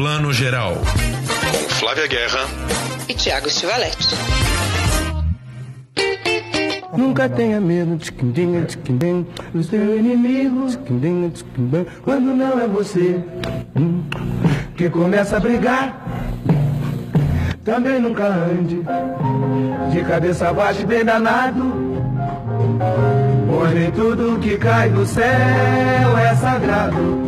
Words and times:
Plano 0.00 0.32
Geral. 0.32 0.76
Com 0.76 1.74
Flávia 1.74 2.06
Guerra 2.06 2.48
e 3.06 3.12
Tiago 3.12 3.50
Stivaletti. 3.50 4.16
Nunca 6.96 7.28
tenha 7.28 7.60
medo 7.60 7.98
de 7.98 8.10
quindim, 8.10 8.64
de 8.64 8.78
quindim, 8.78 9.26
do 9.52 9.62
seu 9.62 9.98
inimigo, 9.98 10.68
de 10.68 10.78
quindim, 10.78 11.28
de 11.28 11.44
quindim, 11.44 11.86
quando 12.02 12.34
não 12.34 12.58
é 12.58 12.66
você 12.66 13.22
hum, 13.76 14.02
que 14.74 14.88
começa 14.88 15.36
a 15.36 15.40
brigar. 15.40 15.94
Também 17.62 18.00
nunca 18.00 18.26
ande 18.26 18.80
de 19.92 20.00
cabeça 20.08 20.50
baixa 20.50 20.86
bem 20.86 21.04
danado, 21.04 21.74
pois 23.50 23.74
nem 23.74 23.90
tudo 23.90 24.38
que 24.40 24.56
cai 24.56 24.88
do 24.88 25.04
céu 25.04 26.16
é 26.16 26.34
sagrado. 26.36 27.20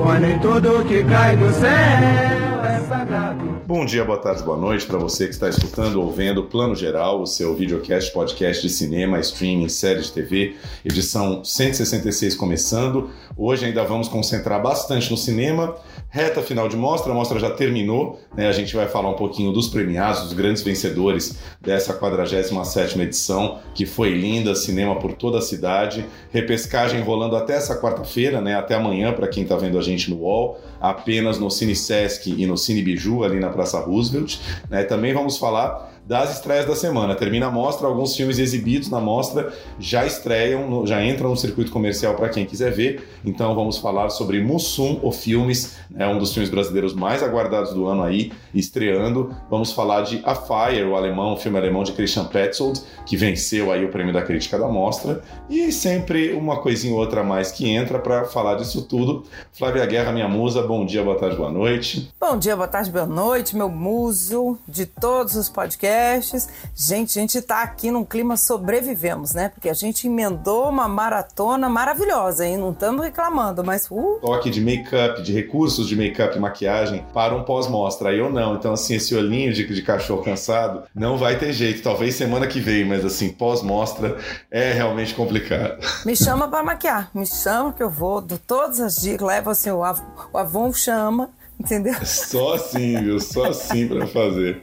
Pois 0.00 0.20
nem 0.20 0.38
tudo 0.38 0.84
que 0.84 1.02
cai 1.04 1.36
do 1.36 1.52
céu 1.52 2.47
é 2.68 2.80
sagrado. 2.80 3.62
Bom 3.66 3.86
dia, 3.86 4.04
boa 4.04 4.18
tarde, 4.18 4.42
boa 4.42 4.56
noite 4.56 4.84
para 4.84 4.98
você 4.98 5.24
que 5.24 5.32
está 5.32 5.48
escutando 5.48 6.02
ou 6.02 6.12
vendo 6.12 6.44
Plano 6.44 6.74
Geral, 6.74 7.22
o 7.22 7.26
seu 7.26 7.54
videocast, 7.54 8.12
podcast 8.12 8.60
de 8.60 8.70
cinema, 8.72 9.18
streaming, 9.20 9.70
série 9.70 10.02
de 10.02 10.12
TV, 10.12 10.54
edição 10.84 11.42
166 11.42 12.34
começando. 12.34 13.10
Hoje 13.36 13.64
ainda 13.64 13.84
vamos 13.84 14.08
concentrar 14.08 14.60
bastante 14.62 15.10
no 15.10 15.16
cinema. 15.16 15.76
Reta 16.10 16.42
final 16.42 16.68
de 16.68 16.76
mostra, 16.76 17.12
a 17.12 17.14
mostra 17.14 17.38
já 17.38 17.50
terminou, 17.50 18.20
né? 18.36 18.48
A 18.48 18.52
gente 18.52 18.74
vai 18.74 18.86
falar 18.86 19.10
um 19.10 19.16
pouquinho 19.16 19.52
dos 19.52 19.68
premiados, 19.68 20.22
dos 20.22 20.32
grandes 20.34 20.62
vencedores 20.62 21.38
dessa 21.60 21.94
47ª 21.98 23.00
edição, 23.00 23.60
que 23.74 23.86
foi 23.86 24.10
linda, 24.10 24.54
cinema 24.54 24.96
por 24.96 25.12
toda 25.12 25.38
a 25.38 25.42
cidade, 25.42 26.04
repescagem 26.30 27.00
rolando 27.00 27.36
até 27.36 27.54
essa 27.54 27.80
quarta-feira, 27.80 28.40
né? 28.40 28.56
Até 28.56 28.74
amanhã 28.74 29.12
para 29.12 29.28
quem 29.28 29.42
está 29.42 29.56
vendo 29.56 29.78
a 29.78 29.82
gente 29.82 30.10
no 30.10 30.18
UOL, 30.18 30.58
apenas 30.80 31.38
no 31.38 31.50
Cine 31.50 31.74
Sesc 31.74 32.30
e 32.30 32.46
no 32.46 32.56
Cine 32.56 32.82
Biju 32.82 33.24
ali 33.24 33.40
na 33.40 33.50
Praça 33.50 33.80
Roosevelt, 33.80 34.38
né? 34.70 34.84
Também 34.84 35.12
vamos 35.12 35.38
falar 35.38 35.97
das 36.08 36.36
estreias 36.36 36.64
da 36.64 36.74
semana. 36.74 37.14
Termina 37.14 37.48
a 37.48 37.50
mostra, 37.50 37.86
alguns 37.86 38.16
filmes 38.16 38.38
exibidos 38.38 38.88
na 38.88 38.98
mostra 38.98 39.52
já 39.78 40.06
estreiam, 40.06 40.86
já 40.86 41.04
entram 41.04 41.28
no 41.28 41.36
circuito 41.36 41.70
comercial 41.70 42.14
para 42.14 42.30
quem 42.30 42.46
quiser 42.46 42.72
ver. 42.72 43.06
Então 43.22 43.54
vamos 43.54 43.76
falar 43.76 44.08
sobre 44.08 44.40
Mussum, 44.40 44.98
o 45.02 45.12
Filmes, 45.12 45.76
é 45.94 46.06
um 46.06 46.16
dos 46.16 46.32
filmes 46.32 46.48
brasileiros 46.48 46.94
mais 46.94 47.22
aguardados 47.22 47.74
do 47.74 47.86
ano 47.86 48.02
aí, 48.02 48.32
estreando. 48.54 49.34
Vamos 49.50 49.72
falar 49.72 50.00
de 50.00 50.22
A 50.24 50.34
Fire, 50.34 50.82
o 50.84 50.96
alemão, 50.96 51.34
o 51.34 51.36
filme 51.36 51.58
alemão 51.58 51.82
de 51.82 51.92
Christian 51.92 52.24
Petzold, 52.24 52.80
que 53.04 53.14
venceu 53.14 53.70
aí 53.70 53.84
o 53.84 53.90
prêmio 53.90 54.14
da 54.14 54.22
crítica 54.22 54.58
da 54.58 54.66
mostra. 54.66 55.22
E 55.50 55.70
sempre 55.70 56.32
uma 56.32 56.56
coisinha 56.62 56.94
ou 56.94 57.00
outra 57.00 57.20
a 57.20 57.24
mais 57.24 57.52
que 57.52 57.68
entra 57.68 57.98
para 57.98 58.24
falar 58.24 58.54
disso 58.54 58.80
tudo. 58.80 59.24
Flávia 59.52 59.84
Guerra, 59.84 60.10
minha 60.10 60.28
musa, 60.28 60.62
bom 60.62 60.86
dia, 60.86 61.02
boa 61.02 61.18
tarde, 61.18 61.36
boa 61.36 61.50
noite. 61.50 62.10
Bom 62.18 62.38
dia, 62.38 62.56
boa 62.56 62.68
tarde, 62.68 62.90
boa 62.90 63.06
noite, 63.06 63.54
meu 63.54 63.68
muso 63.68 64.56
de 64.66 64.86
todos 64.86 65.36
os 65.36 65.50
podcasts 65.50 65.97
podcasts. 65.98 66.48
Gente, 66.74 67.18
a 67.18 67.20
gente 67.20 67.38
está 67.38 67.62
aqui 67.62 67.90
num 67.90 68.04
clima 68.04 68.36
sobrevivemos, 68.36 69.34
né? 69.34 69.48
Porque 69.48 69.68
a 69.68 69.74
gente 69.74 70.06
emendou 70.06 70.68
uma 70.68 70.88
maratona 70.88 71.68
maravilhosa, 71.68 72.46
hein? 72.46 72.56
Não 72.56 72.70
estamos 72.70 73.02
reclamando, 73.02 73.64
mas. 73.64 73.86
Uh. 73.90 74.18
Toque 74.20 74.50
de 74.50 74.60
make-up, 74.60 75.22
de 75.22 75.32
recursos 75.32 75.88
de 75.88 75.96
make-up 75.96 76.36
e 76.36 76.40
maquiagem 76.40 77.04
para 77.12 77.34
um 77.34 77.42
pós-mostra. 77.42 78.10
Aí 78.10 78.18
eu 78.18 78.30
não. 78.30 78.54
Então, 78.54 78.72
assim, 78.72 78.94
esse 78.94 79.14
olhinho 79.14 79.52
de, 79.52 79.66
de 79.66 79.82
cachorro 79.82 80.22
cansado 80.22 80.84
não 80.94 81.18
vai 81.18 81.38
ter 81.38 81.52
jeito. 81.52 81.82
Talvez 81.82 82.14
semana 82.14 82.46
que 82.46 82.60
vem, 82.60 82.84
mas 82.84 83.04
assim, 83.04 83.30
pós-mostra 83.30 84.16
é 84.50 84.72
realmente 84.72 85.14
complicado. 85.14 85.78
Me 86.04 86.16
chama 86.16 86.48
para 86.48 86.62
maquiar, 86.62 87.10
me 87.14 87.26
chama 87.26 87.72
que 87.72 87.82
eu 87.82 87.90
vou, 87.90 88.20
dou 88.20 88.38
todas 88.38 88.80
as 88.80 88.96
dicas, 88.96 89.26
levo 89.26 89.50
assim, 89.50 89.70
o, 89.70 89.82
Av 89.82 90.00
o 90.32 90.38
Avon 90.38 90.72
chama 90.72 91.30
entendeu? 91.58 91.94
Só 92.04 92.54
assim, 92.54 93.02
viu? 93.02 93.20
Só 93.20 93.46
assim 93.46 93.88
para 93.88 94.06
fazer. 94.06 94.62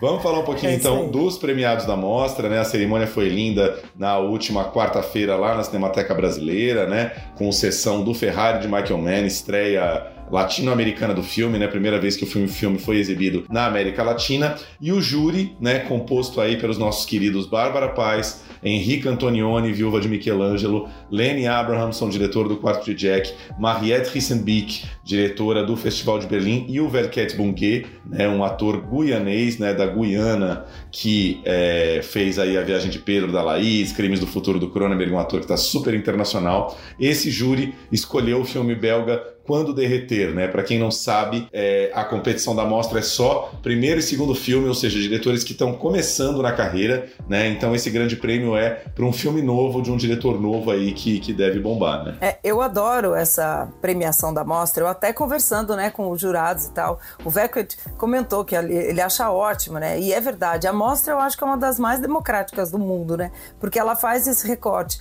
Vamos 0.00 0.22
falar 0.22 0.40
um 0.40 0.44
pouquinho 0.44 0.72
é 0.72 0.74
então 0.74 1.08
dos 1.08 1.38
premiados 1.38 1.86
da 1.86 1.96
mostra, 1.96 2.48
né? 2.48 2.58
A 2.58 2.64
cerimônia 2.64 3.06
foi 3.06 3.28
linda 3.28 3.78
na 3.96 4.18
última 4.18 4.70
quarta-feira 4.70 5.36
lá 5.36 5.54
na 5.54 5.62
Cinemateca 5.62 6.14
Brasileira, 6.14 6.86
né? 6.86 7.12
Com 7.36 7.50
sessão 7.50 8.02
do 8.04 8.14
Ferrari 8.14 8.60
de 8.60 8.68
Michael 8.68 8.98
Mann, 8.98 9.26
estreia 9.26 10.12
latino-americana 10.30 11.14
do 11.14 11.22
filme, 11.22 11.58
né? 11.58 11.66
Primeira 11.66 12.00
vez 12.00 12.16
que 12.16 12.24
o 12.24 12.26
filme, 12.26 12.48
filme 12.48 12.78
foi 12.78 12.96
exibido 12.96 13.44
na 13.50 13.66
América 13.66 14.02
Latina. 14.02 14.56
E 14.80 14.92
o 14.92 15.00
júri, 15.00 15.56
né? 15.60 15.80
Composto 15.80 16.40
aí 16.40 16.56
pelos 16.56 16.78
nossos 16.78 17.06
queridos 17.06 17.46
Bárbara 17.46 17.88
Paz, 17.88 18.42
Henrique 18.64 19.06
Antonioni, 19.06 19.72
viúva 19.72 20.00
de 20.00 20.08
Michelangelo, 20.08 20.88
Lenny 21.10 21.46
Abrahamson, 21.46 22.08
diretor 22.08 22.48
do 22.48 22.56
Quarto 22.56 22.84
de 22.86 22.94
Jack, 22.94 23.32
Mariette 23.58 24.10
Rissenbeek, 24.10 24.84
diretora 25.04 25.62
do 25.62 25.76
Festival 25.76 26.18
de 26.18 26.26
Berlim, 26.26 26.64
e 26.68 26.80
o 26.80 26.88
Verket 26.88 27.36
Bunke, 27.36 27.86
né, 28.06 28.26
um 28.28 28.42
ator 28.42 28.80
guianês, 28.80 29.58
né, 29.58 29.74
da 29.74 29.86
Guiana, 29.86 30.64
que 30.90 31.40
é, 31.44 32.00
fez 32.02 32.38
aí 32.38 32.56
a 32.56 32.62
Viagem 32.62 32.90
de 32.90 32.98
Pedro 32.98 33.30
da 33.30 33.42
Laís, 33.42 33.92
Crimes 33.92 34.20
do 34.20 34.26
Futuro 34.26 34.58
do 34.58 34.70
Cronenberg, 34.70 35.12
um 35.12 35.18
ator 35.18 35.40
que 35.40 35.44
está 35.44 35.56
super 35.56 35.92
internacional. 35.94 36.78
Esse 36.98 37.30
júri 37.30 37.74
escolheu 37.92 38.40
o 38.40 38.44
filme 38.44 38.74
belga 38.74 39.33
quando 39.44 39.74
derreter, 39.74 40.34
né? 40.34 40.48
Para 40.48 40.62
quem 40.62 40.78
não 40.78 40.90
sabe, 40.90 41.48
é, 41.52 41.90
a 41.94 42.04
competição 42.04 42.54
da 42.56 42.64
mostra 42.64 42.98
é 42.98 43.02
só 43.02 43.52
primeiro 43.62 44.00
e 44.00 44.02
segundo 44.02 44.34
filme, 44.34 44.66
ou 44.66 44.74
seja, 44.74 44.98
diretores 44.98 45.44
que 45.44 45.52
estão 45.52 45.74
começando 45.74 46.42
na 46.42 46.52
carreira, 46.52 47.08
né? 47.28 47.48
Então 47.48 47.74
esse 47.74 47.90
grande 47.90 48.16
prêmio 48.16 48.56
é 48.56 48.70
para 48.70 49.04
um 49.04 49.12
filme 49.12 49.42
novo 49.42 49.82
de 49.82 49.90
um 49.90 49.96
diretor 49.96 50.40
novo 50.40 50.70
aí 50.70 50.92
que, 50.92 51.20
que 51.20 51.32
deve 51.32 51.60
bombar, 51.60 52.04
né? 52.04 52.16
É, 52.20 52.38
eu 52.42 52.60
adoro 52.60 53.14
essa 53.14 53.68
premiação 53.80 54.32
da 54.32 54.44
mostra. 54.44 54.84
Eu 54.84 54.88
até 54.88 55.12
conversando, 55.12 55.76
né, 55.76 55.90
com 55.90 56.10
os 56.10 56.20
jurados 56.20 56.66
e 56.66 56.72
tal, 56.72 56.98
o 57.24 57.30
Veckert 57.30 57.76
comentou 57.98 58.44
que 58.44 58.54
ele 58.54 59.00
acha 59.00 59.30
ótimo, 59.30 59.78
né? 59.78 60.00
E 60.00 60.12
é 60.12 60.20
verdade. 60.20 60.66
A 60.66 60.72
mostra 60.72 61.12
eu 61.12 61.18
acho 61.18 61.36
que 61.36 61.44
é 61.44 61.46
uma 61.46 61.56
das 61.58 61.78
mais 61.78 62.00
democráticas 62.00 62.70
do 62.70 62.78
mundo, 62.78 63.16
né? 63.16 63.30
Porque 63.60 63.78
ela 63.78 63.94
faz 63.94 64.26
esse 64.26 64.46
recorte 64.46 64.98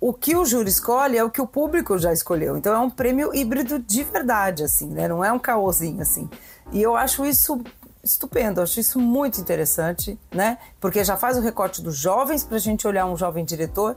o 0.00 0.14
que 0.14 0.34
o 0.34 0.46
júri 0.46 0.70
escolhe 0.70 1.18
é 1.18 1.22
o 1.22 1.30
que 1.30 1.42
o 1.42 1.46
público 1.46 1.98
já 1.98 2.12
escolheu. 2.12 2.56
Então 2.56 2.74
é 2.74 2.78
um 2.78 2.88
prêmio 2.88 3.34
híbrido 3.34 3.78
de 3.78 4.02
verdade, 4.02 4.64
assim, 4.64 4.88
né? 4.88 5.06
Não 5.06 5.22
é 5.22 5.30
um 5.30 5.38
caôzinho, 5.38 6.00
assim. 6.00 6.28
E 6.72 6.80
eu 6.80 6.96
acho 6.96 7.26
isso 7.26 7.62
estupendo, 8.02 8.62
acho 8.62 8.80
isso 8.80 8.98
muito 8.98 9.40
interessante, 9.40 10.18
né? 10.32 10.56
Porque 10.80 11.04
já 11.04 11.18
faz 11.18 11.36
o 11.36 11.42
recorte 11.42 11.82
dos 11.82 11.96
jovens 11.96 12.42
para 12.42 12.56
a 12.56 12.60
gente 12.60 12.86
olhar 12.86 13.04
um 13.04 13.16
jovem 13.16 13.44
diretor, 13.44 13.94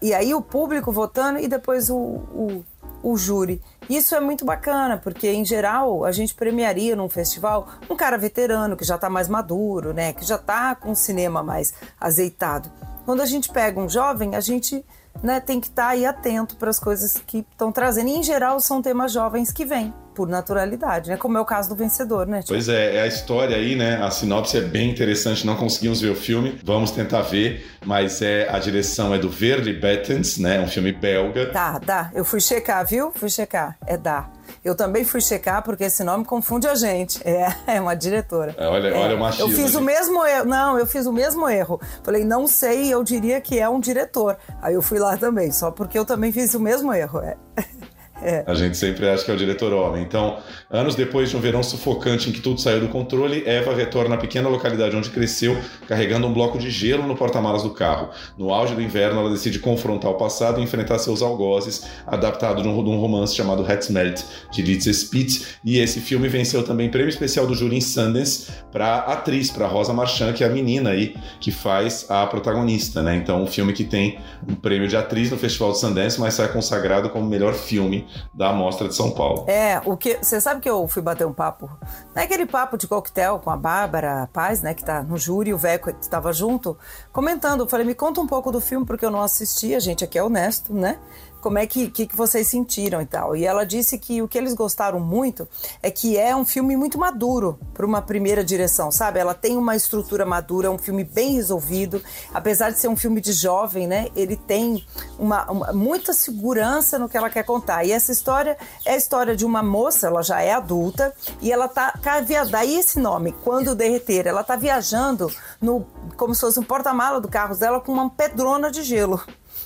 e 0.00 0.14
aí 0.14 0.32
o 0.32 0.40
público 0.40 0.92
votando 0.92 1.40
e 1.40 1.48
depois 1.48 1.90
o, 1.90 1.96
o, 1.96 2.64
o 3.02 3.16
júri. 3.16 3.60
Isso 3.88 4.14
é 4.14 4.20
muito 4.20 4.44
bacana, 4.44 4.98
porque 4.98 5.28
em 5.28 5.44
geral 5.44 6.04
a 6.04 6.12
gente 6.12 6.32
premiaria 6.32 6.94
num 6.94 7.08
festival 7.08 7.66
um 7.88 7.96
cara 7.96 8.16
veterano 8.16 8.76
que 8.76 8.84
já 8.84 8.94
está 8.94 9.10
mais 9.10 9.26
maduro, 9.26 9.92
né? 9.92 10.12
Que 10.12 10.24
já 10.24 10.36
está 10.36 10.76
com 10.76 10.92
o 10.92 10.96
cinema 10.96 11.42
mais 11.42 11.74
azeitado. 12.00 12.70
Quando 13.04 13.20
a 13.20 13.26
gente 13.26 13.50
pega 13.50 13.80
um 13.80 13.88
jovem, 13.88 14.36
a 14.36 14.40
gente 14.40 14.84
né, 15.22 15.40
tem 15.40 15.60
que 15.60 15.66
estar 15.68 15.84
tá 15.84 15.88
aí 15.90 16.06
atento 16.06 16.56
para 16.56 16.70
as 16.70 16.78
coisas 16.78 17.14
que 17.26 17.38
estão 17.38 17.70
trazendo. 17.72 18.08
E, 18.08 18.16
em 18.16 18.22
geral, 18.22 18.60
são 18.60 18.80
temas 18.80 19.12
jovens 19.12 19.52
que 19.52 19.64
vêm, 19.64 19.92
por 20.20 20.28
naturalidade, 20.28 21.08
né? 21.08 21.16
Como 21.16 21.38
é 21.38 21.40
o 21.40 21.46
caso 21.46 21.70
do 21.70 21.74
vencedor, 21.74 22.26
né? 22.26 22.42
Pois 22.46 22.68
é, 22.68 22.96
é 22.96 23.00
a 23.00 23.06
história 23.06 23.56
aí, 23.56 23.74
né? 23.74 24.02
A 24.02 24.10
sinopse 24.10 24.58
é 24.58 24.60
bem 24.60 24.90
interessante, 24.90 25.46
não 25.46 25.56
conseguimos 25.56 25.98
ver 25.98 26.10
o 26.10 26.14
filme, 26.14 26.60
vamos 26.62 26.90
tentar 26.90 27.22
ver, 27.22 27.66
mas 27.86 28.20
é 28.20 28.46
a 28.50 28.58
direção 28.58 29.14
é 29.14 29.18
do 29.18 29.30
Verde 29.30 29.72
Bettens, 29.72 30.36
né? 30.36 30.60
Um 30.60 30.68
filme 30.68 30.92
belga. 30.92 31.46
Tá, 31.46 31.78
dá. 31.78 32.10
Eu 32.12 32.22
fui 32.22 32.38
checar, 32.38 32.86
viu? 32.86 33.10
Fui 33.14 33.30
checar. 33.30 33.78
É 33.86 33.96
dá. 33.96 34.28
Eu 34.62 34.74
também 34.74 35.06
fui 35.06 35.22
checar 35.22 35.62
porque 35.62 35.84
esse 35.84 36.04
nome 36.04 36.22
confunde 36.22 36.68
a 36.68 36.74
gente. 36.74 37.26
É, 37.26 37.48
é 37.76 37.80
uma 37.80 37.94
diretora. 37.94 38.54
É, 38.58 38.66
olha, 38.66 38.88
é. 38.88 38.92
olha 38.92 39.16
o 39.16 39.20
machismo. 39.20 39.50
Eu 39.50 39.56
fiz 39.56 39.74
o 39.74 39.80
mesmo 39.80 40.22
erro. 40.22 40.44
Não, 40.44 40.78
eu 40.78 40.86
fiz 40.86 41.06
o 41.06 41.12
mesmo 41.14 41.48
erro. 41.48 41.80
Falei, 42.02 42.26
não 42.26 42.46
sei, 42.46 42.92
eu 42.92 43.02
diria 43.02 43.40
que 43.40 43.58
é 43.58 43.66
um 43.66 43.80
diretor. 43.80 44.36
Aí 44.60 44.74
eu 44.74 44.82
fui 44.82 44.98
lá 44.98 45.16
também, 45.16 45.50
só 45.50 45.70
porque 45.70 45.98
eu 45.98 46.04
também 46.04 46.30
fiz 46.30 46.52
o 46.52 46.60
mesmo 46.60 46.92
erro. 46.92 47.20
É. 47.20 47.38
É. 48.22 48.44
A 48.46 48.54
gente 48.54 48.76
sempre 48.76 49.08
acha 49.08 49.24
que 49.24 49.30
é 49.30 49.34
o 49.34 49.36
diretor 49.36 49.72
homem. 49.72 50.02
Então, 50.02 50.38
anos 50.70 50.94
depois 50.94 51.30
de 51.30 51.36
um 51.36 51.40
verão 51.40 51.62
sufocante 51.62 52.28
em 52.28 52.32
que 52.32 52.40
tudo 52.40 52.60
saiu 52.60 52.80
do 52.80 52.88
controle, 52.88 53.42
Eva 53.46 53.74
retorna 53.74 54.14
à 54.14 54.18
pequena 54.18 54.48
localidade 54.48 54.94
onde 54.94 55.10
cresceu, 55.10 55.56
carregando 55.86 56.26
um 56.26 56.32
bloco 56.32 56.58
de 56.58 56.70
gelo 56.70 57.06
no 57.06 57.16
porta-malas 57.16 57.62
do 57.62 57.70
carro. 57.70 58.10
No 58.36 58.52
auge 58.52 58.74
do 58.74 58.82
inverno, 58.82 59.20
ela 59.20 59.30
decide 59.30 59.58
confrontar 59.58 60.10
o 60.10 60.14
passado 60.14 60.60
e 60.60 60.62
enfrentar 60.62 60.98
seus 60.98 61.22
algozes, 61.22 61.86
adaptado 62.06 62.62
de 62.62 62.68
um, 62.68 62.84
de 62.84 62.90
um 62.90 62.98
romance 62.98 63.34
chamado 63.34 63.68
Hetzmelt, 63.70 64.22
de 64.52 64.62
Litze 64.62 64.92
Spitz. 64.92 65.58
E 65.64 65.78
esse 65.78 66.00
filme 66.00 66.28
venceu 66.28 66.62
também 66.62 66.90
prêmio 66.90 67.08
especial 67.08 67.46
do 67.46 67.54
júri 67.54 67.76
em 67.76 67.80
Sundance 67.80 68.50
para 68.72 68.98
atriz, 68.98 69.50
para 69.50 69.66
Rosa 69.66 69.92
Marchand, 69.92 70.32
que 70.32 70.44
é 70.44 70.46
a 70.46 70.50
menina 70.50 70.90
aí 70.90 71.14
que 71.40 71.50
faz 71.50 72.06
a 72.08 72.26
protagonista, 72.26 73.02
né? 73.02 73.16
Então, 73.16 73.42
um 73.42 73.46
filme 73.46 73.72
que 73.72 73.84
tem 73.84 74.18
um 74.48 74.54
prêmio 74.54 74.88
de 74.88 74.96
atriz 74.96 75.30
no 75.30 75.36
Festival 75.36 75.72
de 75.72 75.78
Sundance, 75.78 76.20
mas 76.20 76.34
sai 76.34 76.48
consagrado 76.48 77.08
como 77.10 77.26
melhor 77.26 77.54
filme 77.54 78.06
da 78.32 78.52
Mostra 78.52 78.88
de 78.88 78.94
São 78.94 79.10
Paulo. 79.10 79.44
É, 79.48 79.80
o 79.84 79.96
que 79.96 80.16
você 80.16 80.40
sabe 80.40 80.60
que 80.60 80.68
eu 80.70 80.86
fui 80.88 81.02
bater 81.02 81.26
um 81.26 81.32
papo, 81.32 81.70
não 82.14 82.22
é 82.22 82.24
aquele 82.24 82.46
papo 82.46 82.76
de 82.76 82.86
coquetel 82.86 83.38
com 83.38 83.50
a 83.50 83.56
Bárbara 83.56 84.28
Paz, 84.32 84.62
né, 84.62 84.74
que 84.74 84.84
tá 84.84 85.02
no 85.02 85.16
júri, 85.16 85.52
o 85.52 85.58
Veco 85.58 85.90
estava 86.00 86.32
junto, 86.32 86.76
comentando, 87.12 87.60
eu 87.60 87.68
falei, 87.68 87.86
me 87.86 87.94
conta 87.94 88.20
um 88.20 88.26
pouco 88.26 88.50
do 88.50 88.60
filme 88.60 88.86
porque 88.86 89.04
eu 89.04 89.10
não 89.10 89.22
assisti, 89.22 89.74
a 89.74 89.80
gente 89.80 90.04
aqui 90.04 90.18
é 90.18 90.22
honesto, 90.22 90.72
né? 90.72 90.98
Como 91.40 91.58
é 91.58 91.66
que, 91.66 91.90
que, 91.90 92.06
que 92.06 92.16
vocês 92.16 92.48
sentiram 92.48 93.00
e 93.00 93.06
tal. 93.06 93.34
E 93.34 93.44
ela 93.44 93.64
disse 93.64 93.98
que 93.98 94.22
o 94.22 94.28
que 94.28 94.38
eles 94.38 94.54
gostaram 94.54 95.00
muito 95.00 95.48
é 95.82 95.90
que 95.90 96.16
é 96.16 96.34
um 96.34 96.44
filme 96.44 96.76
muito 96.76 96.98
maduro 96.98 97.58
para 97.74 97.86
uma 97.86 98.02
primeira 98.02 98.44
direção, 98.44 98.90
sabe? 98.90 99.18
Ela 99.18 99.34
tem 99.34 99.56
uma 99.56 99.74
estrutura 99.74 100.24
madura, 100.24 100.68
é 100.68 100.70
um 100.70 100.78
filme 100.78 101.04
bem 101.04 101.34
resolvido, 101.34 102.02
apesar 102.32 102.70
de 102.70 102.78
ser 102.78 102.88
um 102.88 102.96
filme 102.96 103.20
de 103.20 103.32
jovem, 103.32 103.86
né? 103.86 104.08
Ele 104.14 104.36
tem 104.36 104.84
uma, 105.18 105.50
uma 105.50 105.72
muita 105.72 106.12
segurança 106.12 106.98
no 106.98 107.08
que 107.08 107.16
ela 107.16 107.30
quer 107.30 107.44
contar. 107.44 107.84
E 107.84 107.92
essa 107.92 108.12
história 108.12 108.56
é 108.84 108.92
a 108.92 108.96
história 108.96 109.34
de 109.34 109.44
uma 109.44 109.62
moça, 109.62 110.06
ela 110.06 110.22
já 110.22 110.40
é 110.40 110.52
adulta 110.52 111.14
e 111.40 111.50
ela 111.52 111.68
tá, 111.68 111.92
tá 112.02 112.20
daí 112.50 112.76
esse 112.76 112.98
nome, 112.98 113.32
quando 113.44 113.74
derreter, 113.74 114.26
ela 114.26 114.44
tá 114.44 114.56
viajando 114.56 115.30
no 115.60 115.86
como 116.16 116.34
se 116.34 116.40
fosse 116.40 116.60
um 116.60 116.62
porta-mala 116.62 117.20
do 117.20 117.28
carro 117.28 117.56
dela 117.56 117.80
com 117.80 117.92
uma 117.92 118.10
pedrona 118.10 118.70
de 118.70 118.82
gelo 118.82 119.22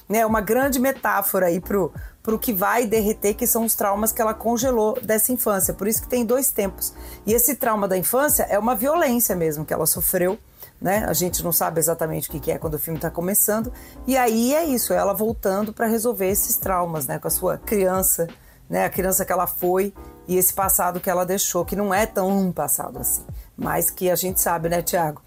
né, 0.09 0.25
uma 0.25 0.41
grande 0.41 0.79
metáfora 0.79 1.47
aí 1.47 1.61
pro, 1.61 1.93
pro 2.23 2.39
que 2.39 2.53
vai 2.53 2.87
derreter, 2.87 3.35
que 3.35 3.47
são 3.47 3.65
os 3.65 3.75
traumas 3.75 4.13
que 4.13 4.21
ela 4.21 4.35
congelou 4.35 4.99
dessa 5.03 5.33
infância. 5.33 5.75
Por 5.75 5.87
isso 5.87 6.03
que 6.03 6.09
tem 6.09 6.25
dois 6.25 6.51
tempos. 6.51 6.93
E 7.27 7.33
esse 7.33 7.57
trauma 7.57 7.89
da 7.89 7.97
infância 7.97 8.45
é 8.45 8.59
uma 8.59 8.75
violência 8.75 9.35
mesmo 9.35 9.65
que 9.65 9.73
ela 9.73 9.87
sofreu. 9.87 10.39
Né? 10.81 11.05
A 11.09 11.13
gente 11.13 11.43
não 11.43 11.53
sabe 11.53 11.79
exatamente 11.79 12.29
o 12.29 12.33
que 12.33 12.51
é 12.51 12.59
quando 12.59 12.75
o 12.75 12.79
filme 12.79 12.99
está 12.99 13.11
começando. 13.11 13.73
E 14.07 14.17
aí 14.17 14.55
é 14.55 14.65
isso, 14.65 14.93
é 14.93 14.97
ela 14.97 15.15
voltando 15.15 15.73
para 15.73 15.87
resolver 15.87 16.29
esses 16.29 16.57
traumas, 16.59 17.07
né? 17.07 17.19
Com 17.19 17.29
a 17.29 17.31
sua 17.31 17.57
criança, 17.57 18.27
né? 18.69 18.85
A 18.85 18.91
criança 18.91 19.25
que 19.25 19.33
ela 19.33 19.47
foi 19.47 19.95
e 20.27 20.37
esse 20.37 20.53
passado 20.53 21.01
que 21.01 21.09
ela 21.09 21.25
deixou, 21.25 21.65
que 21.65 21.77
não 21.77 21.93
é 21.95 22.07
tão 22.07 22.53
passado 22.53 22.99
assim, 22.99 23.25
mas 23.57 23.91
que 23.91 24.11
a 24.11 24.17
gente 24.17 24.41
sabe, 24.41 24.69
né, 24.69 24.83
Tiago? 24.83 25.23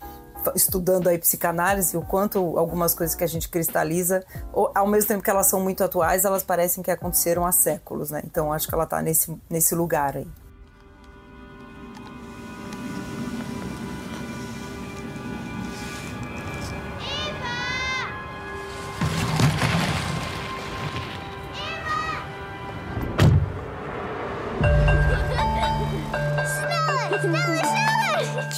Estudando 0.55 1.07
aí 1.07 1.17
psicanálise, 1.17 1.97
o 1.97 2.01
quanto 2.01 2.57
algumas 2.57 2.93
coisas 2.93 3.15
que 3.15 3.23
a 3.23 3.27
gente 3.27 3.49
cristaliza, 3.49 4.23
ao 4.53 4.87
mesmo 4.87 5.07
tempo 5.07 5.23
que 5.23 5.29
elas 5.29 5.47
são 5.47 5.61
muito 5.61 5.83
atuais, 5.83 6.25
elas 6.25 6.43
parecem 6.43 6.83
que 6.83 6.91
aconteceram 6.91 7.45
há 7.45 7.51
séculos, 7.51 8.11
né? 8.11 8.21
Então 8.25 8.51
acho 8.51 8.67
que 8.67 8.73
ela 8.73 8.83
está 8.83 9.01
nesse, 9.01 9.35
nesse 9.49 9.75
lugar 9.75 10.17
aí. 10.17 10.27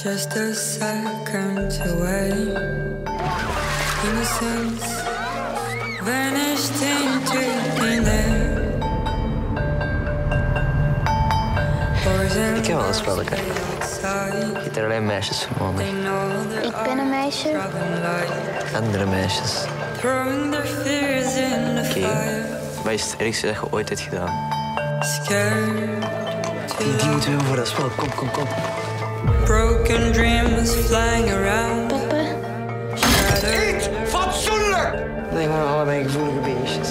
just 0.02 0.34
a 0.34 0.54
second 0.54 1.49
away. 1.86 2.30
Innocence 4.04 4.86
vanished 6.02 6.82
into 6.82 7.40
thin 7.76 8.06
air. 8.06 8.50
Ik 12.56 12.62
ken 12.62 12.76
wel 12.76 12.86
een 12.86 12.94
spelletje. 12.94 13.36
Je 14.64 14.70
er 14.74 14.84
alleen 14.84 15.06
meisjes 15.06 15.42
verbonden. 15.42 15.86
Ik 16.62 16.82
ben 16.84 16.98
een 16.98 17.08
meisje. 17.08 17.58
Andere 18.76 19.06
meisjes. 19.06 19.64
Oké, 21.88 22.08
wat 22.84 22.92
is 22.92 23.10
het 23.10 23.16
ergste 23.20 23.46
dat 23.46 23.54
je 23.54 23.62
ooit 23.70 23.88
hebt 23.88 24.00
gedaan? 24.00 24.48
Die, 26.78 26.96
die 26.96 27.08
moeten 27.08 27.38
we 27.38 27.44
voor 27.44 27.56
dat 27.56 27.68
spel. 27.68 27.88
Kom, 27.96 28.14
kom, 28.14 28.30
kom. 28.30 28.46
Broken 29.50 30.12
dreams 30.12 30.76
flying 30.86 31.28
around. 31.28 31.88
Papa. 31.88 32.22
Eet 33.42 33.90
fatsoenlijk! 34.06 34.94
Nee, 35.32 35.48
maar 35.48 35.64
allebei 35.64 36.02
gevoelige 36.02 36.38
beestjes. 36.38 36.88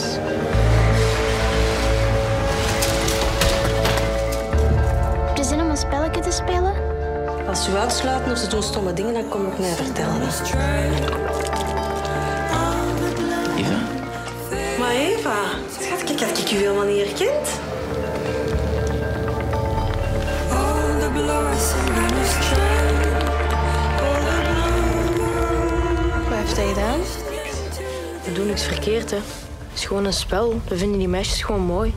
Heb 5.28 5.38
je 5.38 5.44
zin 5.44 5.62
om 5.62 5.70
een 5.70 5.78
spelletje 5.78 6.22
te 6.22 6.32
spelen? 6.32 6.74
Als 7.48 7.64
ze 7.64 7.78
uitsluiten 7.78 8.32
of 8.32 8.38
ze 8.38 8.48
doen 8.48 8.64
stomme 8.64 8.94
dingen, 8.94 9.14
dan 9.14 9.30
kom 9.30 9.48
ik 9.48 9.60
mij 9.60 9.74
vertellen. 9.74 10.22
Eva? 13.58 13.78
Maar 14.80 14.92
Eva, 14.92 15.40
schat, 15.80 16.04
kijk, 16.04 16.20
had 16.22 16.38
ik 16.38 16.48
je 16.48 16.56
helemaal 16.56 16.86
niet 16.86 17.06
herkend. 17.06 17.50
Wat 20.50 21.96
heeft 21.96 22.09
hij 26.60 26.68
gedaan? 26.68 27.00
We 28.26 28.32
doen 28.34 28.48
niks 28.48 28.64
verkeerd, 28.64 29.12
hè. 29.12 29.18
Het 29.18 29.78
is 29.78 29.86
gewoon 29.86 30.06
een 30.06 30.14
spel. 30.14 30.62
We 30.68 30.78
vinden 30.78 30.98
die 30.98 31.08
meisjes 31.08 31.42
gewoon 31.42 31.62
mooi. 31.62 31.94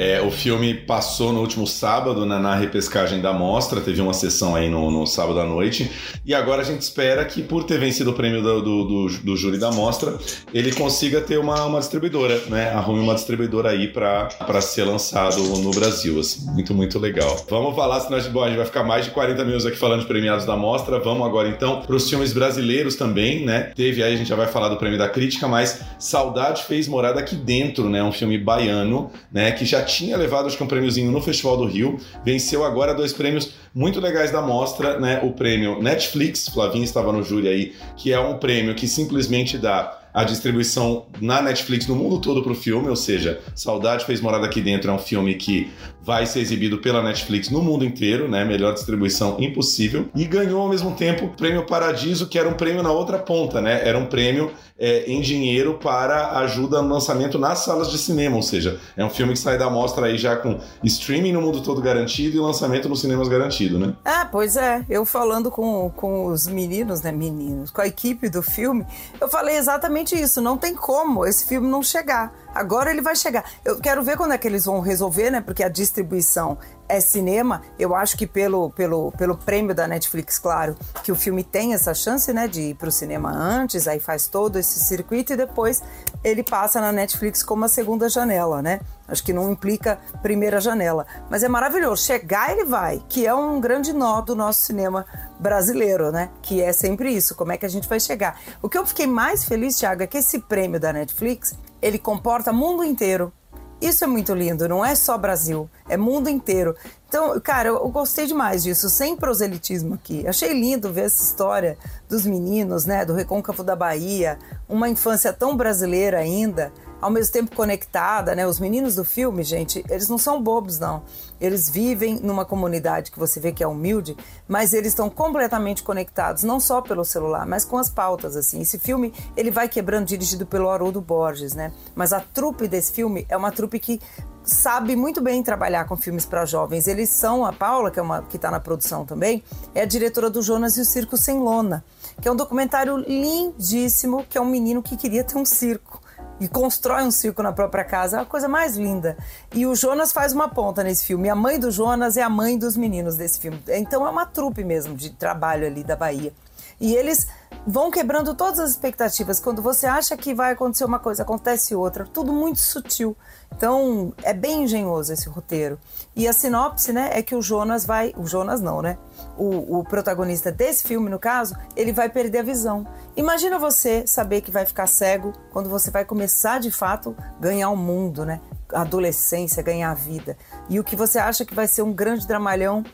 É, 0.00 0.18
o 0.22 0.30
filme 0.30 0.72
passou 0.72 1.30
no 1.30 1.40
último 1.40 1.66
sábado 1.66 2.24
né, 2.24 2.38
na 2.38 2.54
repescagem 2.54 3.20
da 3.20 3.34
mostra, 3.34 3.82
teve 3.82 4.00
uma 4.00 4.14
sessão 4.14 4.56
aí 4.56 4.66
no, 4.66 4.90
no, 4.90 5.06
sábado 5.06 5.38
à 5.38 5.44
noite, 5.44 5.90
e 6.24 6.34
agora 6.34 6.62
a 6.62 6.64
gente 6.64 6.80
espera 6.80 7.22
que, 7.26 7.42
por 7.42 7.64
ter 7.64 7.78
vencido 7.78 8.08
o 8.08 8.14
prêmio 8.14 8.42
do, 8.42 8.62
do, 8.62 8.84
do, 8.84 9.08
do 9.18 9.36
júri 9.36 9.58
da 9.58 9.70
mostra, 9.70 10.16
ele 10.54 10.72
consiga 10.72 11.20
ter 11.20 11.38
uma, 11.38 11.66
uma 11.66 11.80
distribuidora, 11.80 12.40
né? 12.48 12.70
Arrume 12.70 13.00
uma 13.00 13.14
distribuidora 13.14 13.72
aí 13.72 13.88
para 13.88 14.60
ser 14.62 14.84
lançado 14.84 15.42
no 15.58 15.70
Brasil. 15.70 16.18
Assim. 16.18 16.50
Muito, 16.50 16.72
muito 16.72 16.98
legal. 16.98 17.44
Vamos 17.50 17.76
falar, 17.76 18.00
senão 18.00 18.16
a 18.16 18.20
gente, 18.20 18.32
bom, 18.32 18.42
a 18.42 18.48
gente 18.48 18.56
vai 18.56 18.66
ficar 18.66 18.82
mais 18.82 19.04
de 19.04 19.10
40 19.10 19.44
minutos 19.44 19.66
aqui 19.66 19.76
falando 19.76 20.00
de 20.00 20.06
premiados 20.06 20.46
da 20.46 20.56
mostra. 20.56 20.98
Vamos 20.98 21.26
agora 21.26 21.46
então 21.46 21.82
para 21.82 21.94
os 21.94 22.08
filmes 22.08 22.32
brasileiros 22.32 22.96
também, 22.96 23.44
né? 23.44 23.70
Teve 23.76 24.02
aí, 24.02 24.14
a 24.14 24.16
gente 24.16 24.30
já 24.30 24.36
vai 24.36 24.46
falar 24.46 24.70
do 24.70 24.78
prêmio 24.78 24.98
da 24.98 25.10
crítica, 25.10 25.46
mas 25.46 25.82
Saudade 25.98 26.64
fez 26.64 26.88
morada 26.88 27.20
aqui 27.20 27.36
dentro, 27.36 27.90
né? 27.90 28.02
Um 28.02 28.12
filme 28.12 28.38
baiano, 28.38 29.10
né? 29.30 29.52
Que 29.52 29.66
já 29.66 29.89
tinha 29.90 30.16
levado 30.16 30.46
acho 30.46 30.56
que 30.56 30.62
um 30.62 30.66
prêmiozinho 30.66 31.10
no 31.10 31.20
Festival 31.20 31.56
do 31.56 31.66
Rio, 31.66 31.98
venceu 32.24 32.64
agora 32.64 32.94
dois 32.94 33.12
prêmios 33.12 33.52
muito 33.74 34.00
legais 34.00 34.30
da 34.30 34.40
mostra, 34.40 34.98
né? 34.98 35.20
O 35.22 35.32
prêmio 35.32 35.82
Netflix, 35.82 36.48
Flavinho 36.48 36.84
estava 36.84 37.12
no 37.12 37.22
júri 37.22 37.48
aí, 37.48 37.72
que 37.96 38.12
é 38.12 38.20
um 38.20 38.38
prêmio 38.38 38.74
que 38.74 38.88
simplesmente 38.88 39.58
dá 39.58 39.99
a 40.12 40.24
distribuição 40.24 41.06
na 41.20 41.40
Netflix 41.40 41.86
no 41.86 41.94
mundo 41.94 42.20
todo 42.20 42.42
para 42.42 42.52
o 42.52 42.54
filme, 42.54 42.88
ou 42.88 42.96
seja, 42.96 43.40
Saudade 43.54 44.04
fez 44.04 44.20
morada 44.20 44.46
aqui 44.46 44.60
dentro 44.60 44.90
é 44.90 44.94
um 44.94 44.98
filme 44.98 45.34
que 45.34 45.70
vai 46.02 46.26
ser 46.26 46.40
exibido 46.40 46.78
pela 46.78 47.02
Netflix 47.02 47.50
no 47.50 47.62
mundo 47.62 47.84
inteiro, 47.84 48.28
né? 48.28 48.44
Melhor 48.44 48.72
distribuição 48.72 49.36
impossível 49.38 50.08
e 50.14 50.24
ganhou 50.24 50.62
ao 50.62 50.68
mesmo 50.68 50.92
tempo 50.92 51.26
o 51.26 51.28
Prêmio 51.28 51.66
Paradiso, 51.66 52.26
que 52.26 52.38
era 52.38 52.48
um 52.48 52.54
prêmio 52.54 52.82
na 52.82 52.90
outra 52.90 53.18
ponta, 53.18 53.60
né? 53.60 53.86
Era 53.86 53.98
um 53.98 54.06
prêmio 54.06 54.50
é, 54.78 55.04
em 55.06 55.20
dinheiro 55.20 55.74
para 55.74 56.38
ajuda 56.38 56.80
no 56.80 56.88
lançamento 56.88 57.38
nas 57.38 57.60
salas 57.60 57.90
de 57.90 57.98
cinema, 57.98 58.36
ou 58.36 58.42
seja, 58.42 58.80
é 58.96 59.04
um 59.04 59.10
filme 59.10 59.34
que 59.34 59.38
sai 59.38 59.58
da 59.58 59.68
mostra 59.68 60.06
aí 60.06 60.16
já 60.16 60.36
com 60.36 60.58
streaming 60.82 61.32
no 61.32 61.42
mundo 61.42 61.60
todo 61.60 61.82
garantido 61.82 62.36
e 62.36 62.40
lançamento 62.40 62.88
nos 62.88 63.02
cinemas 63.02 63.28
garantido, 63.28 63.78
né? 63.78 63.94
Ah, 64.04 64.26
pois 64.30 64.56
é. 64.56 64.84
Eu 64.88 65.04
falando 65.04 65.50
com, 65.50 65.90
com 65.90 66.26
os 66.26 66.46
meninos, 66.46 67.02
né? 67.02 67.12
Meninos, 67.12 67.70
com 67.70 67.82
a 67.82 67.86
equipe 67.86 68.30
do 68.30 68.42
filme, 68.42 68.86
eu 69.20 69.28
falei 69.28 69.56
exatamente 69.56 69.99
isso. 70.08 70.40
Não 70.40 70.56
tem 70.56 70.74
como 70.74 71.26
esse 71.26 71.44
filme 71.44 71.68
não 71.68 71.82
chegar. 71.82 72.32
Agora 72.54 72.90
ele 72.90 73.00
vai 73.00 73.14
chegar. 73.14 73.44
Eu 73.64 73.80
quero 73.80 74.02
ver 74.02 74.16
quando 74.16 74.32
é 74.32 74.38
que 74.38 74.46
eles 74.46 74.64
vão 74.64 74.80
resolver, 74.80 75.30
né? 75.30 75.40
Porque 75.40 75.62
a 75.62 75.68
distribuição 75.68 76.58
é 76.88 77.00
cinema. 77.00 77.62
Eu 77.78 77.94
acho 77.94 78.16
que 78.16 78.26
pelo, 78.26 78.70
pelo, 78.70 79.12
pelo 79.12 79.36
prêmio 79.36 79.74
da 79.74 79.86
Netflix, 79.86 80.38
claro, 80.38 80.76
que 81.04 81.12
o 81.12 81.14
filme 81.14 81.44
tem 81.44 81.72
essa 81.72 81.94
chance, 81.94 82.32
né? 82.32 82.48
De 82.48 82.60
ir 82.60 82.74
pro 82.74 82.90
cinema 82.90 83.30
antes, 83.30 83.86
aí 83.86 84.00
faz 84.00 84.26
todo 84.26 84.58
esse 84.58 84.80
circuito 84.80 85.32
e 85.32 85.36
depois 85.36 85.82
ele 86.24 86.42
passa 86.42 86.80
na 86.80 86.90
Netflix 86.92 87.42
como 87.42 87.64
a 87.64 87.68
segunda 87.68 88.08
janela, 88.08 88.60
né? 88.60 88.80
Acho 89.06 89.24
que 89.24 89.32
não 89.32 89.50
implica 89.50 89.98
primeira 90.22 90.60
janela. 90.60 91.06
Mas 91.28 91.42
é 91.42 91.48
maravilhoso. 91.48 92.04
Chegar 92.04 92.52
ele 92.52 92.64
vai, 92.64 93.02
que 93.08 93.26
é 93.26 93.34
um 93.34 93.60
grande 93.60 93.92
nó 93.92 94.20
do 94.20 94.34
nosso 94.34 94.60
cinema 94.60 95.06
brasileiro, 95.38 96.12
né? 96.12 96.30
Que 96.42 96.60
é 96.60 96.72
sempre 96.72 97.10
isso. 97.10 97.34
Como 97.34 97.52
é 97.52 97.56
que 97.56 97.66
a 97.66 97.68
gente 97.68 97.88
vai 97.88 97.98
chegar? 97.98 98.38
O 98.62 98.68
que 98.68 98.78
eu 98.78 98.86
fiquei 98.86 99.06
mais 99.06 99.44
feliz, 99.44 99.76
Thiago, 99.76 100.02
é 100.02 100.06
que 100.06 100.18
esse 100.18 100.38
prêmio 100.40 100.78
da 100.78 100.92
Netflix 100.92 101.56
ele 101.82 101.98
comporta 101.98 102.52
mundo 102.52 102.84
inteiro. 102.84 103.32
Isso 103.80 104.04
é 104.04 104.06
muito 104.06 104.34
lindo, 104.34 104.68
não 104.68 104.84
é 104.84 104.94
só 104.94 105.16
Brasil, 105.16 105.68
é 105.88 105.96
mundo 105.96 106.28
inteiro. 106.28 106.76
Então, 107.08 107.40
cara, 107.40 107.68
eu, 107.68 107.88
gostei 107.88 108.26
demais 108.26 108.62
disso, 108.62 108.90
sem 108.90 109.16
proselitismo 109.16 109.94
aqui. 109.94 110.28
Achei 110.28 110.52
lindo 110.52 110.92
ver 110.92 111.06
essa 111.06 111.22
história 111.22 111.78
dos 112.06 112.26
meninos, 112.26 112.84
né, 112.84 113.06
do 113.06 113.14
Recôncavo 113.14 113.64
da 113.64 113.74
Bahia, 113.74 114.38
uma 114.68 114.88
infância 114.88 115.32
tão 115.32 115.56
brasileira 115.56 116.18
ainda, 116.18 116.70
ao 117.00 117.10
mesmo 117.10 117.32
tempo 117.32 117.54
conectada, 117.54 118.34
né? 118.34 118.46
Os 118.46 118.60
meninos 118.60 118.94
do 118.94 119.04
filme, 119.04 119.42
gente, 119.42 119.84
eles 119.88 120.08
não 120.08 120.18
são 120.18 120.42
bobos, 120.42 120.78
não. 120.78 121.02
Eles 121.40 121.68
vivem 121.68 122.20
numa 122.20 122.44
comunidade 122.44 123.10
que 123.10 123.18
você 123.18 123.40
vê 123.40 123.52
que 123.52 123.62
é 123.62 123.66
humilde, 123.66 124.16
mas 124.46 124.72
eles 124.72 124.88
estão 124.88 125.08
completamente 125.08 125.82
conectados, 125.82 126.42
não 126.42 126.60
só 126.60 126.80
pelo 126.80 127.04
celular, 127.04 127.46
mas 127.46 127.64
com 127.64 127.78
as 127.78 127.88
pautas, 127.88 128.36
assim. 128.36 128.60
Esse 128.60 128.78
filme, 128.78 129.12
ele 129.36 129.50
vai 129.50 129.68
quebrando, 129.68 130.06
dirigido 130.06 130.44
pelo 130.44 130.68
Haroldo 130.68 131.00
Borges, 131.00 131.54
né? 131.54 131.72
Mas 131.94 132.12
a 132.12 132.20
trupe 132.20 132.68
desse 132.68 132.92
filme 132.92 133.26
é 133.28 133.36
uma 133.36 133.50
trupe 133.50 133.78
que 133.78 134.00
sabe 134.42 134.96
muito 134.96 135.20
bem 135.20 135.42
trabalhar 135.42 135.86
com 135.86 135.96
filmes 135.96 136.26
para 136.26 136.44
jovens. 136.44 136.86
Eles 136.86 137.10
são, 137.10 137.44
a 137.44 137.52
Paula, 137.52 137.90
que 137.90 137.98
é 137.98 138.02
uma 138.02 138.22
que 138.22 138.36
está 138.36 138.50
na 138.50 138.60
produção 138.60 139.04
também, 139.04 139.42
é 139.74 139.82
a 139.82 139.86
diretora 139.86 140.28
do 140.28 140.42
Jonas 140.42 140.76
e 140.76 140.80
o 140.80 140.84
Circo 140.84 141.16
Sem 141.16 141.38
Lona 141.38 141.84
que 142.20 142.28
é 142.28 142.32
um 142.32 142.36
documentário 142.36 142.96
lindíssimo, 142.98 144.24
que 144.28 144.36
é 144.36 144.40
um 144.40 144.46
menino 144.46 144.82
que 144.82 144.96
queria 144.96 145.24
ter 145.24 145.38
um 145.38 145.44
circo 145.44 145.99
e 146.40 146.48
constrói 146.48 147.02
um 147.02 147.10
circo 147.10 147.42
na 147.42 147.52
própria 147.52 147.84
casa. 147.84 148.18
É 148.18 148.20
a 148.20 148.24
coisa 148.24 148.48
mais 148.48 148.76
linda. 148.76 149.16
E 149.54 149.66
o 149.66 149.74
Jonas 149.76 150.10
faz 150.10 150.32
uma 150.32 150.48
ponta 150.48 150.82
nesse 150.82 151.04
filme. 151.04 151.28
A 151.28 151.34
mãe 151.34 151.58
do 151.60 151.70
Jonas 151.70 152.16
é 152.16 152.22
a 152.22 152.30
mãe 152.30 152.58
dos 152.58 152.76
meninos 152.76 153.16
desse 153.16 153.38
filme. 153.38 153.62
Então 153.68 154.06
é 154.06 154.10
uma 154.10 154.24
trupe 154.24 154.64
mesmo 154.64 154.94
de 154.94 155.10
trabalho 155.10 155.66
ali 155.66 155.84
da 155.84 155.94
Bahia. 155.94 156.32
E 156.80 156.94
eles 156.94 157.28
vão 157.66 157.90
quebrando 157.90 158.34
todas 158.34 158.58
as 158.58 158.70
expectativas. 158.70 159.40
Quando 159.40 159.62
você 159.62 159.86
acha 159.86 160.16
que 160.16 160.34
vai 160.34 160.52
acontecer 160.52 160.84
uma 160.84 160.98
coisa, 160.98 161.22
acontece 161.22 161.74
outra. 161.74 162.04
Tudo 162.04 162.32
muito 162.32 162.58
sutil. 162.58 163.16
Então 163.54 164.12
é 164.22 164.32
bem 164.32 164.64
engenhoso 164.64 165.12
esse 165.12 165.28
roteiro. 165.28 165.78
E 166.14 166.26
a 166.26 166.32
sinopse, 166.32 166.92
né, 166.92 167.10
é 167.12 167.22
que 167.22 167.34
o 167.34 167.42
Jonas 167.42 167.84
vai. 167.84 168.14
O 168.16 168.26
Jonas 168.26 168.60
não, 168.60 168.80
né? 168.80 168.98
O, 169.36 169.78
o 169.78 169.84
protagonista 169.84 170.50
desse 170.50 170.86
filme, 170.86 171.10
no 171.10 171.18
caso, 171.18 171.54
ele 171.76 171.92
vai 171.92 172.08
perder 172.08 172.38
a 172.38 172.42
visão. 172.42 172.86
Imagina 173.16 173.58
você 173.58 174.06
saber 174.06 174.40
que 174.40 174.50
vai 174.50 174.64
ficar 174.64 174.86
cego 174.86 175.32
quando 175.52 175.68
você 175.68 175.90
vai 175.90 176.04
começar 176.04 176.60
de 176.60 176.70
fato 176.70 177.16
ganhar 177.38 177.70
o 177.70 177.76
mundo, 177.76 178.24
né? 178.24 178.40
Adolescência, 178.72 179.62
ganhar 179.62 179.90
a 179.90 179.94
vida. 179.94 180.36
E 180.68 180.78
o 180.78 180.84
que 180.84 180.96
você 180.96 181.18
acha 181.18 181.44
que 181.44 181.54
vai 181.54 181.66
ser 181.66 181.82
um 181.82 181.92
grande 181.92 182.26
dramalhão, 182.26 182.84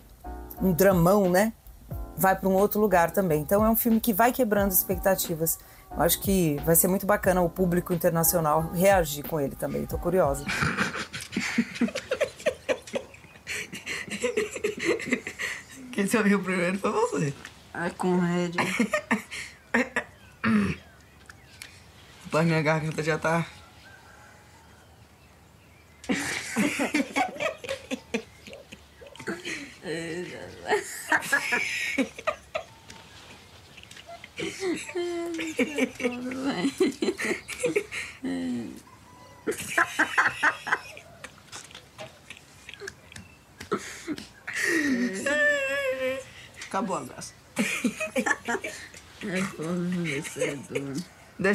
um 0.60 0.72
dramão, 0.72 1.30
né? 1.30 1.52
Vai 2.16 2.34
para 2.34 2.48
um 2.48 2.54
outro 2.54 2.80
lugar 2.80 3.10
também. 3.10 3.40
Então 3.40 3.64
é 3.64 3.70
um 3.70 3.76
filme 3.76 4.00
que 4.00 4.12
vai 4.12 4.32
quebrando 4.32 4.72
expectativas. 4.72 5.58
Eu 5.90 6.02
acho 6.02 6.20
que 6.20 6.56
vai 6.64 6.74
ser 6.74 6.88
muito 6.88 7.06
bacana 7.06 7.40
o 7.40 7.50
público 7.50 7.92
internacional 7.92 8.70
reagir 8.72 9.26
com 9.26 9.40
ele 9.40 9.54
também. 9.54 9.82
Estou 9.82 9.98
curiosa. 9.98 10.44
Quem 15.92 16.06
sorriu 16.06 16.42
primeiro 16.42 16.78
foi 16.78 16.90
você. 16.90 17.34
Ai, 17.72 17.90
com 17.90 18.18
rédea. 18.18 18.62
Rapaz, 22.24 22.46
minha 22.46 22.62
garganta 22.62 23.02
já 23.02 23.16
tá. 23.18 23.46
Acabou 46.66 46.96
a 46.96 47.04
graça. 47.04 47.32
É 49.22 49.42
foda, 49.42 49.78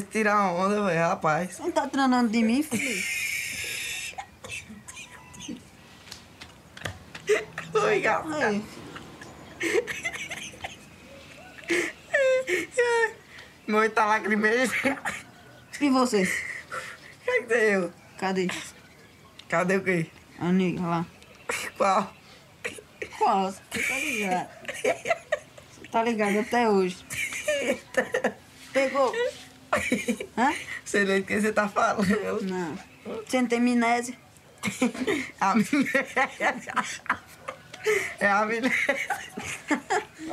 tirar 0.10 0.40
uma 0.40 0.54
onda, 0.54 0.86
velho, 0.86 1.00
rapaz. 1.00 1.60
Não 1.60 1.70
tá 1.72 1.86
treinando 1.88 2.30
de 2.30 2.42
mim, 2.42 2.64
filho? 2.64 3.21
Olho 13.74 13.90
tá 13.90 14.06
lacrimejo. 14.06 14.74
E 15.80 15.90
você? 15.90 16.32
Cadê 17.26 17.76
eu? 17.76 17.94
Cadê? 18.18 18.48
Cadê 19.50 19.78
o 19.78 19.84
quê? 19.84 20.08
A 20.40 20.52
nega 20.52 20.82
lá. 20.82 21.06
Qual? 21.78 22.14
Qual? 23.18 23.52
Você 23.52 23.62
tá 23.82 23.98
ligado? 23.98 24.50
Você 24.74 25.88
tá 25.92 26.04
ligado 26.04 26.40
até 26.40 26.70
hoje. 26.70 27.06
Pegou? 28.74 29.14
Hã? 30.38 30.54
Sei 30.86 31.06
nem 31.06 31.22
do 31.22 31.28
que 31.28 31.40
você 31.40 31.52
tá 31.52 31.68
falando. 31.68 32.06
Não. 32.44 32.78
Você 33.26 33.42
não 33.42 33.48
tem 33.48 33.60
amnésia? 33.60 34.16
A 35.40 35.56
mulher. 35.56 36.08
É 38.20 38.28
a 38.30 38.46
mulher. 38.46 38.72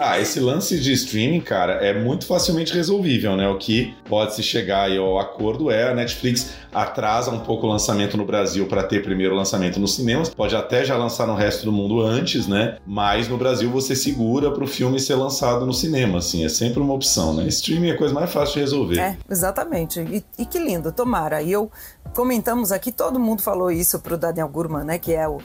Ah, 0.01 0.21
esse 0.21 0.39
lance 0.39 0.79
de 0.79 0.93
streaming, 0.93 1.41
cara, 1.41 1.73
é 1.85 1.93
muito 1.93 2.25
facilmente 2.27 2.73
resolvível, 2.73 3.37
né? 3.37 3.49
O 3.49 3.59
que 3.59 3.97
pode 4.09 4.35
se 4.35 4.43
chegar 4.45 4.83
aí 4.85 4.97
ao 4.97 5.19
acordo 5.19 5.71
é 5.73 5.91
a 5.91 5.95
Netflix 5.95 6.53
atrasa 6.73 7.31
um 7.33 7.41
pouco 7.41 7.67
o 7.67 7.71
lançamento 7.71 8.17
no 8.17 8.25
Brasil 8.25 8.67
para 8.69 8.85
ter 8.85 9.03
primeiro 9.03 9.35
lançamento 9.35 9.81
nos 9.81 9.97
cinemas, 9.97 10.29
pode 10.29 10.55
até 10.55 10.85
já 10.85 10.97
lançar 10.97 11.27
no 11.27 11.35
resto 11.35 11.65
do 11.65 11.73
mundo 11.73 12.01
antes, 12.01 12.47
né? 12.47 12.77
Mas 12.87 13.27
no 13.29 13.37
Brasil 13.37 13.71
você 13.71 13.97
segura 13.97 14.53
para 14.53 14.63
o 14.63 14.69
filme 14.69 15.01
ser 15.01 15.15
lançado 15.17 15.67
no 15.67 15.73
cinema, 15.73 16.19
assim, 16.19 16.45
é 16.45 16.49
sempre 16.49 16.79
uma 16.81 16.95
opção, 16.95 17.35
né? 17.35 17.49
Streaming 17.49 17.89
é 17.89 17.93
a 17.93 17.99
coisa 17.99 18.15
mais 18.15 18.31
fácil 18.31 18.55
de 18.55 18.61
resolver. 18.61 19.01
É, 19.01 19.17
exatamente. 19.29 19.99
E, 20.01 20.25
e 20.39 20.47
que 20.47 20.59
lindo, 20.61 20.93
tomara. 20.93 21.43
E 21.43 21.51
eu 21.51 21.73
comentamos 22.15 22.71
aqui, 22.71 22.93
todo 22.93 23.19
mundo 23.19 23.43
falou 23.43 23.71
isso 23.71 23.99
pro 23.99 24.17
Daniel 24.17 24.49
Gurman, 24.49 24.85
né? 24.85 24.99
Que 24.99 25.13
é 25.15 25.27
o, 25.27 25.39
o- 25.39 25.41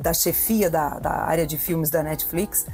da 0.00 0.12
chefia 0.12 0.70
da, 0.70 0.98
da 0.98 1.10
área 1.10 1.46
de 1.46 1.58
filmes 1.58 1.90
da 1.90 2.02
Netflix. 2.02 2.66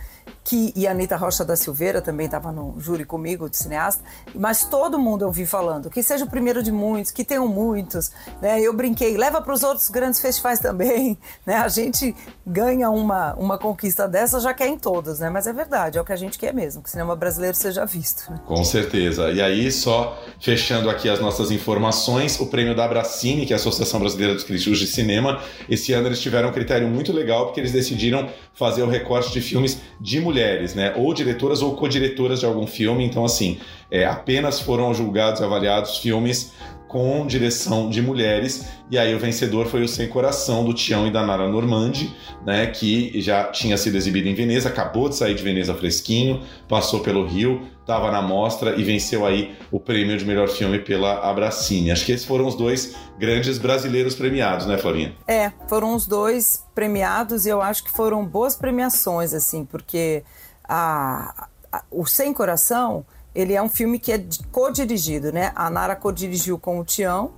Que, 0.46 0.72
e 0.76 0.86
a 0.86 0.92
Anitta 0.92 1.16
Rocha 1.16 1.44
da 1.44 1.56
Silveira 1.56 2.00
também 2.00 2.26
estava 2.26 2.52
no 2.52 2.76
júri 2.78 3.04
comigo, 3.04 3.50
de 3.50 3.56
cineasta, 3.56 4.00
mas 4.32 4.64
todo 4.64 4.96
mundo 4.96 5.24
eu 5.24 5.32
vi 5.32 5.44
falando 5.44 5.90
que 5.90 6.04
seja 6.04 6.24
o 6.24 6.30
primeiro 6.30 6.62
de 6.62 6.70
muitos, 6.70 7.10
que 7.10 7.24
tenham 7.24 7.48
muitos. 7.48 8.12
Né? 8.40 8.60
Eu 8.60 8.72
brinquei, 8.72 9.16
leva 9.16 9.42
para 9.42 9.52
os 9.52 9.64
outros 9.64 9.90
grandes 9.90 10.20
festivais 10.20 10.60
também. 10.60 11.18
Né? 11.44 11.56
A 11.56 11.68
gente 11.68 12.14
ganha 12.46 12.90
uma, 12.90 13.34
uma 13.34 13.58
conquista 13.58 14.08
dessa, 14.08 14.40
já 14.40 14.52
quer 14.52 14.68
em 14.68 14.78
todos, 14.78 15.20
né? 15.20 15.30
mas 15.30 15.46
é 15.46 15.52
verdade, 15.52 15.98
é 15.98 16.00
o 16.00 16.04
que 16.04 16.12
a 16.12 16.16
gente 16.16 16.38
quer 16.38 16.52
mesmo, 16.52 16.82
que 16.82 16.88
o 16.88 16.90
cinema 16.90 17.14
brasileiro 17.14 17.56
seja 17.56 17.84
visto. 17.84 18.30
né? 18.30 18.40
Com 18.46 18.64
certeza. 18.64 19.30
E 19.30 19.40
aí, 19.40 19.70
só 19.70 20.20
fechando 20.40 20.88
aqui 20.90 21.08
as 21.08 21.20
nossas 21.20 21.50
informações, 21.50 22.38
o 22.40 22.46
prêmio 22.46 22.74
da 22.74 22.84
Abracine, 22.84 23.46
que 23.46 23.52
é 23.52 23.56
a 23.56 23.58
Associação 23.58 24.00
Brasileira 24.00 24.34
dos 24.34 24.44
Críticos 24.44 24.78
de 24.78 24.86
Cinema, 24.86 25.42
esse 25.68 25.92
ano 25.92 26.08
eles 26.08 26.20
tiveram 26.20 26.48
um 26.48 26.52
critério 26.52 26.88
muito 26.88 27.12
legal, 27.12 27.46
porque 27.46 27.60
eles 27.60 27.72
decidiram 27.72 28.28
fazer 28.54 28.82
o 28.82 28.88
recorte 28.88 29.32
de 29.32 29.40
filmes 29.40 29.80
de 30.00 30.20
mulheres, 30.20 30.36
né? 30.75 30.93
Ou 30.97 31.12
diretoras 31.12 31.62
ou 31.62 31.75
co-diretoras 31.75 32.40
de 32.40 32.47
algum 32.47 32.66
filme. 32.66 33.05
Então, 33.05 33.25
assim, 33.25 33.59
é, 33.90 34.05
apenas 34.05 34.61
foram 34.61 34.93
julgados 34.95 35.40
e 35.40 35.45
avaliados 35.45 35.99
filmes 35.99 36.52
com 36.88 37.26
direção 37.26 37.90
de 37.90 38.00
mulheres. 38.00 38.66
E 38.90 38.97
aí 38.99 39.14
o 39.14 39.19
vencedor 39.19 39.66
foi 39.66 39.83
o 39.83 39.88
Sem 39.88 40.09
Coração, 40.09 40.64
do 40.64 40.73
Tião 40.73 41.07
e 41.07 41.11
da 41.11 41.25
Nara 41.26 41.49
Normandi, 41.49 42.14
né? 42.45 42.66
Que 42.69 43.21
já 43.21 43.45
tinha 43.45 43.76
sido 43.76 43.97
exibido 43.97 44.28
em 44.28 44.35
Veneza, 44.35 44.69
acabou 44.69 45.09
de 45.09 45.16
sair 45.16 45.35
de 45.35 45.43
Veneza 45.43 45.75
fresquinho, 45.75 46.43
passou 46.69 47.00
pelo 47.00 47.26
Rio, 47.26 47.62
estava 47.81 48.11
na 48.11 48.23
mostra 48.23 48.76
e 48.76 48.83
venceu 48.85 49.26
aí 49.26 49.57
o 49.71 49.78
prêmio 49.81 50.16
de 50.16 50.25
melhor 50.25 50.49
filme 50.49 50.78
pela 50.78 51.28
Abracine. 51.28 51.90
Acho 51.90 52.05
que 52.07 52.12
esses 52.12 52.26
foram 52.26 52.47
os 52.47 52.55
dois 52.55 52.95
grandes 53.19 53.59
brasileiros 53.59 54.14
premiados, 54.14 54.66
né, 54.66 54.78
Flavinha? 54.78 55.14
É, 55.26 55.50
foram 55.69 55.95
os 55.95 56.07
dois 56.07 56.64
premiados 56.75 57.47
e 57.47 57.49
eu 57.49 57.61
acho 57.62 57.83
que 57.85 57.90
foram 57.90 58.25
boas 58.25 58.55
premiações, 58.57 59.33
assim, 59.35 59.64
porque 59.64 60.23
a, 60.69 61.49
a- 61.73 61.83
o 61.90 62.07
Sem 62.07 62.33
Coração, 62.33 63.05
ele 63.37 63.52
é 63.52 63.62
um 63.62 63.69
filme 63.69 63.99
que 63.99 64.11
é 64.11 64.25
co-dirigido, 64.50 65.31
né? 65.31 65.52
A 65.55 65.69
Nara 65.69 65.95
co-dirigiu 65.95 66.59
com 66.59 66.81
o 66.81 66.85
Tião, 66.85 67.33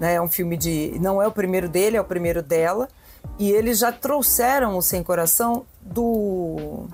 né? 0.00 0.14
É 0.14 0.20
um 0.20 0.28
filme 0.28 0.56
de... 0.56 0.98
Não 1.00 1.22
é 1.22 1.28
o 1.28 1.32
primeiro 1.32 1.68
dele, 1.68 1.96
é 1.96 2.00
o 2.00 2.04
primeiro 2.04 2.42
dela. 2.42 2.88
E 3.38 3.52
eles 3.52 3.78
já 3.78 3.92
trouxeram 3.92 4.76
o 4.76 4.82
Sem 4.82 5.02
Coração 5.02 5.64
do 5.80 6.86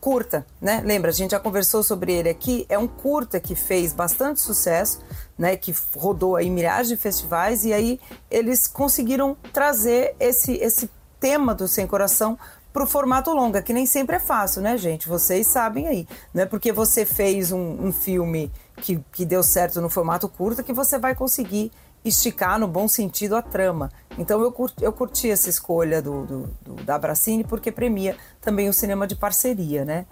curta, 0.00 0.46
né? 0.60 0.82
Lembra, 0.84 1.10
a 1.10 1.14
gente 1.14 1.32
já 1.32 1.40
conversou 1.40 1.82
sobre 1.82 2.12
ele 2.12 2.28
aqui. 2.28 2.64
É 2.68 2.78
um 2.78 2.86
curta 2.86 3.40
que 3.40 3.54
fez 3.54 3.92
bastante 3.92 4.40
sucesso, 4.40 5.00
né? 5.36 5.56
Que 5.56 5.74
rodou 5.96 6.36
aí 6.36 6.50
milhares 6.50 6.88
de 6.88 6.96
festivais 6.96 7.64
e 7.64 7.72
aí 7.72 7.98
eles 8.30 8.68
conseguiram 8.68 9.36
trazer 9.52 10.14
esse 10.20 10.52
esse 10.58 10.90
tema 11.18 11.54
do 11.54 11.66
Sem 11.66 11.86
Coração 11.86 12.38
para 12.74 12.82
o 12.82 12.86
formato 12.88 13.30
longa, 13.32 13.62
que 13.62 13.72
nem 13.72 13.86
sempre 13.86 14.16
é 14.16 14.18
fácil, 14.18 14.60
né, 14.60 14.76
gente? 14.76 15.08
Vocês 15.08 15.46
sabem 15.46 15.86
aí. 15.86 16.08
Não 16.34 16.42
é 16.42 16.46
porque 16.46 16.72
você 16.72 17.06
fez 17.06 17.52
um, 17.52 17.86
um 17.86 17.92
filme 17.92 18.50
que, 18.78 18.98
que 19.12 19.24
deu 19.24 19.44
certo 19.44 19.80
no 19.80 19.88
formato 19.88 20.28
curta 20.28 20.60
que 20.62 20.72
você 20.72 20.98
vai 20.98 21.14
conseguir 21.14 21.70
esticar 22.04 22.58
no 22.58 22.66
bom 22.66 22.88
sentido 22.88 23.36
a 23.36 23.40
trama. 23.42 23.90
Então 24.18 24.42
eu 24.42 24.50
curti, 24.50 24.82
eu 24.84 24.92
curti 24.92 25.30
essa 25.30 25.48
escolha 25.48 26.02
do, 26.02 26.26
do, 26.26 26.50
do- 26.62 26.82
da 26.84 26.98
Bracine 26.98 27.44
porque 27.44 27.70
premia 27.70 28.16
também 28.40 28.68
o 28.68 28.72
cinema 28.72 29.06
de 29.06 29.14
parceria, 29.14 29.84
né? 29.84 30.04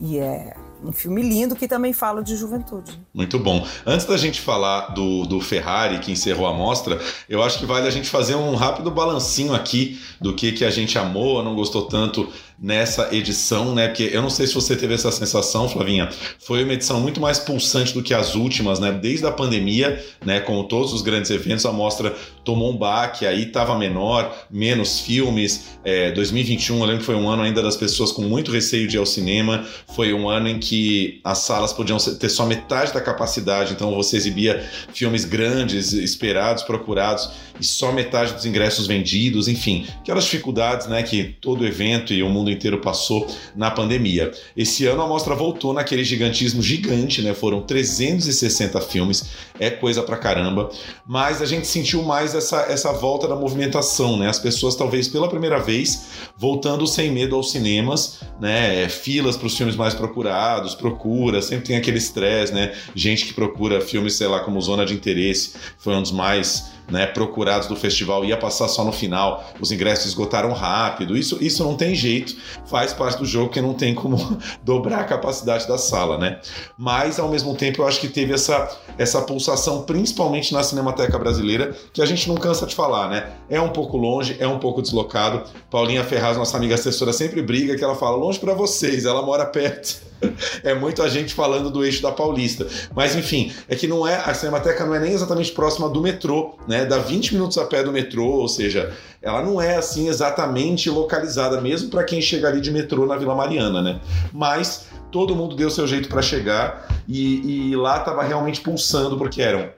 E 0.00 0.18
é, 0.18 0.54
um 0.84 0.92
filme 0.92 1.22
lindo 1.22 1.56
que 1.56 1.66
também 1.66 1.92
fala 1.92 2.22
de 2.22 2.36
juventude. 2.36 2.98
Muito 3.12 3.38
bom. 3.38 3.66
Antes 3.86 4.06
da 4.06 4.16
gente 4.16 4.40
falar 4.40 4.88
do, 4.94 5.24
do 5.24 5.40
Ferrari, 5.40 5.98
que 5.98 6.12
encerrou 6.12 6.46
a 6.46 6.52
mostra, 6.52 7.00
eu 7.28 7.42
acho 7.42 7.58
que 7.58 7.66
vale 7.66 7.86
a 7.86 7.90
gente 7.90 8.08
fazer 8.08 8.34
um 8.34 8.54
rápido 8.54 8.90
balancinho 8.90 9.54
aqui 9.54 10.00
do 10.20 10.34
que, 10.34 10.52
que 10.52 10.64
a 10.64 10.70
gente 10.70 10.98
amou, 10.98 11.42
não 11.42 11.54
gostou 11.54 11.82
tanto 11.82 12.28
nessa 12.60 13.14
edição, 13.14 13.74
né? 13.74 13.86
Porque 13.86 14.10
eu 14.12 14.20
não 14.20 14.30
sei 14.30 14.46
se 14.46 14.54
você 14.54 14.74
teve 14.74 14.94
essa 14.94 15.12
sensação, 15.12 15.68
Flavinha. 15.68 16.08
Foi 16.40 16.64
uma 16.64 16.72
edição 16.72 17.00
muito 17.00 17.20
mais 17.20 17.38
pulsante 17.38 17.94
do 17.94 18.02
que 18.02 18.12
as 18.12 18.34
últimas, 18.34 18.80
né? 18.80 18.90
Desde 18.90 19.26
a 19.26 19.30
pandemia, 19.30 20.04
né? 20.24 20.40
Como 20.40 20.64
todos 20.64 20.92
os 20.92 21.00
grandes 21.00 21.30
eventos, 21.30 21.64
a 21.64 21.72
mostra 21.72 22.14
tomou 22.44 22.72
um 22.72 22.76
baque, 22.76 23.26
aí 23.26 23.44
estava 23.44 23.78
menor, 23.78 24.34
menos 24.50 25.00
filmes. 25.00 25.78
É, 25.84 26.10
2021, 26.12 26.80
eu 26.80 26.84
lembro 26.84 27.00
que 27.00 27.06
foi 27.06 27.14
um 27.14 27.28
ano 27.28 27.42
ainda 27.42 27.62
das 27.62 27.76
pessoas 27.76 28.10
com 28.10 28.22
muito 28.22 28.50
receio 28.50 28.88
de 28.88 28.96
ir 28.96 28.98
ao 28.98 29.06
cinema. 29.06 29.64
Foi 29.94 30.12
um 30.12 30.28
ano 30.28 30.48
em 30.48 30.58
que 30.58 31.20
as 31.22 31.38
salas 31.38 31.72
podiam 31.72 31.98
ter 31.98 32.28
só 32.28 32.44
metade 32.44 32.92
da 32.92 33.00
capacidade, 33.00 33.72
então 33.72 33.94
você 33.94 34.16
exibia 34.16 34.66
filmes 34.92 35.24
grandes, 35.24 35.92
esperados, 35.92 36.62
procurados, 36.62 37.30
e 37.60 37.64
só 37.64 37.92
metade 37.92 38.32
dos 38.32 38.46
ingressos 38.46 38.86
vendidos, 38.86 39.48
enfim, 39.48 39.86
aquelas 40.00 40.24
dificuldades, 40.24 40.86
né? 40.86 41.02
Que 41.02 41.36
todo 41.40 41.66
evento 41.66 42.12
e 42.12 42.22
o 42.22 42.28
mundo 42.28 42.47
mundo 42.48 42.52
inteiro 42.52 42.78
passou 42.78 43.26
na 43.54 43.70
pandemia. 43.70 44.32
Esse 44.56 44.86
ano 44.86 45.02
a 45.02 45.06
mostra 45.06 45.34
voltou 45.34 45.72
naquele 45.72 46.02
gigantismo 46.02 46.62
gigante, 46.62 47.22
né? 47.22 47.34
Foram 47.34 47.60
360 47.62 48.80
filmes, 48.80 49.24
é 49.60 49.70
coisa 49.70 50.02
pra 50.02 50.16
caramba, 50.16 50.70
mas 51.06 51.42
a 51.42 51.46
gente 51.46 51.66
sentiu 51.66 52.02
mais 52.02 52.34
essa, 52.34 52.62
essa 52.62 52.92
volta 52.92 53.28
da 53.28 53.36
movimentação, 53.36 54.16
né? 54.16 54.28
As 54.28 54.38
pessoas 54.38 54.74
talvez 54.74 55.08
pela 55.08 55.28
primeira 55.28 55.58
vez 55.58 56.08
voltando 56.36 56.86
sem 56.86 57.10
medo 57.10 57.36
aos 57.36 57.50
cinemas, 57.50 58.20
né? 58.40 58.88
Filas 58.88 59.36
para 59.36 59.46
os 59.46 59.56
filmes 59.56 59.76
mais 59.76 59.94
procurados, 59.94 60.74
procura, 60.74 61.42
sempre 61.42 61.66
tem 61.66 61.76
aquele 61.76 61.98
estresse, 61.98 62.52
né? 62.52 62.72
Gente 62.94 63.26
que 63.26 63.34
procura 63.34 63.80
filmes, 63.80 64.14
sei 64.14 64.26
lá, 64.26 64.40
como 64.40 64.60
Zona 64.60 64.86
de 64.86 64.94
Interesse, 64.94 65.52
foi 65.78 65.94
um 65.94 66.02
dos 66.02 66.12
mais 66.12 66.77
né, 66.90 67.06
procurados 67.06 67.68
do 67.68 67.76
festival 67.76 68.24
ia 68.24 68.36
passar 68.36 68.68
só 68.68 68.84
no 68.84 68.92
final, 68.92 69.44
os 69.60 69.70
ingressos 69.70 70.06
esgotaram 70.06 70.52
rápido. 70.52 71.16
Isso, 71.16 71.38
isso 71.40 71.62
não 71.64 71.74
tem 71.74 71.94
jeito, 71.94 72.36
faz 72.66 72.92
parte 72.92 73.18
do 73.18 73.26
jogo 73.26 73.50
que 73.50 73.60
não 73.60 73.74
tem 73.74 73.94
como 73.94 74.38
dobrar 74.62 75.00
a 75.00 75.04
capacidade 75.04 75.66
da 75.66 75.78
sala, 75.78 76.18
né? 76.18 76.40
Mas 76.76 77.18
ao 77.18 77.28
mesmo 77.28 77.54
tempo 77.54 77.82
eu 77.82 77.86
acho 77.86 78.00
que 78.00 78.08
teve 78.08 78.32
essa, 78.32 78.68
essa 78.96 79.22
pulsação, 79.22 79.82
principalmente 79.82 80.52
na 80.52 80.62
Cinemateca 80.62 81.18
Brasileira, 81.18 81.76
que 81.92 82.02
a 82.02 82.06
gente 82.06 82.28
não 82.28 82.36
cansa 82.36 82.66
de 82.66 82.74
falar, 82.74 83.08
né? 83.08 83.30
É 83.48 83.60
um 83.60 83.70
pouco 83.70 83.96
longe, 83.96 84.36
é 84.38 84.46
um 84.46 84.58
pouco 84.58 84.82
deslocado. 84.82 85.42
Paulinha 85.70 86.04
Ferraz, 86.04 86.36
nossa 86.36 86.56
amiga 86.56 86.74
assessora, 86.74 87.12
sempre 87.12 87.42
briga 87.42 87.76
que 87.76 87.84
ela 87.84 87.94
fala 87.94 88.16
longe 88.16 88.38
para 88.38 88.54
vocês, 88.54 89.04
ela 89.04 89.22
mora 89.22 89.46
perto 89.46 90.08
é 90.62 90.74
muita 90.74 91.08
gente 91.08 91.34
falando 91.34 91.70
do 91.70 91.84
eixo 91.84 92.02
da 92.02 92.12
Paulista. 92.12 92.66
Mas 92.94 93.14
enfim, 93.14 93.52
é 93.68 93.76
que 93.76 93.86
não 93.86 94.06
é 94.06 94.16
a 94.16 94.34
Cinemateca 94.34 94.84
não 94.84 94.94
é 94.94 95.00
nem 95.00 95.12
exatamente 95.12 95.52
próxima 95.52 95.88
do 95.88 96.00
metrô, 96.00 96.54
né? 96.66 96.77
Dá 96.84 96.98
20 96.98 97.34
minutos 97.34 97.58
a 97.58 97.64
pé 97.64 97.82
do 97.82 97.92
metrô, 97.92 98.26
ou 98.26 98.48
seja, 98.48 98.92
ela 99.22 99.42
não 99.42 99.60
é 99.60 99.76
assim 99.76 100.08
exatamente 100.08 100.88
localizada 100.90 101.60
mesmo 101.60 101.90
para 101.90 102.04
quem 102.04 102.20
chega 102.20 102.48
ali 102.48 102.60
de 102.60 102.70
metrô 102.70 103.06
na 103.06 103.16
Vila 103.16 103.34
Mariana, 103.34 103.82
né? 103.82 104.00
Mas 104.32 104.86
todo 105.10 105.34
mundo 105.34 105.56
deu 105.56 105.70
seu 105.70 105.86
jeito 105.86 106.08
para 106.08 106.22
chegar 106.22 106.86
e, 107.06 107.70
e 107.70 107.76
lá 107.76 107.98
estava 107.98 108.22
realmente 108.22 108.60
pulsando 108.60 109.16
porque 109.16 109.40
eram 109.40 109.70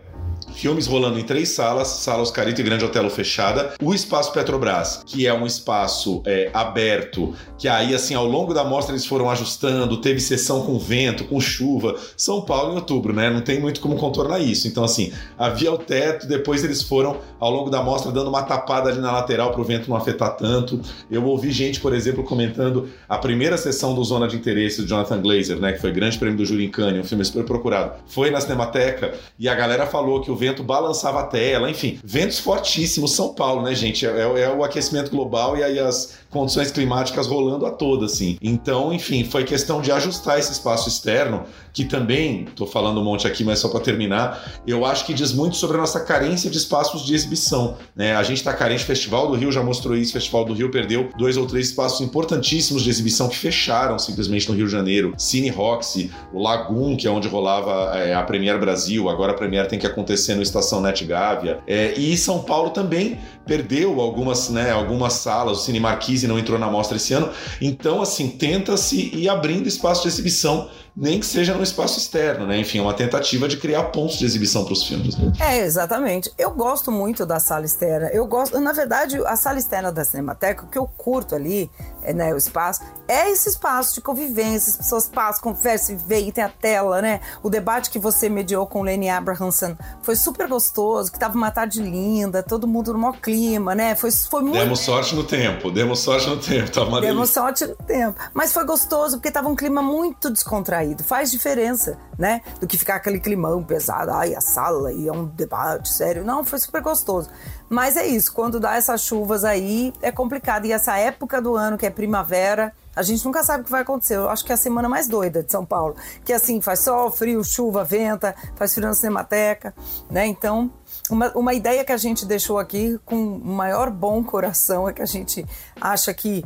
filmes 0.61 0.87
rolando 0.87 1.19
em 1.19 1.23
três 1.23 1.49
salas, 1.49 1.89
sala 1.89 2.21
Oscarito 2.21 2.61
e 2.61 2.65
Grande 2.65 2.85
Otelo 2.85 3.09
fechada, 3.09 3.73
o 3.83 3.95
Espaço 3.95 4.31
Petrobras, 4.31 5.03
que 5.07 5.27
é 5.27 5.33
um 5.33 5.47
espaço 5.47 6.23
é, 6.27 6.51
aberto, 6.53 7.35
que 7.57 7.67
aí 7.67 7.95
assim 7.95 8.15
ao 8.15 8.27
longo 8.27 8.53
da 8.53 8.63
mostra 8.63 8.93
eles 8.93 9.07
foram 9.07 9.31
ajustando, 9.31 10.03
teve 10.03 10.21
sessão 10.21 10.61
com 10.61 10.79
vento, 10.79 11.25
com 11.25 11.41
chuva, 11.41 11.97
São 12.15 12.43
Paulo 12.43 12.73
em 12.73 12.75
outubro, 12.75 13.15
né? 13.15 13.31
Não 13.31 13.41
tem 13.41 13.59
muito 13.59 13.81
como 13.81 13.97
contornar 13.97 14.39
isso. 14.39 14.69
Então 14.69 14.85
assim, 14.85 15.11
havia 15.39 15.73
o 15.73 15.79
teto, 15.79 16.29
depois 16.29 16.63
eles 16.63 16.83
foram 16.83 17.17
ao 17.39 17.51
longo 17.51 17.71
da 17.71 17.83
mostra 17.83 18.13
dando 18.13 18.29
uma 18.29 18.43
tapada 18.43 18.91
ali 18.91 19.01
na 19.01 19.11
lateral 19.11 19.53
para 19.53 19.63
o 19.63 19.65
vento 19.65 19.89
não 19.89 19.97
afetar 19.97 20.37
tanto. 20.37 20.79
Eu 21.11 21.25
ouvi 21.25 21.51
gente, 21.51 21.81
por 21.81 21.95
exemplo, 21.95 22.23
comentando 22.23 22.91
a 23.09 23.17
primeira 23.17 23.57
sessão 23.57 23.95
do 23.95 24.05
Zona 24.05 24.29
de 24.29 24.37
Interesse 24.37 24.83
do 24.83 24.87
Jonathan 24.87 25.23
Glazer, 25.23 25.59
né, 25.59 25.73
que 25.73 25.81
foi 25.81 25.91
grande 25.91 26.19
prêmio 26.19 26.37
do 26.37 26.45
Júri 26.45 26.67
em 26.67 26.71
Cannes, 26.71 27.01
um 27.01 27.09
filme 27.09 27.25
super 27.25 27.45
procurado. 27.45 27.95
Foi 28.07 28.31
na 28.31 28.43
Cinemateca 28.43 29.15
e 29.39 29.49
a 29.49 29.55
galera 29.55 29.87
falou 29.87 30.21
que 30.21 30.31
o 30.31 30.37
vento 30.37 30.50
balançava 30.63 31.21
a 31.21 31.25
tela, 31.25 31.71
enfim, 31.71 31.99
ventos 32.05 32.39
fortíssimos. 32.39 33.13
São 33.13 33.35
Paulo, 33.35 33.63
né, 33.63 33.75
gente? 33.75 34.07
É, 34.07 34.43
é 34.43 34.51
o 34.51 34.65
aquecimento 34.65 35.11
global 35.11 35.57
e 35.57 35.63
aí 35.63 35.79
as 35.79 36.15
condições 36.31 36.71
climáticas 36.71 37.27
rolando 37.27 37.67
a 37.67 37.71
toda, 37.71 38.07
assim. 38.07 38.39
Então, 38.41 38.93
enfim, 38.93 39.25
foi 39.25 39.45
questão 39.45 39.81
de 39.81 39.91
ajustar 39.91 40.39
esse 40.39 40.53
espaço 40.53 40.89
externo, 40.89 41.45
que 41.73 41.85
também, 41.85 42.47
tô 42.57 42.67
falando 42.67 43.01
um 43.01 43.05
monte 43.05 43.27
aqui, 43.27 43.45
mas 43.45 43.59
só 43.59 43.69
para 43.69 43.81
terminar, 43.81 44.61
eu 44.67 44.85
acho 44.85 45.05
que 45.07 45.15
diz 45.15 45.33
muito 45.33 45.57
sobre 45.57 45.77
a 45.77 45.81
nossa 45.81 46.01
carência 46.01 46.51
de 46.51 46.57
espaços 46.57 47.05
de 47.05 47.15
exibição, 47.15 47.77
né? 47.95 48.17
A 48.17 48.23
gente 48.23 48.43
tá 48.43 48.53
carente, 48.53 48.85
Festival 48.85 49.29
do 49.29 49.35
Rio 49.35 49.53
já 49.53 49.63
mostrou 49.63 49.97
isso, 49.97 50.13
Festival 50.13 50.45
do 50.45 50.53
Rio 50.53 50.71
perdeu 50.71 51.09
dois 51.17 51.37
ou 51.37 51.47
três 51.47 51.69
espaços 51.69 52.01
importantíssimos 52.01 52.83
de 52.83 52.91
exibição 52.91 53.29
que 53.29 53.37
fecharam 53.37 53.99
simplesmente 53.99 54.49
no 54.49 54.55
Rio 54.55 54.67
de 54.67 54.73
Janeiro. 54.73 55.15
Cine 55.17 55.49
Roxy, 55.49 56.11
o 56.33 56.41
Lagoon, 56.41 56.97
que 56.97 57.07
é 57.07 57.11
onde 57.11 57.29
rolava 57.29 57.97
é, 57.99 58.15
a 58.15 58.23
Premier 58.23 58.59
Brasil, 58.59 59.09
agora 59.09 59.33
a 59.33 59.35
Premier 59.35 59.67
tem 59.67 59.79
que 59.79 59.87
acontecer 59.87 60.35
no 60.35 60.43
Estação 60.43 60.81
Net 60.81 61.05
Gávea. 61.05 61.61
É, 61.67 61.93
e 61.99 62.17
São 62.17 62.41
Paulo 62.41 62.71
também 62.71 63.19
perdeu 63.47 64.01
algumas, 64.01 64.49
né, 64.49 64.71
algumas 64.71 65.15
salas, 65.15 65.59
o 65.59 65.61
Cine 65.63 65.81
Marquise 65.81 66.27
não 66.27 66.39
entrou 66.39 66.59
na 66.59 66.71
mostra 66.71 66.97
esse 66.97 67.13
ano. 67.13 67.31
Então, 67.61 68.01
assim, 68.01 68.29
tenta-se 68.29 69.11
ir 69.15 69.29
abrindo 69.29 69.67
espaço 69.67 70.03
de 70.03 70.09
exibição 70.09 70.69
nem 70.97 71.21
que 71.21 71.27
seja 71.27 71.55
no 71.55 71.63
espaço 71.63 71.99
externo, 71.99 72.47
né? 72.47 72.59
Enfim, 72.59 72.79
é 72.79 72.83
uma 72.83 72.95
tentativa 72.95 73.49
de 73.49 73.57
criar 73.57 73.85
pontos 73.85 74.19
de 74.19 74.25
exibição 74.25 74.65
para 74.65 74.73
os 74.73 74.85
filmes. 74.85 75.17
Né? 75.17 75.33
É, 75.41 75.59
exatamente. 75.59 76.31
Eu 76.39 76.51
gosto 76.51 76.91
muito 76.91 77.25
da 77.25 77.39
sala 77.41 77.65
externa. 77.65 78.09
Eu 78.09 78.27
gosto, 78.27 78.59
na 78.61 78.73
verdade, 78.73 79.19
a 79.27 79.37
sala 79.37 79.59
externa 79.59 79.91
da 79.93 80.05
Cinemateca, 80.05 80.65
o 80.65 80.69
que 80.69 80.79
eu 80.79 80.87
curto 80.87 81.35
ali, 81.35 81.71
né, 82.15 82.33
o 82.33 82.37
espaço, 82.37 82.83
é 83.07 83.31
esse 83.31 83.49
espaço 83.49 83.95
de 83.95 84.01
convivência, 84.01 84.71
as 84.71 84.77
pessoas 84.77 85.09
passam, 85.09 85.43
conversam, 85.43 85.97
veem, 85.99 86.31
tem 86.31 86.45
a 86.45 86.49
tela, 86.49 87.03
né? 87.03 87.21
O 87.43 87.51
debate 87.51 87.91
que 87.91 87.99
você 87.99 88.29
mediou 88.29 88.67
com 88.67 88.81
o 88.81 88.83
Lenny 88.83 89.09
Abrahamson 89.09 89.77
foi 90.03 90.17
super 90.17 90.49
gostoso, 90.49 91.11
que 91.11 91.19
tava 91.19 91.37
uma 91.37 91.51
tarde 91.51 91.83
linda, 91.83 92.43
todo 92.43 92.67
mundo 92.67 92.93
no 92.93 92.99
maior 92.99 93.19
clima, 93.21 93.75
né? 93.75 93.95
Foi, 93.95 94.11
foi 94.11 94.43
muito... 94.43 94.59
Demos 94.59 94.81
sorte 94.81 95.15
no 95.15 95.25
tempo, 95.25 95.71
demos 95.71 95.99
sorte 96.01 96.29
no 96.29 96.39
tempo, 96.39 96.71
tava 96.71 96.89
uma 96.89 97.01
Demos 97.01 97.31
sorte 97.31 97.67
no 97.67 97.75
tempo. 97.77 98.19
Mas 98.33 98.53
foi 98.53 98.65
gostoso, 98.65 99.17
porque 99.17 99.31
tava 99.31 99.49
um 99.49 99.57
clima 99.57 99.83
muito 99.83 100.31
descontraído 100.31 101.01
Faz 101.05 101.31
diferença, 101.31 101.99
né? 102.19 102.43
Do 102.61 102.67
que 102.67 102.79
ficar 102.79 102.97
aquele 102.97 103.19
climão 103.19 103.63
pesado, 103.63 104.11
ai, 104.13 104.35
a 104.35 104.41
sala 104.41 104.93
e 104.93 105.09
é 105.09 105.13
um 105.13 105.27
debate 105.27 105.89
sério. 105.93 106.25
Não, 106.25 106.45
foi 106.45 106.59
super 106.59 106.81
gostoso. 106.81 107.29
Mas 107.71 107.97
é 107.97 108.05
isso, 108.05 108.33
quando 108.33 108.59
dá 108.59 108.75
essas 108.75 109.01
chuvas 109.03 109.45
aí, 109.45 109.93
é 110.03 110.11
complicado. 110.11 110.67
E 110.67 110.73
essa 110.73 110.99
época 110.99 111.41
do 111.41 111.55
ano, 111.55 111.79
que 111.79 111.87
é 111.87 111.91
primavera, 111.91 112.73
a 112.97 113.03
gente 113.05 113.25
nunca 113.25 113.45
sabe 113.45 113.63
o 113.63 113.65
que 113.65 113.71
vai 113.71 113.83
acontecer. 113.83 114.17
Eu 114.17 114.29
acho 114.29 114.45
que 114.45 114.51
é 114.51 114.57
a 114.57 114.59
semana 114.59 114.89
mais 114.89 115.07
doida 115.07 115.41
de 115.41 115.53
São 115.53 115.65
Paulo. 115.65 115.95
Que 116.25 116.33
assim, 116.33 116.61
faz 116.61 116.81
sol, 116.81 117.13
frio, 117.13 117.45
chuva, 117.45 117.85
venta, 117.85 118.35
faz 118.57 118.75
frio 118.75 118.89
na 118.89 118.93
cinemateca, 118.93 119.73
né? 120.11 120.27
Então, 120.27 120.69
uma, 121.09 121.31
uma 121.37 121.55
ideia 121.55 121.85
que 121.85 121.93
a 121.93 121.97
gente 121.97 122.27
deixou 122.27 122.59
aqui 122.59 122.99
com 123.05 123.37
o 123.37 123.47
maior 123.47 123.89
bom 123.89 124.25
coração 124.25 124.89
é 124.89 124.93
que 124.93 125.03
a 125.03 125.07
gente 125.07 125.47
acha 125.81 126.13
que, 126.13 126.45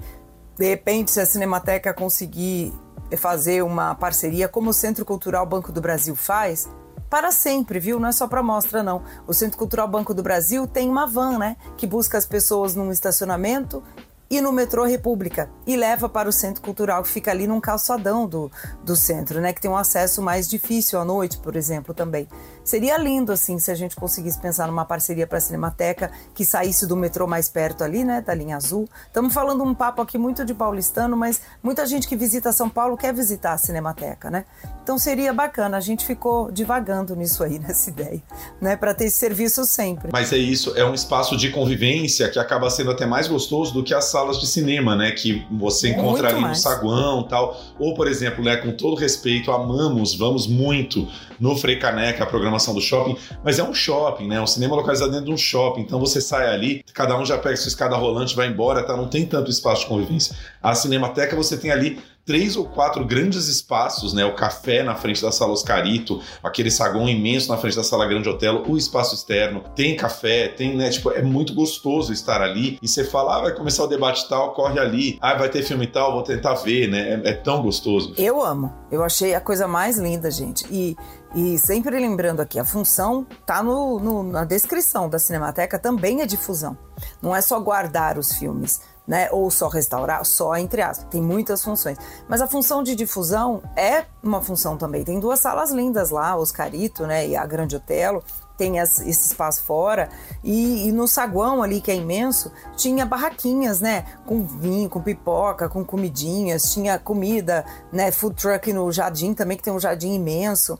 de 0.58 0.68
repente, 0.68 1.10
se 1.10 1.20
a 1.20 1.26
Cinemateca 1.26 1.94
conseguir 1.94 2.70
fazer 3.16 3.62
uma 3.62 3.94
parceria 3.94 4.46
como 4.46 4.70
o 4.70 4.74
Centro 4.74 5.06
Cultural 5.06 5.46
Banco 5.46 5.72
do 5.72 5.80
Brasil 5.80 6.14
faz, 6.14 6.68
para 7.08 7.30
sempre, 7.30 7.78
viu? 7.78 8.00
Não 8.00 8.08
é 8.08 8.12
só 8.12 8.26
para 8.26 8.42
mostra, 8.42 8.82
não. 8.82 9.02
O 9.26 9.32
Centro 9.32 9.58
Cultural 9.58 9.86
Banco 9.88 10.12
do 10.12 10.22
Brasil 10.22 10.66
tem 10.66 10.88
uma 10.88 11.06
van, 11.06 11.38
né? 11.38 11.56
Que 11.76 11.86
busca 11.86 12.18
as 12.18 12.26
pessoas 12.26 12.74
num 12.74 12.90
estacionamento 12.90 13.82
e 14.30 14.40
no 14.40 14.52
metrô 14.52 14.84
República 14.84 15.50
e 15.66 15.76
leva 15.76 16.08
para 16.08 16.28
o 16.28 16.32
Centro 16.32 16.62
Cultural, 16.62 17.02
que 17.02 17.08
fica 17.08 17.30
ali 17.30 17.46
num 17.46 17.60
calçadão 17.60 18.26
do, 18.26 18.50
do 18.82 18.96
centro, 18.96 19.40
né? 19.40 19.52
Que 19.52 19.60
tem 19.60 19.70
um 19.70 19.76
acesso 19.76 20.22
mais 20.22 20.48
difícil 20.48 20.98
à 20.98 21.04
noite, 21.04 21.38
por 21.38 21.56
exemplo, 21.56 21.94
também. 21.94 22.26
Seria 22.64 22.96
lindo, 22.96 23.30
assim, 23.30 23.58
se 23.58 23.70
a 23.70 23.74
gente 23.74 23.94
conseguisse 23.94 24.40
pensar 24.40 24.66
numa 24.66 24.84
parceria 24.84 25.26
para 25.26 25.38
a 25.38 25.40
Cinemateca 25.40 26.10
que 26.34 26.44
saísse 26.44 26.86
do 26.86 26.96
metrô 26.96 27.26
mais 27.26 27.48
perto 27.48 27.84
ali, 27.84 28.04
né, 28.04 28.22
da 28.22 28.34
linha 28.34 28.56
azul. 28.56 28.88
Estamos 29.06 29.34
falando 29.34 29.62
um 29.62 29.74
papo 29.74 30.00
aqui 30.00 30.16
muito 30.16 30.44
de 30.44 30.54
paulistano, 30.54 31.16
mas 31.16 31.42
muita 31.62 31.84
gente 31.84 32.08
que 32.08 32.16
visita 32.16 32.52
São 32.52 32.70
Paulo 32.70 32.96
quer 32.96 33.12
visitar 33.12 33.52
a 33.52 33.58
Cinemateca, 33.58 34.30
né? 34.30 34.46
Então 34.82 34.98
seria 34.98 35.32
bacana. 35.32 35.76
A 35.76 35.80
gente 35.80 36.06
ficou 36.06 36.50
divagando 36.50 37.14
nisso 37.14 37.44
aí, 37.44 37.58
nessa 37.60 37.90
ideia, 37.90 38.22
né, 38.60 38.76
para 38.76 38.94
ter 38.94 39.04
esse 39.04 39.18
serviço 39.18 39.64
sempre. 39.66 40.08
Mas 40.10 40.32
é 40.32 40.38
isso, 40.38 40.74
é 40.76 40.84
um 40.84 40.94
espaço 40.94 41.36
de 41.36 41.50
convivência 41.50 42.30
que 42.30 42.38
acaba 42.38 42.70
sendo 42.70 42.90
até 42.90 43.04
mais 43.04 43.28
gostoso 43.28 43.74
do 43.74 43.84
que 43.84 43.92
as 43.92 44.06
salas 44.24 44.40
de 44.40 44.46
cinema, 44.46 44.96
né, 44.96 45.10
que 45.10 45.44
você 45.50 45.90
encontra 45.90 46.28
ali 46.28 46.40
no 46.40 46.54
saguão, 46.54 47.22
tal. 47.24 47.60
Ou, 47.78 47.94
por 47.94 48.08
exemplo, 48.08 48.42
né, 48.42 48.56
com 48.56 48.72
todo 48.72 48.96
respeito, 48.96 49.52
amamos, 49.52 50.14
vamos 50.14 50.46
muito 50.46 51.06
no 51.38 51.56
Frei 51.56 51.78
Caneca, 51.78 52.24
a 52.24 52.26
programação 52.26 52.74
do 52.74 52.80
shopping, 52.80 53.16
mas 53.44 53.58
é 53.58 53.64
um 53.64 53.74
shopping, 53.74 54.28
né? 54.28 54.40
Um 54.40 54.46
cinema 54.46 54.76
localizado 54.76 55.10
dentro 55.10 55.26
de 55.26 55.32
um 55.32 55.36
shopping. 55.36 55.82
Então 55.82 55.98
você 55.98 56.20
sai 56.20 56.48
ali, 56.48 56.84
cada 56.94 57.18
um 57.18 57.24
já 57.24 57.36
pega 57.36 57.56
sua 57.56 57.68
escada 57.68 57.96
rolante, 57.96 58.34
vai 58.34 58.46
embora, 58.46 58.82
tá? 58.82 58.96
Não 58.96 59.08
tem 59.08 59.26
tanto 59.26 59.50
espaço 59.50 59.82
de 59.82 59.88
convivência. 59.88 60.34
A 60.62 60.74
Cinemateca 60.74 61.36
você 61.36 61.56
tem 61.56 61.70
ali 61.70 61.98
três 62.24 62.56
ou 62.56 62.64
quatro 62.64 63.04
grandes 63.04 63.48
espaços, 63.48 64.12
né? 64.12 64.24
O 64.24 64.34
café 64.34 64.82
na 64.82 64.94
frente 64.94 65.20
da 65.20 65.30
sala 65.30 65.52
Oscarito, 65.52 66.20
aquele 66.42 66.70
saguão 66.70 67.08
imenso 67.08 67.50
na 67.50 67.58
frente 67.58 67.76
da 67.76 67.84
sala 67.84 68.06
Grande 68.06 68.28
Otelo, 68.28 68.64
o 68.68 68.76
espaço 68.76 69.14
externo, 69.14 69.62
tem 69.74 69.96
café, 69.96 70.48
tem, 70.48 70.76
né? 70.76 70.90
Tipo, 70.90 71.10
é 71.10 71.22
muito 71.22 71.54
gostoso 71.54 72.12
estar 72.12 72.40
ali. 72.40 72.78
E 72.80 72.88
você 72.88 73.04
fala, 73.04 73.36
ah, 73.36 73.42
vai 73.42 73.54
começar 73.54 73.84
o 73.84 73.86
debate 73.86 74.28
tal, 74.28 74.54
corre 74.54 74.78
ali. 74.78 75.18
Ah, 75.20 75.34
vai 75.34 75.48
ter 75.48 75.62
filme 75.62 75.86
tal, 75.86 76.12
vou 76.12 76.22
tentar 76.22 76.54
ver, 76.54 76.88
né? 76.88 77.20
É, 77.24 77.30
é 77.30 77.32
tão 77.32 77.62
gostoso. 77.62 78.14
Eu 78.16 78.42
amo. 78.42 78.72
Eu 78.90 79.02
achei 79.02 79.34
a 79.34 79.40
coisa 79.40 79.68
mais 79.68 79.98
linda, 79.98 80.30
gente. 80.30 80.66
E, 80.70 80.96
e 81.34 81.58
sempre 81.58 81.98
lembrando 81.98 82.40
aqui, 82.40 82.58
a 82.58 82.64
função 82.64 83.26
tá 83.44 83.62
no, 83.62 83.98
no, 83.98 84.22
na 84.22 84.44
descrição 84.44 85.08
da 85.08 85.18
Cinemateca, 85.18 85.78
também 85.78 86.22
é 86.22 86.26
difusão. 86.26 86.76
Não 87.20 87.34
é 87.34 87.40
só 87.40 87.58
guardar 87.60 88.18
os 88.18 88.32
filmes 88.34 88.80
né? 89.06 89.28
Ou 89.30 89.50
só 89.50 89.68
restaurar, 89.68 90.24
só 90.24 90.56
entre 90.56 90.82
aspas. 90.82 91.06
Tem 91.10 91.22
muitas 91.22 91.62
funções. 91.62 91.98
Mas 92.28 92.40
a 92.40 92.46
função 92.46 92.82
de 92.82 92.94
difusão 92.94 93.62
é 93.76 94.04
uma 94.22 94.40
função 94.40 94.76
também. 94.76 95.04
Tem 95.04 95.20
duas 95.20 95.40
salas 95.40 95.70
lindas 95.70 96.10
lá, 96.10 96.36
Oscarito, 96.36 97.06
né? 97.06 97.28
E 97.28 97.36
a 97.36 97.46
Grande 97.46 97.76
Otelo. 97.76 98.22
Tem 98.56 98.78
esse 98.78 99.08
espaço 99.10 99.64
fora. 99.64 100.08
E, 100.42 100.86
e, 100.86 100.92
no 100.92 101.08
saguão 101.08 101.60
ali, 101.60 101.80
que 101.80 101.90
é 101.90 101.96
imenso, 101.96 102.52
tinha 102.76 103.04
barraquinhas, 103.04 103.80
né? 103.80 104.04
Com 104.24 104.46
vinho, 104.46 104.88
com 104.88 105.02
pipoca, 105.02 105.68
com 105.68 105.84
comidinhas. 105.84 106.72
Tinha 106.72 106.98
comida, 106.98 107.64
né? 107.92 108.12
Food 108.12 108.36
truck 108.36 108.72
no 108.72 108.90
jardim 108.92 109.34
também, 109.34 109.56
que 109.56 109.62
tem 109.62 109.72
um 109.72 109.80
jardim 109.80 110.14
imenso. 110.14 110.78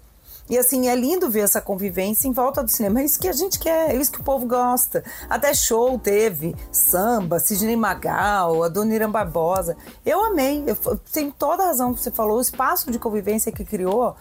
E 0.48 0.59
assim, 0.59 0.88
é 0.88 0.94
lindo 0.94 1.30
ver 1.30 1.40
essa 1.40 1.61
convivência 1.61 2.28
em 2.28 2.33
volta 2.33 2.62
do 2.62 2.70
cinema. 2.70 3.00
É 3.00 3.04
isso 3.04 3.18
que 3.18 3.28
a 3.28 3.33
gente 3.33 3.59
quer, 3.59 3.90
é 3.90 3.96
isso 3.96 4.12
que 4.12 4.20
o 4.20 4.24
povo 4.24 4.46
gosta. 4.46 5.02
Até 5.28 5.54
show 5.54 5.98
teve, 5.98 6.54
samba, 6.70 7.38
Sidney 7.38 7.76
Magal, 7.76 8.62
a 8.62 8.68
Dona 8.68 8.94
Irã 8.94 9.11
Barbosa. 9.11 9.76
Eu 10.04 10.22
amei, 10.22 10.62
eu, 10.66 10.76
tenho 11.12 11.33
toda 11.33 11.62
a 11.62 11.66
razão 11.66 11.94
que 11.94 12.00
você 12.00 12.11
falou, 12.11 12.38
o 12.38 12.42
espaço 12.42 12.90
de 12.90 12.98
convivência 12.98 13.50
que 13.50 13.64
criou 13.64 14.14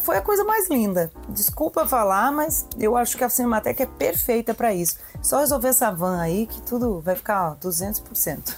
foi 0.00 0.16
a 0.16 0.22
coisa 0.22 0.44
mais 0.44 0.68
linda. 0.68 1.10
Desculpa 1.28 1.86
falar, 1.86 2.32
mas 2.32 2.66
eu 2.78 2.96
acho 2.96 3.16
que 3.16 3.24
a 3.24 3.28
Cinemateca 3.28 3.82
é 3.82 3.86
perfeita 3.86 4.54
para 4.54 4.74
isso. 4.74 4.98
Só 5.22 5.40
resolver 5.40 5.68
essa 5.68 5.90
van 5.90 6.20
aí 6.20 6.46
que 6.46 6.60
tudo 6.62 7.00
vai 7.00 7.14
ficar 7.14 7.56
200%. 7.56 8.54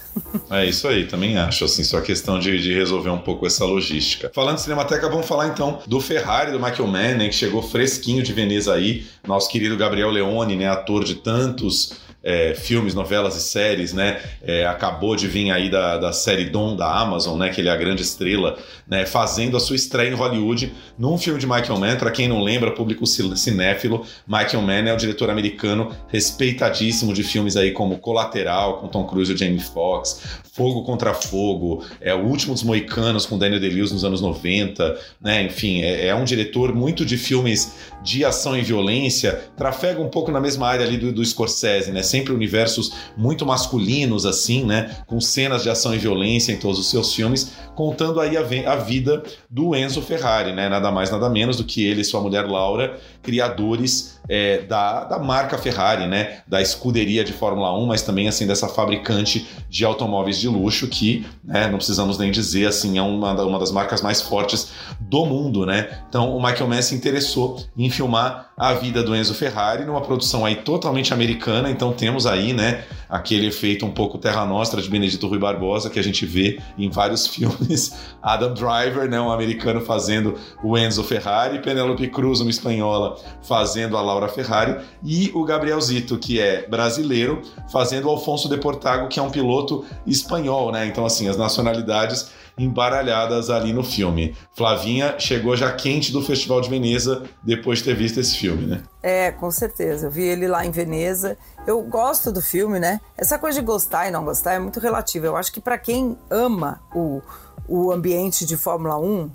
É 0.49 0.65
isso 0.65 0.87
aí, 0.87 1.07
também 1.07 1.37
acho. 1.37 1.65
Assim, 1.65 1.83
só 1.83 2.01
questão 2.01 2.39
de, 2.39 2.61
de 2.61 2.73
resolver 2.73 3.09
um 3.09 3.17
pouco 3.17 3.45
essa 3.47 3.65
logística. 3.65 4.31
Falando 4.33 4.55
de 4.55 4.61
Cinemateca, 4.61 5.09
vamos 5.09 5.25
falar 5.25 5.47
então 5.47 5.79
do 5.87 5.99
Ferrari, 5.99 6.51
do 6.51 6.59
Michael 6.59 6.87
Mann, 6.87 7.17
né, 7.17 7.27
que 7.27 7.35
chegou 7.35 7.61
fresquinho 7.61 8.23
de 8.23 8.33
Veneza 8.33 8.73
aí. 8.73 9.05
Nosso 9.27 9.49
querido 9.49 9.77
Gabriel 9.77 10.09
Leone, 10.09 10.55
né, 10.55 10.67
ator 10.67 11.03
de 11.03 11.15
tantos 11.15 12.04
é, 12.25 12.55
filmes, 12.55 12.95
novelas 12.95 13.35
e 13.35 13.41
séries, 13.41 13.93
né? 13.93 14.19
É, 14.41 14.65
acabou 14.65 15.15
de 15.15 15.27
vir 15.27 15.51
aí 15.51 15.69
da, 15.69 15.97
da 15.97 16.11
série 16.11 16.45
Dom 16.45 16.75
da 16.75 16.91
Amazon, 16.91 17.37
né? 17.37 17.49
Que 17.49 17.61
ele 17.61 17.69
é 17.69 17.71
a 17.71 17.75
grande 17.75 18.01
estrela, 18.01 18.57
né? 18.87 19.05
Fazendo 19.05 19.55
a 19.55 19.59
sua 19.59 19.75
estreia 19.75 20.09
em 20.09 20.15
Hollywood 20.15 20.73
num 20.97 21.19
filme 21.19 21.39
de 21.39 21.45
Michael 21.45 21.77
Mann. 21.77 21.97
Para 21.97 22.09
quem 22.09 22.27
não 22.27 22.41
lembra, 22.41 22.71
público 22.71 23.05
cinéfilo, 23.05 24.03
Michael 24.27 24.61
Mann 24.63 24.87
é 24.87 24.93
o 24.93 24.97
diretor 24.97 25.29
americano 25.29 25.95
respeitadíssimo 26.07 27.13
de 27.13 27.23
filmes 27.23 27.55
aí 27.55 27.71
como 27.71 27.99
Colateral, 27.99 28.79
com 28.79 28.87
Tom 28.87 29.05
Cruise 29.05 29.31
e 29.31 29.37
Jamie 29.37 29.59
Foxx, 29.59 30.41
Fogo 30.55 30.83
contra 30.83 31.13
Fogo, 31.13 31.83
é 31.99 32.15
o 32.15 32.25
Último 32.25 32.53
dos 32.53 32.63
Moicanos 32.63 33.25
com 33.25 33.37
Daniel 33.37 33.59
Day-Lewis 33.59 33.91
nos 33.91 34.05
anos 34.05 34.21
90, 34.21 34.97
né? 35.21 35.43
Enfim, 35.43 35.81
é, 35.81 36.07
é, 36.07 36.15
um 36.15 36.23
diretor 36.23 36.73
muito 36.73 37.05
de 37.05 37.17
filmes 37.17 37.75
de 38.05 38.23
ação 38.23 38.55
e 38.55 38.61
violência, 38.61 39.49
trafega 39.57 39.99
um 39.99 40.07
pouco 40.07 40.31
na 40.31 40.39
mesma 40.39 40.67
área 40.67 40.85
ali 40.85 40.95
do, 40.95 41.11
do 41.11 41.25
Scorsese, 41.25 41.91
né? 41.91 42.03
Sempre 42.03 42.31
universos 42.31 42.93
muito 43.17 43.45
masculinos 43.45 44.27
assim, 44.27 44.63
né? 44.63 44.95
Com 45.07 45.19
cenas 45.19 45.63
de 45.63 45.69
ação 45.71 45.93
e 45.93 45.97
violência 45.97 46.53
em 46.53 46.57
todos 46.57 46.79
os 46.79 46.89
seus 46.89 47.15
filmes, 47.15 47.53
contando 47.73 48.21
aí 48.21 48.37
a, 48.37 48.71
a 48.71 48.75
vida 48.75 49.23
do 49.49 49.75
Enzo 49.75 50.03
Ferrari, 50.03 50.53
né? 50.53 50.69
Nada 50.69 50.91
mais 50.91 51.09
nada 51.09 51.27
menos 51.27 51.57
do 51.57 51.63
que 51.63 51.83
ele 51.83 52.01
e 52.01 52.05
sua 52.05 52.21
mulher 52.21 52.45
Laura, 52.45 52.99
criadores 53.23 54.14
é, 54.27 54.59
da, 54.59 55.03
da 55.05 55.19
marca 55.19 55.57
Ferrari, 55.57 56.07
né? 56.07 56.39
Da 56.47 56.61
escuderia 56.61 57.23
de 57.23 57.33
Fórmula 57.33 57.77
1, 57.77 57.85
mas 57.85 58.01
também 58.01 58.27
assim 58.27 58.47
dessa 58.47 58.67
fabricante 58.67 59.47
de 59.69 59.85
automóveis 59.85 60.39
de 60.39 60.47
luxo 60.47 60.87
que, 60.87 61.25
né, 61.43 61.67
não 61.67 61.77
precisamos 61.77 62.17
nem 62.17 62.31
dizer, 62.31 62.67
assim, 62.67 62.97
é 62.97 63.01
uma, 63.01 63.33
uma 63.43 63.59
das 63.59 63.71
marcas 63.71 64.01
mais 64.01 64.21
fortes 64.21 64.71
do 64.99 65.25
mundo, 65.25 65.65
né? 65.65 65.99
Então 66.09 66.35
o 66.35 66.41
Michael 66.41 66.67
Mann 66.67 66.81
se 66.81 66.95
interessou 66.95 67.63
em 67.77 67.89
filmar 67.89 68.51
a 68.57 68.73
vida 68.73 69.03
do 69.03 69.13
Enzo 69.13 69.33
Ferrari 69.33 69.83
numa 69.83 70.01
produção 70.01 70.45
aí 70.45 70.55
totalmente 70.55 71.13
americana, 71.13 71.69
então 71.69 71.91
temos 71.91 72.25
aí, 72.25 72.53
né, 72.53 72.85
aquele 73.09 73.47
efeito 73.47 73.85
um 73.85 73.91
pouco 73.91 74.17
terra 74.17 74.45
nostra 74.45 74.81
de 74.81 74.89
Benedito 74.89 75.27
Rui 75.27 75.37
Barbosa 75.37 75.89
que 75.89 75.99
a 75.99 76.03
gente 76.03 76.25
vê 76.25 76.59
em 76.77 76.89
vários 76.89 77.27
filmes, 77.27 77.93
Adam 78.21 78.53
Driver, 78.53 79.09
né, 79.09 79.19
um 79.19 79.31
americano 79.31 79.81
fazendo 79.81 80.35
o 80.63 80.77
Enzo 80.77 81.03
Ferrari, 81.03 81.61
Penelope 81.61 82.07
Cruz, 82.07 82.39
uma 82.39 82.49
espanhola, 82.49 83.17
fazendo 83.41 83.97
a 83.97 84.01
Laura 84.15 84.31
Ferrari 84.31 84.77
e 85.03 85.31
o 85.33 85.43
Gabriel 85.43 85.79
Zito, 85.79 86.17
que 86.17 86.39
é 86.39 86.67
brasileiro, 86.67 87.41
fazendo 87.71 88.05
o 88.07 88.09
Alfonso 88.09 88.49
de 88.49 88.57
Portago, 88.57 89.07
que 89.07 89.19
é 89.19 89.23
um 89.23 89.29
piloto 89.29 89.85
espanhol, 90.05 90.71
né? 90.71 90.85
Então 90.85 91.05
assim, 91.05 91.27
as 91.27 91.37
nacionalidades 91.37 92.31
embaralhadas 92.57 93.49
ali 93.49 93.73
no 93.73 93.83
filme. 93.83 94.35
Flavinha 94.55 95.19
chegou 95.19 95.55
já 95.55 95.71
quente 95.73 96.11
do 96.11 96.21
Festival 96.21 96.61
de 96.61 96.69
Veneza 96.69 97.23
depois 97.43 97.79
de 97.79 97.85
ter 97.85 97.95
visto 97.95 98.19
esse 98.19 98.37
filme, 98.37 98.65
né? 98.65 98.83
É, 99.03 99.31
com 99.31 99.51
certeza. 99.51 100.07
Eu 100.07 100.11
vi 100.11 100.23
ele 100.23 100.47
lá 100.47 100.65
em 100.65 100.71
Veneza. 100.71 101.37
Eu 101.67 101.81
gosto 101.81 102.31
do 102.31 102.41
filme, 102.41 102.79
né? 102.79 103.01
Essa 103.17 103.37
coisa 103.37 103.59
de 103.59 103.65
gostar 103.65 104.07
e 104.07 104.11
não 104.11 104.23
gostar 104.23 104.53
é 104.53 104.59
muito 104.59 104.79
relativa. 104.79 105.25
Eu 105.25 105.35
acho 105.35 105.51
que 105.51 105.59
para 105.59 105.77
quem 105.77 106.17
ama 106.29 106.81
o, 106.93 107.21
o 107.67 107.91
ambiente 107.91 108.45
de 108.45 108.55
Fórmula 108.55 108.97
1 108.97 109.29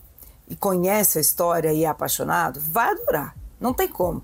e 0.48 0.56
conhece 0.56 1.18
a 1.18 1.20
história 1.20 1.72
e 1.72 1.84
é 1.84 1.86
apaixonado, 1.86 2.60
vai 2.60 2.90
adorar. 2.90 3.39
Não 3.60 3.74
tem 3.74 3.86
como. 3.86 4.22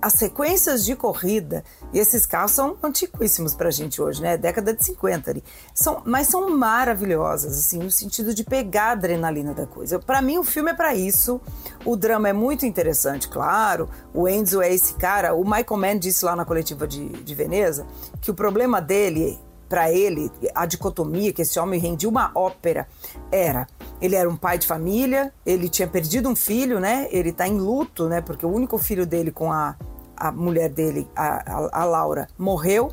As 0.00 0.14
sequências 0.14 0.84
de 0.84 0.96
corrida, 0.96 1.62
e 1.92 1.98
esses 1.98 2.24
carros 2.24 2.52
são 2.52 2.76
antiquíssimos 2.82 3.54
pra 3.54 3.70
gente 3.70 4.00
hoje, 4.00 4.22
né? 4.22 4.38
Década 4.38 4.72
de 4.72 4.82
50 4.82 5.30
ali. 5.30 5.44
São, 5.74 6.02
mas 6.06 6.28
são 6.28 6.48
maravilhosas, 6.48 7.58
assim, 7.58 7.78
no 7.78 7.90
sentido 7.90 8.34
de 8.34 8.42
pegar 8.42 8.84
a 8.84 8.92
adrenalina 8.92 9.52
da 9.52 9.66
coisa. 9.66 9.98
Para 9.98 10.22
mim, 10.22 10.38
o 10.38 10.44
filme 10.44 10.70
é 10.70 10.74
para 10.74 10.94
isso. 10.94 11.38
O 11.84 11.94
drama 11.96 12.30
é 12.30 12.32
muito 12.32 12.64
interessante, 12.64 13.28
claro. 13.28 13.90
O 14.14 14.26
Enzo 14.26 14.62
é 14.62 14.72
esse 14.72 14.94
cara. 14.94 15.34
O 15.34 15.44
Michael 15.44 15.76
Mann 15.76 15.98
disse 15.98 16.24
lá 16.24 16.34
na 16.34 16.46
coletiva 16.46 16.88
de, 16.88 17.08
de 17.08 17.34
Veneza 17.34 17.86
que 18.22 18.30
o 18.30 18.34
problema 18.34 18.80
dele 18.80 19.38
para 19.68 19.90
ele, 19.90 20.30
a 20.54 20.66
dicotomia 20.66 21.32
que 21.32 21.40
esse 21.40 21.58
homem 21.58 21.80
rendia 21.80 22.06
uma 22.06 22.30
ópera 22.34 22.86
era 23.30 23.66
ele 24.02 24.16
era 24.16 24.28
um 24.28 24.36
pai 24.36 24.58
de 24.58 24.66
família, 24.66 25.32
ele 25.46 25.68
tinha 25.68 25.86
perdido 25.86 26.28
um 26.28 26.34
filho, 26.34 26.80
né? 26.80 27.06
Ele 27.12 27.28
está 27.28 27.46
em 27.46 27.56
luto, 27.56 28.08
né? 28.08 28.20
Porque 28.20 28.44
o 28.44 28.48
único 28.50 28.76
filho 28.76 29.06
dele 29.06 29.30
com 29.30 29.52
a, 29.52 29.76
a 30.16 30.32
mulher 30.32 30.68
dele, 30.68 31.08
a, 31.14 31.68
a, 31.68 31.82
a 31.82 31.84
Laura, 31.84 32.26
morreu. 32.36 32.92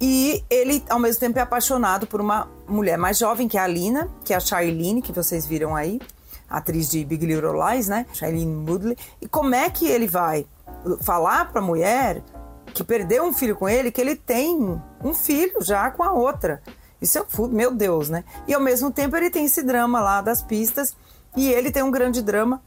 E 0.00 0.44
ele, 0.48 0.84
ao 0.88 1.00
mesmo 1.00 1.18
tempo, 1.18 1.40
é 1.40 1.42
apaixonado 1.42 2.06
por 2.06 2.20
uma 2.20 2.48
mulher 2.68 2.96
mais 2.96 3.18
jovem, 3.18 3.48
que 3.48 3.58
é 3.58 3.60
a 3.60 3.66
Lina, 3.66 4.08
que 4.24 4.32
é 4.32 4.36
a 4.36 4.40
Charlene, 4.40 5.02
que 5.02 5.12
vocês 5.12 5.44
viram 5.44 5.74
aí, 5.74 6.00
atriz 6.48 6.88
de 6.88 7.04
Big 7.04 7.26
Little 7.26 7.54
Lies, 7.54 7.88
né? 7.88 8.06
Charlene 8.12 8.64
Woodley. 8.68 8.96
E 9.20 9.26
como 9.26 9.56
é 9.56 9.68
que 9.70 9.88
ele 9.88 10.06
vai 10.06 10.46
falar 11.00 11.50
para 11.50 11.60
a 11.60 11.64
mulher 11.64 12.22
que 12.72 12.84
perdeu 12.84 13.24
um 13.24 13.32
filho 13.32 13.56
com 13.56 13.68
ele, 13.68 13.90
que 13.90 14.00
ele 14.00 14.14
tem 14.14 14.80
um 15.02 15.14
filho 15.14 15.60
já 15.62 15.90
com 15.90 16.04
a 16.04 16.12
outra. 16.12 16.62
Isso 17.02 17.18
é 17.18 17.22
um 17.38 17.48
meu 17.48 17.74
Deus, 17.74 18.08
né? 18.08 18.24
E 18.46 18.54
ao 18.54 18.60
mesmo 18.60 18.92
tempo 18.92 19.16
ele 19.16 19.28
tem 19.28 19.44
esse 19.44 19.62
drama 19.62 20.00
lá 20.00 20.22
das 20.22 20.40
pistas 20.40 20.96
e 21.36 21.50
ele 21.50 21.70
tem 21.70 21.82
um 21.82 21.90
grande 21.90 22.22
drama 22.22 22.62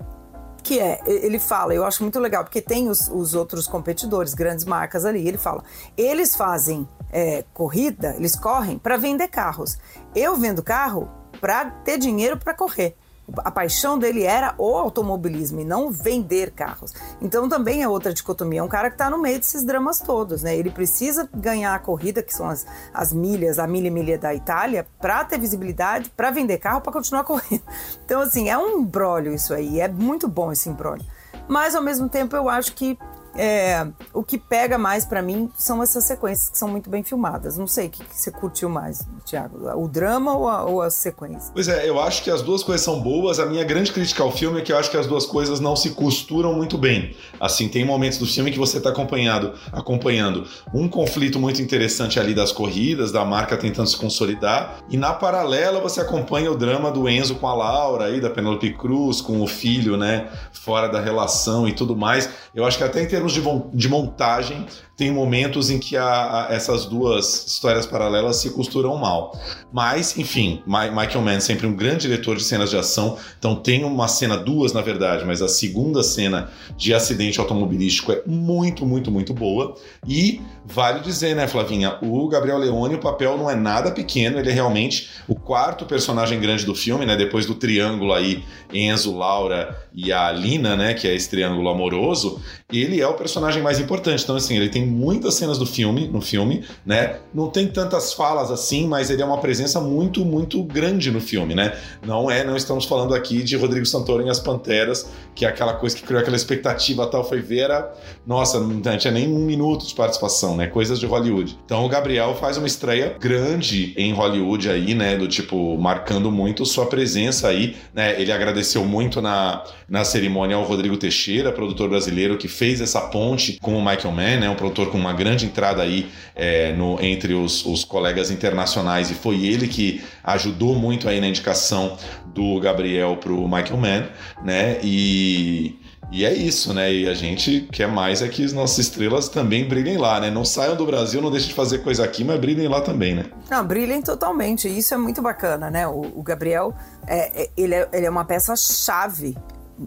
que 0.61 0.79
é, 0.79 0.99
ele 1.05 1.37
fala, 1.39 1.75
eu 1.75 1.85
acho 1.85 2.01
muito 2.01 2.19
legal, 2.19 2.43
porque 2.43 2.59
tem 2.59 2.89
os, 2.89 3.07
os 3.07 3.35
outros 3.35 3.67
competidores, 3.67 4.33
grandes 4.33 4.65
marcas 4.65 5.05
ali, 5.05 5.27
ele 5.27 5.37
fala, 5.37 5.63
eles 5.95 6.35
fazem 6.35 6.87
é, 7.11 7.45
corrida, 7.53 8.15
eles 8.17 8.35
correm 8.35 8.79
para 8.79 8.97
vender 8.97 9.27
carros. 9.27 9.77
Eu 10.15 10.35
vendo 10.35 10.63
carro 10.63 11.07
para 11.39 11.65
ter 11.65 11.99
dinheiro 11.99 12.37
para 12.37 12.53
correr 12.53 12.97
a 13.37 13.51
paixão 13.51 13.97
dele 13.97 14.23
era 14.23 14.53
o 14.57 14.75
automobilismo 14.75 15.59
e 15.59 15.65
não 15.65 15.91
vender 15.91 16.51
carros. 16.51 16.93
Então 17.21 17.49
também 17.49 17.81
é 17.81 17.87
outra 17.87 18.13
dicotomia. 18.13 18.59
É 18.59 18.63
um 18.63 18.67
cara 18.67 18.89
que 18.89 18.95
está 18.95 19.09
no 19.09 19.17
meio 19.17 19.39
desses 19.39 19.63
dramas 19.63 19.99
todos, 19.99 20.43
né? 20.43 20.55
Ele 20.55 20.69
precisa 20.69 21.27
ganhar 21.33 21.73
a 21.73 21.79
corrida, 21.79 22.21
que 22.21 22.33
são 22.33 22.47
as, 22.47 22.65
as 22.93 23.11
milhas, 23.11 23.57
a 23.57 23.67
milha 23.67 23.87
e 23.87 23.91
milha 23.91 24.17
da 24.17 24.33
Itália, 24.33 24.85
para 24.99 25.23
ter 25.25 25.39
visibilidade, 25.39 26.09
para 26.09 26.31
vender 26.31 26.57
carro, 26.59 26.81
para 26.81 26.93
continuar 26.93 27.23
correndo. 27.25 27.63
Então, 28.05 28.21
assim, 28.21 28.49
é 28.49 28.57
um 28.57 28.79
embrólio 28.79 29.33
isso 29.33 29.53
aí. 29.53 29.79
É 29.79 29.87
muito 29.87 30.27
bom 30.27 30.51
esse 30.51 30.69
embrólio. 30.69 31.05
Mas, 31.47 31.75
ao 31.75 31.81
mesmo 31.81 32.09
tempo, 32.09 32.35
eu 32.35 32.49
acho 32.49 32.73
que 32.73 32.97
é, 33.35 33.85
o 34.13 34.23
que 34.23 34.37
pega 34.37 34.77
mais 34.77 35.05
pra 35.05 35.21
mim 35.21 35.49
são 35.57 35.81
essas 35.81 36.03
sequências 36.05 36.49
que 36.49 36.57
são 36.57 36.67
muito 36.67 36.89
bem 36.89 37.03
filmadas. 37.03 37.57
Não 37.57 37.67
sei 37.67 37.87
o 37.87 37.89
que, 37.89 38.03
que 38.03 38.17
você 38.17 38.31
curtiu 38.31 38.69
mais, 38.69 39.05
Thiago, 39.25 39.69
o 39.75 39.87
drama 39.87 40.35
ou 40.35 40.49
a, 40.49 40.63
ou 40.63 40.81
a 40.81 40.89
sequência? 40.89 41.51
Pois 41.53 41.67
é, 41.67 41.87
eu 41.87 41.99
acho 41.99 42.23
que 42.23 42.31
as 42.31 42.41
duas 42.41 42.63
coisas 42.63 42.83
são 42.83 43.01
boas. 43.01 43.39
A 43.39 43.45
minha 43.45 43.63
grande 43.63 43.91
crítica 43.91 44.23
ao 44.23 44.31
filme 44.31 44.59
é 44.59 44.61
que 44.63 44.71
eu 44.71 44.77
acho 44.77 44.89
que 44.89 44.97
as 44.97 45.07
duas 45.07 45.25
coisas 45.25 45.59
não 45.59 45.75
se 45.75 45.91
costuram 45.91 46.53
muito 46.53 46.77
bem. 46.77 47.15
Assim, 47.39 47.67
tem 47.67 47.85
momentos 47.85 48.17
do 48.17 48.25
filme 48.25 48.51
que 48.51 48.59
você 48.59 48.77
está 48.77 48.89
acompanhado, 48.89 49.53
acompanhando 49.71 50.45
um 50.73 50.87
conflito 50.87 51.39
muito 51.39 51.61
interessante 51.61 52.19
ali 52.19 52.33
das 52.33 52.51
corridas, 52.51 53.11
da 53.11 53.25
marca 53.25 53.57
tentando 53.57 53.87
se 53.87 53.97
consolidar, 53.97 54.79
e 54.89 54.97
na 54.97 55.13
paralela 55.13 55.79
você 55.79 56.01
acompanha 56.01 56.51
o 56.51 56.55
drama 56.55 56.91
do 56.91 57.09
Enzo 57.09 57.35
com 57.35 57.47
a 57.47 57.53
Laura 57.53 58.05
aí, 58.05 58.21
da 58.21 58.29
Penelope 58.29 58.73
Cruz, 58.73 59.21
com 59.21 59.41
o 59.41 59.47
filho, 59.47 59.97
né, 59.97 60.29
fora 60.51 60.87
da 60.87 60.99
relação 60.99 61.67
e 61.67 61.73
tudo 61.73 61.95
mais. 61.95 62.29
Eu 62.53 62.65
acho 62.65 62.77
que 62.77 62.83
até 62.83 63.01
em 63.01 63.07
termos 63.07 63.24
de, 63.33 63.41
de 63.73 63.89
montagem, 63.89 64.65
tem 64.97 65.11
momentos 65.11 65.69
em 65.69 65.77
que 65.77 65.97
a, 65.97 66.47
a, 66.47 66.53
essas 66.53 66.85
duas 66.85 67.45
histórias 67.47 67.85
paralelas 67.85 68.37
se 68.37 68.49
costuram 68.51 68.95
mal. 68.97 69.37
Mas, 69.71 70.17
enfim, 70.17 70.63
Michael 70.65 71.21
Mann 71.21 71.39
sempre 71.41 71.67
um 71.67 71.75
grande 71.75 72.07
diretor 72.07 72.37
de 72.37 72.43
cenas 72.43 72.69
de 72.69 72.77
ação, 72.77 73.17
então 73.37 73.55
tem 73.55 73.83
uma 73.83 74.07
cena, 74.07 74.37
duas 74.37 74.71
na 74.71 74.81
verdade, 74.81 75.25
mas 75.25 75.41
a 75.41 75.49
segunda 75.49 76.01
cena 76.01 76.49
de 76.77 76.93
acidente 76.93 77.39
automobilístico 77.39 78.11
é 78.11 78.21
muito, 78.25 78.85
muito, 78.85 79.11
muito 79.11 79.33
boa. 79.33 79.75
E 80.07 80.41
vale 80.65 81.01
dizer, 81.01 81.35
né, 81.35 81.47
Flavinha, 81.47 81.97
o 82.01 82.27
Gabriel 82.29 82.57
Leone, 82.57 82.95
o 82.95 82.99
papel 82.99 83.37
não 83.37 83.49
é 83.49 83.55
nada 83.55 83.91
pequeno, 83.91 84.39
ele 84.39 84.49
é 84.49 84.53
realmente 84.53 85.09
o 85.27 85.35
quarto 85.35 85.85
personagem 85.85 86.39
grande 86.39 86.65
do 86.65 86.73
filme, 86.73 87.05
né, 87.05 87.17
depois 87.17 87.45
do 87.45 87.55
triângulo 87.55 88.13
aí, 88.13 88.43
Enzo, 88.73 89.15
Laura 89.15 89.77
e 89.93 90.13
a 90.13 90.31
Lina, 90.31 90.75
né, 90.75 90.93
que 90.93 91.07
é 91.07 91.13
esse 91.13 91.29
triângulo 91.29 91.67
amoroso, 91.69 92.41
ele 92.71 93.01
é 93.01 93.07
o 93.07 93.13
personagem 93.15 93.61
mais 93.61 93.79
importante. 93.79 94.23
Então, 94.23 94.35
assim, 94.35 94.55
ele 94.55 94.69
tem 94.69 94.85
muitas 94.85 95.35
cenas 95.35 95.57
do 95.57 95.65
filme, 95.65 96.07
no 96.07 96.21
filme, 96.21 96.63
né? 96.85 97.17
Não 97.33 97.49
tem 97.49 97.67
tantas 97.67 98.13
falas 98.13 98.51
assim, 98.51 98.87
mas 98.87 99.09
ele 99.09 99.21
é 99.21 99.25
uma 99.25 99.39
presença 99.39 99.79
muito, 99.81 100.23
muito 100.23 100.61
grande 100.63 101.11
no 101.11 101.19
filme, 101.19 101.55
né? 101.55 101.77
Não 102.05 102.29
é, 102.29 102.43
não 102.43 102.55
estamos 102.55 102.85
falando 102.85 103.13
aqui 103.15 103.43
de 103.43 103.55
Rodrigo 103.55 103.85
Santoro 103.85 104.21
em 104.21 104.29
As 104.29 104.39
Panteras, 104.39 105.09
que 105.33 105.45
é 105.45 105.47
aquela 105.47 105.73
coisa 105.73 105.95
que 105.95 106.03
criou 106.03 106.21
aquela 106.21 106.35
expectativa 106.35 107.05
tal, 107.07 107.27
foi 107.27 107.41
ver, 107.41 107.59
era, 107.59 107.93
nossa, 108.25 108.59
não 108.59 108.81
tinha 108.97 109.11
nem 109.11 109.27
um 109.27 109.39
minuto 109.39 109.85
de 109.87 109.95
participação, 109.95 110.55
né? 110.55 110.67
Coisas 110.67 110.99
de 110.99 111.05
Hollywood. 111.05 111.57
Então 111.65 111.85
o 111.85 111.89
Gabriel 111.89 112.35
faz 112.35 112.57
uma 112.57 112.67
estreia 112.67 113.15
grande 113.19 113.93
em 113.97 114.13
Hollywood 114.13 114.69
aí, 114.69 114.93
né? 114.93 115.15
Do 115.15 115.27
tipo, 115.27 115.77
marcando 115.77 116.31
muito 116.31 116.65
sua 116.65 116.85
presença 116.85 117.47
aí, 117.47 117.75
né? 117.93 118.19
Ele 118.19 118.31
agradeceu 118.31 118.83
muito 118.85 119.21
na, 119.21 119.63
na 119.89 120.03
cerimônia 120.03 120.55
ao 120.55 120.63
Rodrigo 120.63 120.97
Teixeira, 120.97 121.51
produtor 121.51 121.89
brasileiro, 121.89 122.37
que 122.37 122.47
fez 122.47 122.81
essa 122.81 123.01
ponte 123.05 123.59
com 123.61 123.77
o 123.77 123.79
Michael 123.79 124.11
Mann, 124.11 124.39
né? 124.39 124.49
Um 124.49 124.55
produtor 124.55 124.91
com 124.91 124.97
uma 124.97 125.13
grande 125.13 125.45
entrada 125.45 125.81
aí 125.81 126.09
é, 126.35 126.73
no, 126.73 127.01
entre 127.01 127.33
os, 127.33 127.65
os 127.65 127.83
colegas 127.83 128.31
internacionais, 128.31 129.09
e 129.09 129.13
foi 129.13 129.45
ele 129.45 129.67
que 129.67 130.03
ajudou 130.23 130.75
muito 130.75 131.07
aí 131.07 131.19
na 131.21 131.27
indicação 131.27 131.97
do 132.27 132.59
Gabriel 132.59 133.17
para 133.17 133.31
o 133.31 133.47
Michael 133.47 133.77
Mann, 133.77 134.03
né? 134.43 134.77
E, 134.83 135.79
e 136.11 136.23
é 136.25 136.33
isso, 136.33 136.73
né? 136.73 136.93
E 136.93 137.07
a 137.07 137.13
gente 137.13 137.67
quer 137.71 137.87
mais 137.87 138.21
é 138.21 138.27
que 138.27 138.43
as 138.43 138.53
nossas 138.53 138.79
estrelas 138.79 139.29
também 139.29 139.67
brilhem 139.67 139.97
lá, 139.97 140.19
né? 140.19 140.29
Não 140.29 140.45
saiam 140.45 140.75
do 140.75 140.85
Brasil, 140.85 141.21
não 141.21 141.31
deixem 141.31 141.49
de 141.49 141.55
fazer 141.55 141.79
coisa 141.79 142.03
aqui, 142.03 142.23
mas 142.23 142.39
brilhem 142.39 142.67
lá 142.67 142.81
também, 142.81 143.15
né? 143.15 143.25
Não, 143.49 143.65
brilhem 143.65 144.01
totalmente. 144.01 144.67
Isso 144.67 144.93
é 144.93 144.97
muito 144.97 145.21
bacana, 145.21 145.69
né? 145.71 145.87
O, 145.87 146.01
o 146.15 146.23
Gabriel, 146.23 146.73
é, 147.07 147.43
é, 147.43 147.49
ele, 147.57 147.73
é, 147.73 147.89
ele 147.91 148.05
é 148.05 148.09
uma 148.09 148.25
peça-chave, 148.25 149.35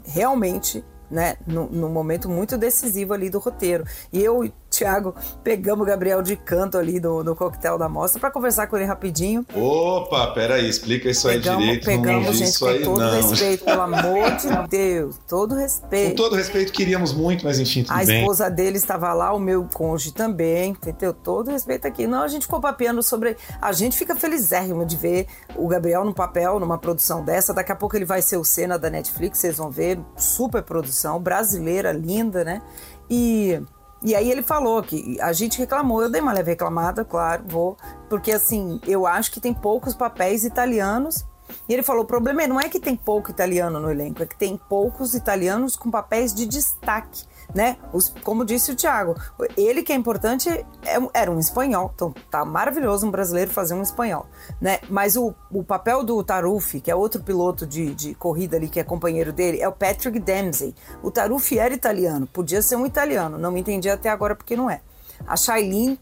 realmente, 0.04 0.84
né? 1.10 1.36
Num 1.46 1.88
momento 1.88 2.28
muito 2.28 2.56
decisivo 2.58 3.14
ali 3.14 3.30
do 3.30 3.38
roteiro. 3.38 3.84
E 4.12 4.22
eu 4.22 4.50
Thiago, 4.78 5.14
pegamos 5.42 5.82
o 5.82 5.86
Gabriel 5.86 6.22
de 6.22 6.36
canto 6.36 6.78
ali 6.78 7.00
no, 7.00 7.24
no 7.24 7.34
coquetel 7.34 7.76
da 7.76 7.88
mostra 7.88 8.20
para 8.20 8.30
conversar 8.30 8.66
com 8.68 8.76
ele 8.76 8.86
rapidinho. 8.86 9.44
Opa, 9.54 10.28
peraí, 10.28 10.68
explica 10.68 11.10
isso 11.10 11.26
pegamos, 11.26 11.62
aí 11.62 11.66
direito. 11.66 11.84
Pegamos, 11.84 12.36
gente, 12.36 12.58
com 12.58 12.66
aí, 12.66 12.82
todo 12.82 13.00
não. 13.00 13.28
respeito, 13.30 13.64
pelo 13.64 13.82
amor 13.82 14.30
de 14.36 14.48
Deus, 14.68 15.18
todo 15.26 15.54
respeito. 15.54 16.10
Com 16.10 16.16
todo 16.16 16.36
respeito, 16.36 16.72
queríamos 16.72 17.12
muito, 17.12 17.44
mas 17.44 17.58
enfim, 17.58 17.82
tudo 17.82 17.94
A 17.94 18.04
bem. 18.04 18.20
esposa 18.20 18.48
dele 18.48 18.76
estava 18.76 19.12
lá, 19.12 19.32
o 19.32 19.40
meu 19.40 19.66
cônjuge 19.72 20.12
também, 20.12 20.70
entendeu? 20.70 21.12
Todo 21.12 21.50
respeito 21.50 21.86
aqui. 21.86 22.06
Não, 22.06 22.22
a 22.22 22.28
gente 22.28 22.42
ficou 22.42 22.60
papeando 22.60 23.02
sobre... 23.02 23.36
A 23.60 23.72
gente 23.72 23.96
fica 23.96 24.14
felizérrimo 24.14 24.86
de 24.86 24.96
ver 24.96 25.26
o 25.56 25.66
Gabriel 25.66 26.04
no 26.04 26.14
papel, 26.14 26.60
numa 26.60 26.78
produção 26.78 27.24
dessa. 27.24 27.52
Daqui 27.52 27.72
a 27.72 27.76
pouco 27.76 27.96
ele 27.96 28.04
vai 28.04 28.22
ser 28.22 28.36
o 28.36 28.44
Cena 28.44 28.78
da 28.78 28.88
Netflix, 28.88 29.38
vocês 29.38 29.56
vão 29.56 29.70
ver. 29.70 29.98
Super 30.16 30.62
produção, 30.62 31.20
brasileira, 31.20 31.90
linda, 31.92 32.44
né? 32.44 32.62
E... 33.10 33.60
E 34.02 34.14
aí 34.14 34.30
ele 34.30 34.42
falou 34.42 34.82
que 34.82 35.20
a 35.20 35.32
gente 35.32 35.58
reclamou, 35.58 36.02
eu 36.02 36.10
dei 36.10 36.20
uma 36.20 36.32
leve 36.32 36.52
reclamada, 36.52 37.04
claro, 37.04 37.42
vou, 37.46 37.76
porque 38.08 38.30
assim, 38.30 38.80
eu 38.86 39.06
acho 39.06 39.32
que 39.32 39.40
tem 39.40 39.52
poucos 39.52 39.94
papéis 39.94 40.44
italianos. 40.44 41.26
E 41.68 41.72
ele 41.72 41.82
falou: 41.82 42.02
o 42.02 42.06
problema 42.06 42.46
não 42.46 42.60
é 42.60 42.68
que 42.68 42.78
tem 42.78 42.94
pouco 42.94 43.30
italiano 43.30 43.80
no 43.80 43.90
elenco, 43.90 44.22
é 44.22 44.26
que 44.26 44.36
tem 44.36 44.56
poucos 44.68 45.14
italianos 45.14 45.76
com 45.76 45.90
papéis 45.90 46.34
de 46.34 46.46
destaque, 46.46 47.24
né? 47.54 47.76
Os, 47.92 48.08
como 48.22 48.44
disse 48.44 48.72
o 48.72 48.76
Thiago, 48.76 49.14
ele 49.56 49.82
que 49.82 49.92
é 49.92 49.96
importante 49.96 50.48
é, 50.48 50.66
era 51.14 51.30
um 51.30 51.38
espanhol, 51.38 51.90
então 51.94 52.12
tá 52.30 52.44
maravilhoso 52.44 53.06
um 53.06 53.10
brasileiro 53.10 53.50
fazer 53.50 53.74
um 53.74 53.82
espanhol, 53.82 54.26
né? 54.60 54.78
Mas 54.88 55.16
o, 55.16 55.34
o 55.50 55.64
papel 55.64 56.04
do 56.04 56.22
Taruffi, 56.22 56.80
que 56.80 56.90
é 56.90 56.94
outro 56.94 57.22
piloto 57.22 57.66
de, 57.66 57.94
de 57.94 58.14
corrida 58.14 58.56
ali, 58.56 58.68
que 58.68 58.80
é 58.80 58.84
companheiro 58.84 59.32
dele, 59.32 59.60
é 59.60 59.68
o 59.68 59.72
Patrick 59.72 60.18
Dempsey. 60.18 60.74
O 61.02 61.10
Taruffi 61.10 61.58
era 61.58 61.72
italiano, 61.72 62.26
podia 62.26 62.60
ser 62.60 62.76
um 62.76 62.86
italiano, 62.86 63.38
não 63.38 63.50
me 63.50 63.60
entendi 63.60 63.88
até 63.88 64.10
agora 64.10 64.34
porque 64.36 64.56
não 64.56 64.70
é. 64.70 64.80
A 65.26 65.36
Shailene 65.36 65.98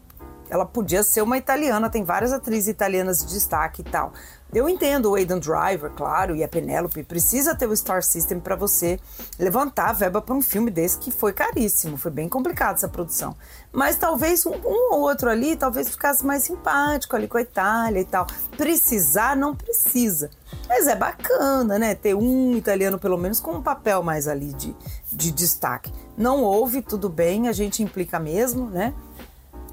ela 0.49 0.65
podia 0.65 1.03
ser 1.03 1.21
uma 1.21 1.37
italiana, 1.37 1.89
tem 1.89 2.03
várias 2.03 2.31
atrizes 2.31 2.67
italianas 2.67 3.19
de 3.19 3.33
destaque 3.33 3.81
e 3.81 3.83
tal. 3.83 4.13
Eu 4.53 4.69
entendo 4.69 5.11
o 5.11 5.15
Aidan 5.15 5.39
Driver, 5.39 5.91
claro, 5.91 6.33
e 6.35 6.43
a 6.43 6.47
Penelope, 6.47 7.03
precisa 7.03 7.53
ter 7.53 7.67
o 7.67 7.75
Star 7.75 8.01
System 8.01 8.39
para 8.39 8.55
você 8.55 8.97
levantar 9.37 9.89
a 9.89 9.93
verba 9.93 10.21
para 10.21 10.33
um 10.33 10.41
filme 10.41 10.71
desse 10.71 10.97
que 10.97 11.11
foi 11.11 11.33
caríssimo, 11.33 11.97
foi 11.97 12.11
bem 12.11 12.29
complicado 12.29 12.75
essa 12.75 12.87
produção. 12.87 13.35
Mas 13.73 13.97
talvez 13.97 14.45
um, 14.45 14.53
um 14.53 14.93
ou 14.93 15.01
outro 15.01 15.29
ali, 15.29 15.57
talvez 15.57 15.89
ficasse 15.89 16.25
mais 16.25 16.43
simpático 16.43 17.15
ali 17.15 17.27
com 17.27 17.37
a 17.37 17.41
Itália 17.41 17.99
e 17.99 18.05
tal. 18.05 18.25
Precisar, 18.55 19.35
não 19.35 19.53
precisa. 19.53 20.29
Mas 20.67 20.87
é 20.87 20.95
bacana, 20.95 21.77
né? 21.77 21.93
Ter 21.93 22.15
um 22.15 22.55
italiano, 22.55 22.97
pelo 22.97 23.17
menos, 23.17 23.41
com 23.41 23.51
um 23.51 23.61
papel 23.61 24.01
mais 24.01 24.27
ali 24.29 24.53
de, 24.53 24.73
de 25.11 25.31
destaque. 25.31 25.91
Não 26.17 26.41
houve, 26.41 26.81
tudo 26.81 27.09
bem, 27.09 27.49
a 27.49 27.51
gente 27.51 27.83
implica 27.83 28.17
mesmo, 28.17 28.69
né? 28.69 28.93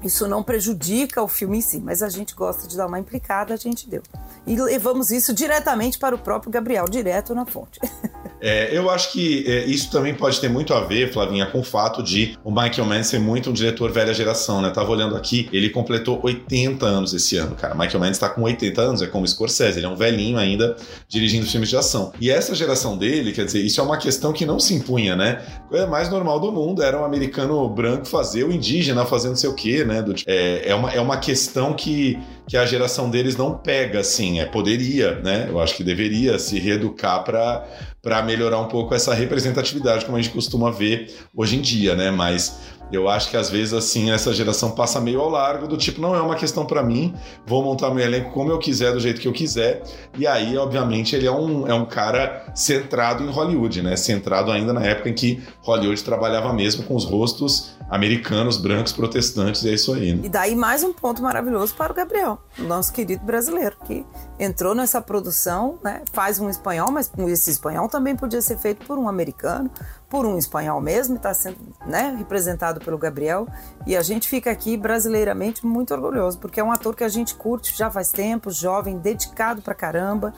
Isso 0.03 0.27
não 0.27 0.43
prejudica 0.43 1.21
o 1.21 1.27
filme 1.27 1.57
em 1.57 1.61
si, 1.61 1.79
mas 1.79 2.03
a 2.03 2.09
gente 2.09 2.35
gosta 2.35 2.67
de 2.67 2.77
dar 2.77 2.87
uma 2.87 2.99
implicada, 2.99 3.53
a 3.53 3.57
gente 3.57 3.89
deu. 3.89 4.03
E 4.45 4.55
levamos 4.55 5.09
isso 5.09 5.33
diretamente 5.33 5.97
para 5.97 6.13
o 6.13 6.19
próprio 6.19 6.51
Gabriel, 6.51 6.85
direto 6.85 7.33
na 7.33 7.45
fonte. 7.45 7.79
É, 8.41 8.77
eu 8.77 8.89
acho 8.91 9.11
que 9.11 9.43
é, 9.47 9.65
isso 9.65 9.89
também 9.89 10.13
pode 10.13 10.39
ter 10.39 10.49
muito 10.49 10.73
a 10.73 10.81
ver, 10.81 11.11
Flavinha, 11.11 11.45
com 11.47 11.61
o 11.61 11.63
fato 11.63 12.03
de 12.03 12.37
o 12.43 12.51
Michael 12.51 12.85
Mann 12.85 13.03
ser 13.03 13.17
muito 13.17 13.49
um 13.49 13.53
diretor 13.53 13.91
velha 13.91 14.13
geração, 14.13 14.61
né? 14.61 14.69
Tava 14.69 14.91
olhando 14.91 15.15
aqui, 15.15 15.49
ele 15.51 15.69
completou 15.69 16.19
80 16.21 16.85
anos 16.85 17.13
esse 17.13 17.37
ano, 17.37 17.55
cara. 17.55 17.73
Michael 17.73 17.99
Mann 17.99 18.11
está 18.11 18.29
com 18.29 18.43
80 18.43 18.81
anos, 18.81 19.01
é 19.01 19.07
como 19.07 19.25
Scorsese, 19.25 19.79
ele 19.79 19.85
é 19.85 19.89
um 19.89 19.95
velhinho 19.95 20.37
ainda 20.37 20.75
dirigindo 21.07 21.45
filmes 21.45 21.69
de 21.69 21.77
ação. 21.77 22.11
E 22.19 22.29
essa 22.29 22.53
geração 22.53 22.97
dele, 22.97 23.31
quer 23.31 23.45
dizer, 23.45 23.61
isso 23.61 23.79
é 23.79 23.83
uma 23.83 23.97
questão 23.97 24.33
que 24.33 24.45
não 24.45 24.59
se 24.59 24.73
impunha, 24.73 25.15
né? 25.15 25.41
Coisa 25.69 25.87
mais 25.87 26.09
normal 26.09 26.39
do 26.39 26.51
mundo 26.51 26.83
era 26.83 26.99
um 26.99 27.05
americano 27.05 27.67
branco 27.69 28.05
fazer 28.05 28.43
o 28.43 28.51
indígena 28.51 29.05
fazer 29.05 29.29
não 29.29 29.35
sei 29.35 29.49
o 29.49 29.55
quê, 29.55 29.84
né? 29.85 30.01
Do, 30.01 30.13
é, 30.25 30.69
é, 30.69 30.75
uma, 30.75 30.91
é 30.91 30.99
uma 30.99 31.17
questão 31.17 31.73
que, 31.73 32.19
que 32.47 32.57
a 32.57 32.65
geração 32.65 33.09
deles 33.09 33.35
não 33.35 33.57
pega, 33.57 33.99
assim, 33.99 34.39
é 34.39 34.45
poderia, 34.45 35.19
né? 35.21 35.47
Eu 35.49 35.59
acho 35.59 35.75
que 35.75 35.83
deveria 35.83 36.37
se 36.37 36.59
reeducar 36.59 37.23
para 37.23 38.21
melhorar 38.23 38.59
um 38.59 38.67
pouco 38.67 38.93
essa 38.93 39.13
representatividade, 39.13 40.05
como 40.05 40.17
a 40.17 40.21
gente 40.21 40.33
costuma 40.33 40.69
ver 40.69 41.13
hoje 41.35 41.57
em 41.57 41.61
dia, 41.61 41.95
né? 41.95 42.11
Mas 42.11 42.75
eu 42.91 43.09
acho 43.09 43.29
que 43.29 43.37
às 43.37 43.49
vezes 43.49 43.73
assim 43.73 44.11
essa 44.11 44.31
geração 44.31 44.71
passa 44.71 45.01
meio 45.01 45.19
ao 45.19 45.29
largo 45.29 45.67
do 45.67 45.75
tipo 45.75 45.99
não 45.99 46.15
é 46.15 46.21
uma 46.21 46.35
questão 46.35 46.65
para 46.65 46.83
mim, 46.83 47.15
vou 47.45 47.63
montar 47.63 47.89
meu 47.89 48.05
elenco 48.05 48.31
como 48.31 48.51
eu 48.51 48.59
quiser, 48.59 48.93
do 48.93 48.99
jeito 48.99 49.19
que 49.19 49.27
eu 49.27 49.33
quiser. 49.33 49.81
E 50.17 50.27
aí, 50.27 50.55
obviamente, 50.57 51.15
ele 51.15 51.25
é 51.25 51.31
um, 51.31 51.67
é 51.67 51.73
um 51.73 51.85
cara 51.85 52.51
centrado 52.53 53.23
em 53.23 53.31
Hollywood, 53.31 53.81
né? 53.81 53.95
Centrado 53.95 54.51
ainda 54.51 54.71
na 54.71 54.83
época 54.83 55.09
em 55.09 55.13
que 55.13 55.41
Hollywood 55.61 56.03
trabalhava 56.03 56.53
mesmo 56.53 56.83
com 56.83 56.95
os 56.95 57.05
rostos 57.05 57.75
americanos, 57.89 58.57
brancos, 58.57 58.91
protestantes, 58.91 59.63
e 59.63 59.69
é 59.69 59.73
isso 59.73 59.93
aí. 59.93 60.13
Né? 60.13 60.21
E 60.23 60.29
daí 60.29 60.55
mais 60.55 60.83
um 60.83 60.93
ponto 60.93 61.21
maravilhoso 61.21 61.73
para 61.75 61.91
o 61.91 61.95
Gabriel, 61.95 62.34
nosso 62.57 62.93
querido 62.93 63.23
brasileiro, 63.25 63.75
que 63.83 64.05
entrou 64.39 64.73
nessa 64.73 65.01
produção, 65.01 65.79
né? 65.83 66.01
Faz 66.11 66.39
um 66.39 66.49
espanhol, 66.49 66.91
mas 66.91 67.11
esse 67.27 67.51
espanhol 67.51 67.87
também 67.89 68.15
podia 68.15 68.41
ser 68.41 68.57
feito 68.57 68.85
por 68.85 68.97
um 68.97 69.07
americano, 69.07 69.69
por 70.09 70.25
um 70.25 70.37
espanhol 70.37 70.79
mesmo, 70.79 71.15
está 71.15 71.33
sendo 71.33 71.57
né, 71.85 72.15
representado 72.17 72.79
pelo 72.79 72.97
Gabriel. 72.97 73.47
E 73.85 73.95
a 73.95 74.01
gente 74.01 74.27
fica 74.27 74.51
aqui 74.51 74.77
brasileiramente 74.77 75.65
muito 75.65 75.93
orgulhoso, 75.93 76.39
porque 76.39 76.59
é 76.59 76.63
um 76.63 76.71
ator 76.71 76.95
que 76.95 77.03
a 77.03 77.09
gente 77.09 77.35
curte 77.35 77.75
já 77.77 77.89
faz 77.89 78.11
tempo, 78.11 78.51
jovem, 78.51 78.97
dedicado 78.97 79.61
pra 79.61 79.73
caramba. 79.73 80.33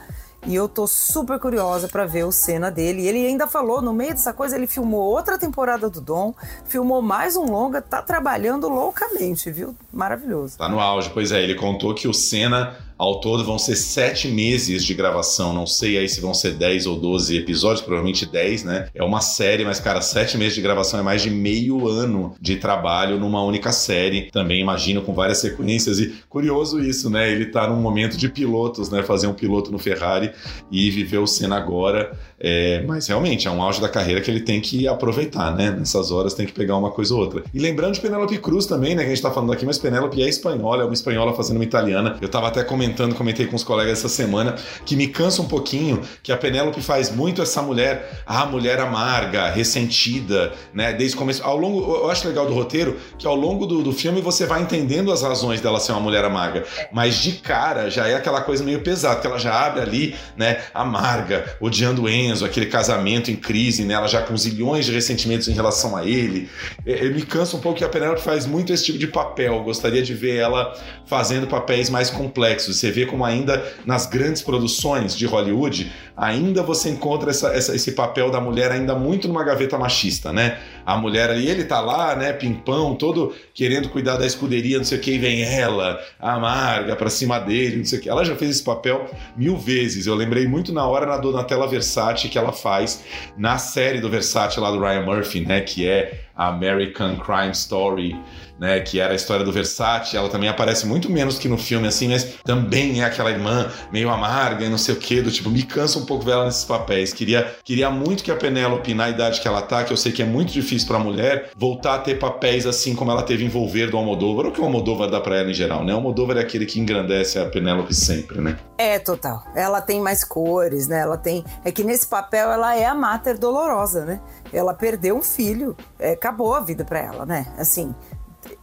E 0.46 0.56
eu 0.56 0.70
tô 0.70 0.88
super 0.88 1.40
curiosa 1.40 1.88
para 1.88 2.06
ver 2.06 2.24
o 2.24 2.32
cena 2.32 2.70
dele. 2.70 3.02
E 3.02 3.08
ele 3.08 3.26
ainda 3.26 3.48
falou, 3.48 3.82
no 3.82 3.94
meio 3.94 4.12
dessa 4.12 4.32
coisa, 4.32 4.56
ele 4.56 4.68
filmou 4.68 5.02
outra 5.02 5.38
temporada 5.38 5.90
do 5.90 6.00
Dom, 6.00 6.34
filmou 6.66 7.02
mais 7.02 7.36
um 7.36 7.46
longa, 7.46 7.82
tá 7.82 8.02
trabalhando 8.02 8.70
loucamente, 8.70 9.52
viu? 9.52 9.76
Maravilhoso. 9.92 10.58
Tá 10.58 10.70
no 10.70 10.80
auge, 10.80 11.10
pois 11.10 11.32
é. 11.32 11.42
Ele 11.42 11.56
contou 11.56 11.94
que 11.94 12.08
o 12.08 12.14
Senna 12.14 12.78
ao 12.98 13.20
todo 13.20 13.44
vão 13.44 13.60
ser 13.60 13.76
sete 13.76 14.28
meses 14.28 14.84
de 14.84 14.94
gravação. 14.94 15.54
Não 15.54 15.68
sei 15.68 15.98
aí 15.98 16.10
se 16.10 16.20
vão 16.20 16.34
ser 16.34 16.54
10 16.54 16.88
ou 16.88 16.98
12 16.98 17.38
episódios, 17.38 17.82
provavelmente 17.82 18.26
10, 18.26 18.64
né? 18.64 18.90
É 18.94 19.04
uma 19.04 19.22
série, 19.22 19.64
mas, 19.64 19.80
cara, 19.80 20.02
sete 20.02 20.38
meses 20.38 20.56
de 20.56 20.62
gravação 20.62 21.00
é 21.00 21.04
mais 21.04 21.22
de 21.22 21.30
meio 21.30 21.88
ano 21.88 22.36
de 22.42 22.56
trabalho 22.58 23.20
numa 23.20 23.44
única 23.44 23.72
série. 23.72 24.32
Também 24.32 24.62
imagino 24.62 25.02
com 25.02 25.14
várias 25.14 25.40
sequências. 25.40 26.00
E 26.00 26.14
curioso 26.30 26.80
isso, 26.80 27.10
né? 27.10 27.32
Ele 27.32 27.46
tá 27.46 27.68
num 27.68 27.82
momento 27.82 28.18
de 28.18 28.30
pilotos, 28.30 28.90
né? 28.90 29.04
Fazer 29.04 29.28
um 29.28 29.34
piloto 29.34 29.72
no 29.72 29.78
Ferrari 29.78 30.32
e 30.72 30.90
viver 30.90 31.20
o 31.20 31.28
Senna 31.28 31.58
agora. 31.58 32.18
É, 32.40 32.84
mas 32.88 33.08
realmente 33.08 33.48
é 33.48 33.52
um 33.52 33.62
auge 33.62 33.82
da 33.82 33.90
carreira 33.90 34.22
que 34.22 34.30
ele 34.30 34.42
tem 34.42 34.62
que 34.62 34.88
aproveitar, 34.88 35.56
né? 35.56 35.72
Nessas 35.72 36.12
horas 36.12 36.34
tem 36.34 36.46
que 36.46 36.54
pegar 36.54 36.78
uma 36.78 36.92
coisa 36.92 37.14
ou 37.14 37.22
outra. 37.22 37.44
E 37.54 37.60
lembrando 37.60 37.94
de 37.94 38.02
Penélope 38.02 38.38
Cruz 38.38 38.66
também, 38.66 38.96
né? 38.96 39.04
Que 39.04 39.12
a 39.12 39.14
gente 39.14 39.22
tá 39.22 39.32
falando 39.32 39.52
aqui, 39.52 39.66
mas 39.66 39.78
Penélope 39.78 40.22
é 40.22 40.28
espanhola, 40.28 40.84
é 40.84 40.86
uma 40.86 40.94
espanhola 40.94 41.34
fazendo 41.34 41.58
uma 41.58 41.64
italiana. 41.64 42.18
Eu 42.22 42.30
tava 42.30 42.48
até 42.48 42.64
comentando, 42.88 43.16
comentei 43.16 43.46
com 43.46 43.56
os 43.56 43.64
colegas 43.64 44.00
essa 44.00 44.10
semana, 44.10 44.56
que 44.86 44.96
me 44.96 45.08
cansa 45.08 45.42
um 45.42 45.48
pouquinho 45.48 46.02
que 46.24 46.32
a 46.32 46.38
Penélope 46.38 46.82
faz 46.82 47.12
muito 47.12 47.42
essa 47.42 47.62
mulher, 47.62 48.24
a 48.26 48.46
mulher 48.46 48.80
amarga, 48.80 49.50
ressentida, 49.50 50.54
né? 50.74 50.94
Desde 50.94 51.16
o 51.16 51.20
começo. 51.20 51.44
Ao 51.44 51.58
longo, 51.58 51.80
eu 51.96 52.10
acho 52.10 52.28
legal 52.28 52.46
do 52.46 52.54
roteiro 52.54 52.98
que 53.18 53.28
ao 53.28 53.36
longo 53.36 53.66
do, 53.66 53.84
do 53.84 53.92
filme 53.92 54.22
você 54.22 54.46
vai 54.46 54.62
entendendo 54.62 55.12
as 55.12 55.22
razões 55.22 55.60
dela 55.60 55.80
ser 55.80 55.92
uma 55.92 56.02
mulher 56.02 56.24
amarga. 56.24 56.66
Mas 56.92 57.16
de 57.16 57.34
cara 57.34 57.90
já 57.90 58.08
é 58.08 58.16
aquela 58.16 58.42
coisa 58.42 58.64
meio 58.64 58.82
pesada, 58.82 59.20
que 59.20 59.28
ela 59.28 59.38
já 59.38 59.54
abre 59.66 59.82
ali, 59.82 60.16
né? 60.38 60.62
Amarga, 60.74 61.58
odiando 61.60 62.08
Enzo, 62.08 62.46
aquele 62.46 62.68
casamento 62.68 63.30
em 63.30 63.36
crise, 63.36 63.84
né? 63.84 63.96
Ela 63.96 64.08
já 64.08 64.22
com 64.22 64.36
zilhões 64.38 64.86
de 64.86 64.94
ressentimentos 64.94 65.48
em 65.48 65.54
relação 65.54 65.96
a 65.96 66.06
ele. 66.06 66.50
Eu 66.86 67.14
me 67.14 67.22
cansa 67.24 67.58
um 67.58 67.60
pouco 67.60 67.78
que 67.80 67.84
a 67.84 67.90
Penélope 67.90 68.22
faz 68.22 68.46
muito 68.46 68.72
esse 68.72 68.86
tipo 68.86 68.98
de 68.98 69.08
papel. 69.08 69.56
Eu 69.56 69.64
gostaria 69.64 70.02
de 70.02 70.14
ver 70.14 70.38
ela 70.38 70.74
fazendo 71.06 71.48
papéis 71.48 71.90
mais 71.90 72.10
complexos. 72.10 72.77
Você 72.78 72.92
vê 72.92 73.06
como 73.06 73.26
ainda 73.26 73.64
nas 73.86 74.06
grandes 74.06 74.42
produções 74.42 75.16
de 75.16 75.26
Hollywood, 75.26 75.92
ainda 76.16 76.64
você 76.64 76.90
encontra 76.90 77.32
essa, 77.32 77.50
essa, 77.50 77.76
esse 77.76 77.92
papel 77.94 78.32
da 78.32 78.40
mulher 78.40 78.72
ainda 78.72 78.96
muito 78.96 79.28
numa 79.28 79.44
gaveta 79.44 79.78
machista, 79.78 80.32
né? 80.32 80.60
A 80.88 80.96
mulher 80.96 81.30
ali, 81.30 81.50
ele 81.50 81.66
tá 81.66 81.82
lá, 81.82 82.16
né, 82.16 82.32
pimpão, 82.32 82.96
todo 82.96 83.36
querendo 83.54 83.90
cuidar 83.90 84.16
da 84.16 84.26
escuderia, 84.26 84.78
não 84.78 84.86
sei 84.86 84.98
o 84.98 85.02
que, 85.02 85.12
e 85.12 85.18
vem 85.18 85.44
ela, 85.44 86.00
amarga, 86.18 86.96
pra 86.96 87.10
cima 87.10 87.40
dele, 87.40 87.76
não 87.76 87.86
sei 87.86 88.00
o 88.00 88.02
que. 88.02 88.10
Ela 88.10 88.24
já 88.24 88.38
fez 88.38 88.52
esse 88.52 88.64
papel 88.64 89.06
mil 89.36 89.58
vezes. 89.58 90.08
Eu 90.08 90.16
lembrei 90.16 90.48
muito 90.48 90.72
na 90.72 90.88
hora 90.88 91.06
na 91.06 91.18
Donatella 91.18 91.68
Versace 91.68 92.30
que 92.30 92.38
ela 92.38 92.54
faz 92.54 93.04
na 93.38 93.58
série 93.58 94.00
do 94.00 94.10
Versace 94.10 94.62
lá 94.62 94.72
do 94.72 94.80
Ryan 94.80 95.02
Murphy, 95.02 95.42
né, 95.42 95.60
que 95.60 95.86
é 95.86 96.22
American 96.38 97.18
Crime 97.18 97.52
Story, 97.52 98.16
né, 98.60 98.80
que 98.80 99.00
era 99.00 99.14
a 99.14 99.16
história 99.16 99.44
do 99.44 99.52
Versace, 99.52 100.16
ela 100.16 100.30
também 100.30 100.50
aparece 100.50 100.86
muito 100.86 101.12
menos 101.12 101.38
que 101.38 101.48
no 101.48 101.58
filme, 101.58 101.88
assim, 101.88 102.10
mas 102.10 102.24
também 102.44 103.02
é 103.02 103.06
aquela 103.06 103.32
irmã 103.32 103.70
meio 103.92 104.10
amarga 104.10 104.66
e 104.66 104.70
não 104.70 104.78
sei 104.78 104.96
o 104.96 104.98
que, 104.98 105.22
do 105.22 105.32
tipo, 105.32 105.50
me 105.50 105.64
cansa 105.64 106.00
um 106.00 106.06
pouco 106.06 106.24
ver 106.24 106.32
ela 106.32 106.46
nesses 106.46 106.64
papéis. 106.64 107.14
Queria, 107.14 107.56
queria 107.64 107.90
muito 107.90 108.24
que 108.24 108.32
a 108.32 108.36
Penélope, 108.36 108.94
na 108.94 109.10
idade 109.10 109.42
que 109.42 109.48
ela 109.48 109.62
tá, 109.62 109.84
que 109.84 109.92
eu 109.92 109.98
sei 109.98 110.12
que 110.12 110.22
é 110.22 110.26
muito 110.26 110.54
difícil 110.54 110.77
pra 110.84 111.00
mulher, 111.00 111.52
voltar 111.56 111.96
a 111.96 112.00
ter 112.00 112.20
papéis 112.20 112.66
assim 112.66 112.96
como 112.96 113.12
ela 113.12 113.24
teve 113.24 113.46
em 113.46 113.50
Volver 113.50 113.90
do 113.90 113.98
Almodóvar, 113.98 114.48
ou 114.48 114.52
que 114.52 114.62
o 114.62 114.64
Almodóvar 114.64 115.10
dá 115.10 115.20
pra 115.20 115.38
ela 115.38 115.50
em 115.50 115.54
geral, 115.54 115.84
né? 115.84 115.94
O 115.94 115.98
Almodóvar 115.98 116.38
é 116.38 116.42
aquele 116.42 116.66
que 116.66 116.80
engrandece 116.80 117.40
a 117.40 117.46
Penélope 117.46 117.94
sempre, 117.94 118.42
né? 118.42 118.58
É, 118.78 119.00
total. 119.00 119.44
Ela 119.56 119.82
tem 119.82 120.00
mais 120.00 120.24
cores, 120.24 120.88
né? 120.88 121.00
Ela 121.00 121.18
tem. 121.18 121.44
É 121.64 121.72
que 121.72 121.84
nesse 121.84 122.08
papel 122.08 122.52
ela 122.52 122.76
é 122.76 122.86
a 122.86 122.96
mater 122.96 123.38
dolorosa, 123.38 124.06
né? 124.06 124.22
Ela 124.54 124.74
perdeu 124.74 125.18
um 125.18 125.22
filho, 125.22 125.76
é, 126.00 126.12
acabou 126.12 126.54
a 126.54 126.60
vida 126.60 126.86
pra 126.86 127.00
ela, 127.00 127.26
né? 127.26 127.48
Assim, 127.58 127.94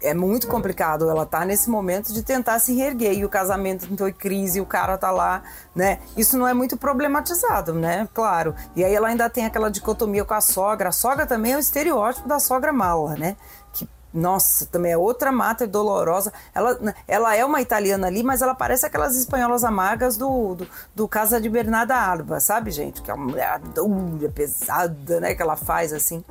é 0.04 0.14
muito 0.14 0.46
complicado. 0.46 1.08
Ela 1.08 1.24
tá 1.24 1.44
nesse 1.44 1.68
momento 1.70 2.12
de 2.12 2.22
tentar 2.22 2.58
se 2.58 2.74
reerguer 2.74 3.14
e 3.14 3.24
o 3.24 3.28
casamento 3.28 3.90
entrou 3.90 4.08
em 4.08 4.12
crise, 4.12 4.60
o 4.60 4.66
cara 4.66 4.98
tá 4.98 5.10
lá, 5.10 5.42
né? 5.74 5.98
Isso 6.16 6.36
não 6.36 6.46
é 6.46 6.54
muito 6.54 6.76
problematizado, 6.76 7.72
né? 7.72 8.08
Claro. 8.12 8.54
E 8.76 8.84
aí 8.84 8.94
ela 8.94 9.08
ainda 9.08 9.28
tem 9.30 9.46
aquela 9.46 9.70
dicotomia 9.70 10.24
com 10.24 10.34
a 10.34 10.40
sogra. 10.40 10.90
A 10.90 10.92
sogra 10.92 11.26
também 11.26 11.52
é 11.52 11.56
o 11.56 11.60
estereótipo 11.60 12.28
da 12.28 12.38
sogra 12.38 12.72
mala, 12.72 13.16
né? 13.16 13.36
Que 13.72 13.88
nossa, 14.12 14.66
também 14.66 14.92
é 14.92 14.96
outra 14.96 15.32
mata 15.32 15.66
dolorosa. 15.66 16.32
Ela, 16.54 16.78
ela 17.08 17.34
é 17.34 17.44
uma 17.44 17.60
italiana 17.60 18.06
ali, 18.06 18.22
mas 18.22 18.42
ela 18.42 18.54
parece 18.54 18.86
aquelas 18.86 19.16
espanholas 19.16 19.64
amargas 19.64 20.16
do, 20.16 20.54
do, 20.54 20.68
do 20.94 21.08
Casa 21.08 21.40
de 21.40 21.48
Bernarda 21.48 21.96
Alba, 21.96 22.38
sabe, 22.38 22.70
gente? 22.70 23.02
Que 23.02 23.10
é 23.10 23.14
uma 23.14 23.24
mulher 23.24 23.58
dura, 23.58 24.28
pesada, 24.28 25.18
né? 25.18 25.34
Que 25.34 25.42
ela 25.42 25.56
faz 25.56 25.92
assim. 25.92 26.22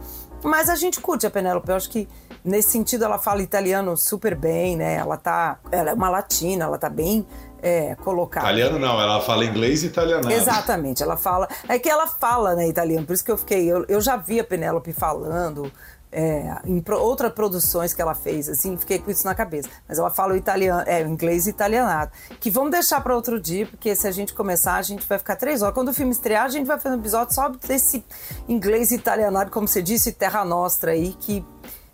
Mas 0.44 0.70
a 0.70 0.76
gente 0.76 1.00
curte 1.00 1.26
a 1.26 1.32
Penélope. 1.32 1.70
Eu 1.70 1.76
acho 1.76 1.90
que 1.90 2.08
nesse 2.44 2.72
sentido 2.72 3.06
ela 3.06 3.18
fala 3.18 3.42
italiano 3.42 3.96
super 3.96 4.36
bem, 4.36 4.76
né? 4.76 4.96
Ela 4.96 5.18
tá. 5.18 5.60
Ela 5.72 5.92
é 5.92 5.94
uma 5.94 6.10
latina, 6.10 6.66
ela 6.66 6.78
tá 6.78 6.90
bem 6.90 7.26
é, 7.62 7.96
colocada. 7.96 8.46
Italiano 8.46 8.78
não, 8.78 9.00
ela 9.00 9.22
fala 9.22 9.46
inglês 9.46 9.84
e 9.84 9.88
italiano. 9.88 10.30
Exatamente, 10.30 11.02
ela 11.02 11.16
fala. 11.16 11.48
É 11.68 11.80
que 11.80 11.90
ela 11.90 12.06
fala, 12.06 12.56
né, 12.56 12.68
italiano, 12.68 13.06
por 13.06 13.14
isso 13.14 13.24
que 13.24 13.32
eu 13.32 13.38
fiquei. 13.38 13.66
Eu, 13.66 13.86
eu 13.88 14.02
já 14.02 14.18
vi 14.18 14.40
a 14.40 14.44
Penélope 14.44 14.92
falando. 14.92 15.72
É, 16.16 16.58
em 16.66 16.80
pro, 16.80 17.00
outras 17.00 17.32
produções 17.34 17.92
que 17.92 18.00
ela 18.00 18.14
fez, 18.14 18.48
assim, 18.48 18.78
fiquei 18.78 19.00
com 19.00 19.10
isso 19.10 19.26
na 19.26 19.34
cabeça. 19.34 19.68
Mas 19.90 19.98
ela 19.98 20.12
fala 20.12 20.34
o 20.34 20.38
italiano, 20.38 20.84
é, 20.86 21.04
o 21.04 21.08
inglês 21.08 21.48
italianado. 21.48 22.12
Que 22.40 22.52
vamos 22.52 22.70
deixar 22.70 23.02
para 23.02 23.16
outro 23.16 23.40
dia, 23.42 23.66
porque 23.66 23.96
se 23.96 24.08
a 24.08 24.12
gente 24.12 24.32
começar, 24.32 24.76
a 24.76 24.82
gente 24.84 25.08
vai 25.08 25.18
ficar 25.18 25.36
três 25.38 25.64
horas. 25.64 25.74
Quando 25.74 25.88
o 25.88 25.94
filme 25.94 26.12
estrear, 26.12 26.44
a 26.46 26.50
gente 26.50 26.68
vai 26.68 26.80
fazer 26.80 26.96
um 26.96 27.00
episódio 27.00 27.34
só 27.34 27.50
desse 27.50 28.06
inglês 28.48 28.92
italianado, 28.92 29.50
como 29.50 29.68
você 29.68 29.82
disse, 29.82 30.12
Terra 30.12 30.46
Nostra 30.46 30.92
aí, 30.92 31.16
que 31.20 31.44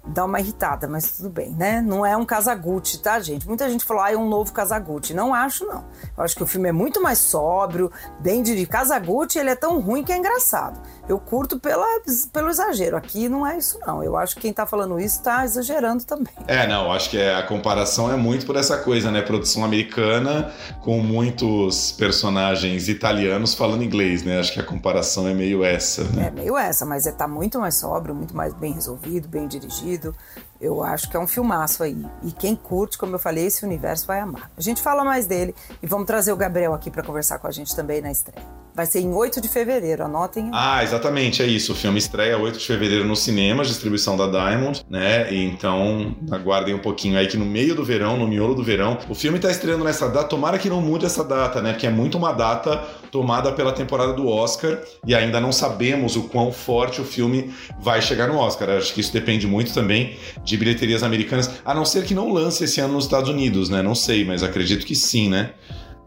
dá 0.06 0.26
uma 0.26 0.40
irritada, 0.40 0.88
mas 0.88 1.18
tudo 1.18 1.30
bem, 1.30 1.52
né? 1.52 1.82
Não 1.82 2.06
é 2.06 2.16
um 2.16 2.26
Casagutti, 2.26 3.02
tá, 3.02 3.20
gente? 3.20 3.48
Muita 3.48 3.70
gente 3.70 3.86
falou, 3.86 4.04
ah, 4.04 4.12
é 4.12 4.18
um 4.18 4.28
novo 4.28 4.52
Casagutti. 4.52 5.14
Não 5.14 5.34
acho, 5.34 5.66
não. 5.66 5.86
Eu 6.18 6.24
acho 6.24 6.36
que 6.36 6.44
o 6.44 6.48
filme 6.48 6.70
é 6.70 6.72
muito 6.72 7.02
mais 7.02 7.20
sóbrio, 7.20 7.92
bem 8.20 8.42
de 8.42 8.66
Casagutti, 8.66 9.38
ele 9.38 9.50
é 9.50 9.56
tão 9.56 9.80
ruim 9.80 10.04
que 10.04 10.12
é 10.12 10.18
engraçado. 10.18 10.80
Eu 11.10 11.20
curto 11.20 11.60
pela, 11.60 11.88
pelo 12.32 12.50
exagero. 12.50 12.96
Aqui 12.96 13.28
não 13.28 13.46
é 13.46 13.58
isso, 13.58 13.80
não. 13.86 14.04
Eu 14.04 14.16
acho 14.16 14.36
que 14.36 14.42
quem 14.42 14.54
tá 14.54 14.68
falando 14.68 15.00
isso 15.00 15.24
tá 15.24 15.44
exagerando 15.44 16.04
também. 16.04 16.32
É, 16.48 16.68
não, 16.68 16.92
acho 16.92 17.10
que 17.10 17.18
é, 17.18 17.34
a 17.34 17.42
comparação 17.42 18.14
é 18.14 18.16
muito 18.16 18.46
por 18.46 18.56
essa 18.56 18.78
coisa, 18.78 19.10
né? 19.10 19.24
Produção 19.24 19.66
americana 19.66 20.54
com 20.82 21.00
muitos 21.00 21.92
personagens 21.94 22.88
italianos 22.88 23.56
falando 23.56 23.84
inglês, 23.84 24.22
né? 24.22 24.40
Acho 24.40 24.54
que 24.54 24.60
a 24.60 24.64
comparação 24.64 25.28
é 25.28 25.34
meio 25.34 25.64
essa, 25.64 26.04
né? 26.04 26.28
É 26.28 26.32
meio 26.32 26.56
essa, 26.56 26.86
mas 26.86 27.08
é, 27.08 27.12
tá 27.12 27.28
muito 27.28 27.60
mais 27.60 27.74
sóbrio, 27.74 28.14
muito 28.14 28.38
mais 28.38 28.54
bem 28.54 28.74
resolvido, 28.74 29.28
bem 29.28 29.48
dirigido. 29.48 30.16
Eu 30.62 30.84
acho 30.84 31.10
que 31.10 31.18
é 31.18 31.20
um 31.20 31.28
filmaço 31.28 31.82
aí. 31.82 32.06
E 32.22 32.32
quem 32.32 32.56
curte, 32.56 33.00
como 33.00 33.16
eu 33.16 33.20
falei, 33.20 33.48
esse 33.48 33.66
universo 33.66 34.06
vai 34.06 34.20
amar. 34.20 34.52
A 34.56 34.62
gente 34.62 34.80
fala 34.80 35.04
mais 35.04 35.26
dele 35.26 35.56
e 35.82 35.88
vamos 35.88 36.06
trazer 36.06 36.32
o 36.32 36.38
Gabriel 36.38 36.76
aqui 36.76 36.92
para 36.92 37.02
conversar 37.02 37.40
com 37.40 37.48
a 37.48 37.52
gente 37.52 37.76
também 37.76 38.00
na 38.00 38.12
estreia. 38.12 38.59
Vai 38.80 38.86
ser 38.86 39.02
em 39.02 39.14
8 39.14 39.42
de 39.42 39.50
fevereiro, 39.50 40.06
anotem. 40.06 40.50
Ah, 40.54 40.82
exatamente, 40.82 41.44
é 41.44 41.46
isso. 41.46 41.74
O 41.74 41.76
filme 41.76 42.00
estreia 42.00 42.38
8 42.38 42.60
de 42.60 42.66
fevereiro 42.66 43.04
nos 43.04 43.20
cinemas, 43.20 43.68
distribuição 43.68 44.16
da 44.16 44.26
Diamond, 44.26 44.86
né? 44.90 45.28
Então, 45.36 46.16
aguardem 46.32 46.74
um 46.74 46.80
pouquinho 46.80 47.20
aí 47.20 47.28
que 47.28 47.36
no 47.36 47.46
meio 47.46 47.76
do 47.76 47.84
verão, 47.84 48.16
no 48.16 48.26
miolo 48.26 48.56
do 48.56 48.64
verão, 48.64 48.98
o 49.10 49.14
filme 49.14 49.38
tá 49.38 49.52
estreando 49.52 49.84
nessa 49.84 50.08
data. 50.08 50.30
Tomara 50.30 50.58
que 50.58 50.70
não 50.70 50.82
mude 50.82 51.06
essa 51.06 51.26
data, 51.26 51.62
né? 51.62 51.74
Porque 51.74 51.88
é 51.88 51.90
muito 51.90 52.18
uma 52.18 52.32
data 52.32 52.78
tomada 53.12 53.52
pela 53.52 53.74
temporada 53.74 54.14
do 54.14 54.30
Oscar 54.30 54.80
e 55.06 55.14
ainda 55.14 55.42
não 55.42 55.52
sabemos 55.52 56.16
o 56.16 56.30
quão 56.30 56.50
forte 56.50 57.02
o 57.02 57.04
filme 57.04 57.54
vai 57.82 58.02
chegar 58.02 58.30
no 58.30 58.38
Oscar. 58.38 58.70
Acho 58.70 58.94
que 58.94 59.02
isso 59.02 59.12
depende 59.12 59.46
muito 59.46 59.74
também 59.74 60.18
de 60.42 60.56
bilheterias 60.56 61.04
americanas, 61.04 61.52
a 61.66 61.74
não 61.74 61.84
ser 61.84 62.06
que 62.06 62.16
não 62.16 62.32
lance 62.32 62.64
esse 62.64 62.80
ano 62.80 62.94
nos 62.94 63.04
Estados 63.04 63.30
Unidos, 63.30 63.68
né? 63.68 63.82
Não 63.82 63.94
sei, 63.94 64.24
mas 64.24 64.42
acredito 64.42 64.86
que 64.86 64.96
sim, 64.96 65.28
né? 65.28 65.52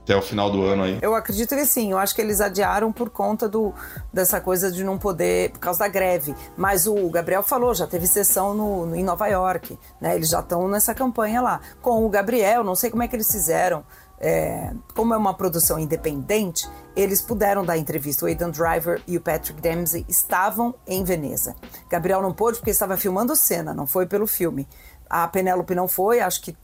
Até 0.03 0.17
o 0.17 0.23
final 0.23 0.51
do 0.51 0.65
ano 0.65 0.83
aí? 0.83 0.99
Eu 1.01 1.15
acredito 1.15 1.55
que 1.55 1.65
sim. 1.65 1.93
Eu 1.93 1.99
acho 1.99 2.15
que 2.15 2.21
eles 2.21 2.41
adiaram 2.41 2.93
por 2.93 3.09
conta 3.09 3.49
do, 3.49 3.73
dessa 4.12 4.41
coisa 4.41 4.71
de 4.71 4.83
não 4.83 4.99
poder, 4.99 5.53
por 5.53 5.61
causa 5.61 5.79
da 5.79 5.88
greve. 5.88 6.35
Mas 6.57 6.87
o 6.87 7.09
Gabriel 7.09 7.43
falou, 7.43 7.73
já 7.73 7.87
teve 7.87 8.07
sessão 8.07 8.53
no, 8.53 8.87
no 8.87 8.97
em 8.97 9.05
Nova 9.05 9.29
York, 9.29 9.79
né? 10.01 10.17
Eles 10.17 10.29
já 10.29 10.41
estão 10.41 10.67
nessa 10.69 10.93
campanha 10.93 11.41
lá. 11.41 11.61
Com 11.81 12.05
o 12.05 12.09
Gabriel, 12.09 12.65
não 12.65 12.75
sei 12.75 12.91
como 12.91 13.03
é 13.03 13.09
que 13.09 13.15
eles 13.15 13.31
fizeram. 13.31 13.85
É, 14.25 14.73
como 14.95 15.15
é 15.15 15.17
uma 15.17 15.35
produção 15.35 15.81
independente, 15.81 16.69
eles 16.95 17.21
puderam 17.21 17.65
dar 17.65 17.77
entrevista. 17.77 18.25
O 18.25 18.29
Aidan 18.29 18.51
Driver 18.51 19.03
e 19.07 19.17
o 19.17 19.21
Patrick 19.21 19.61
Dempsey 19.61 20.05
estavam 20.09 20.75
em 20.87 21.03
Veneza. 21.03 21.57
Gabriel 21.91 22.23
não 22.23 22.33
pôde 22.33 22.59
porque 22.59 22.71
estava 22.71 22.97
filmando 22.97 23.35
cena, 23.35 23.75
não 23.75 23.87
foi 23.87 24.07
pelo 24.07 24.27
filme. 24.27 24.69
A 25.11 25.27
Penélope 25.27 25.75
não 25.75 25.88
foi, 25.88 26.21
acho 26.21 26.41
que 26.41 26.57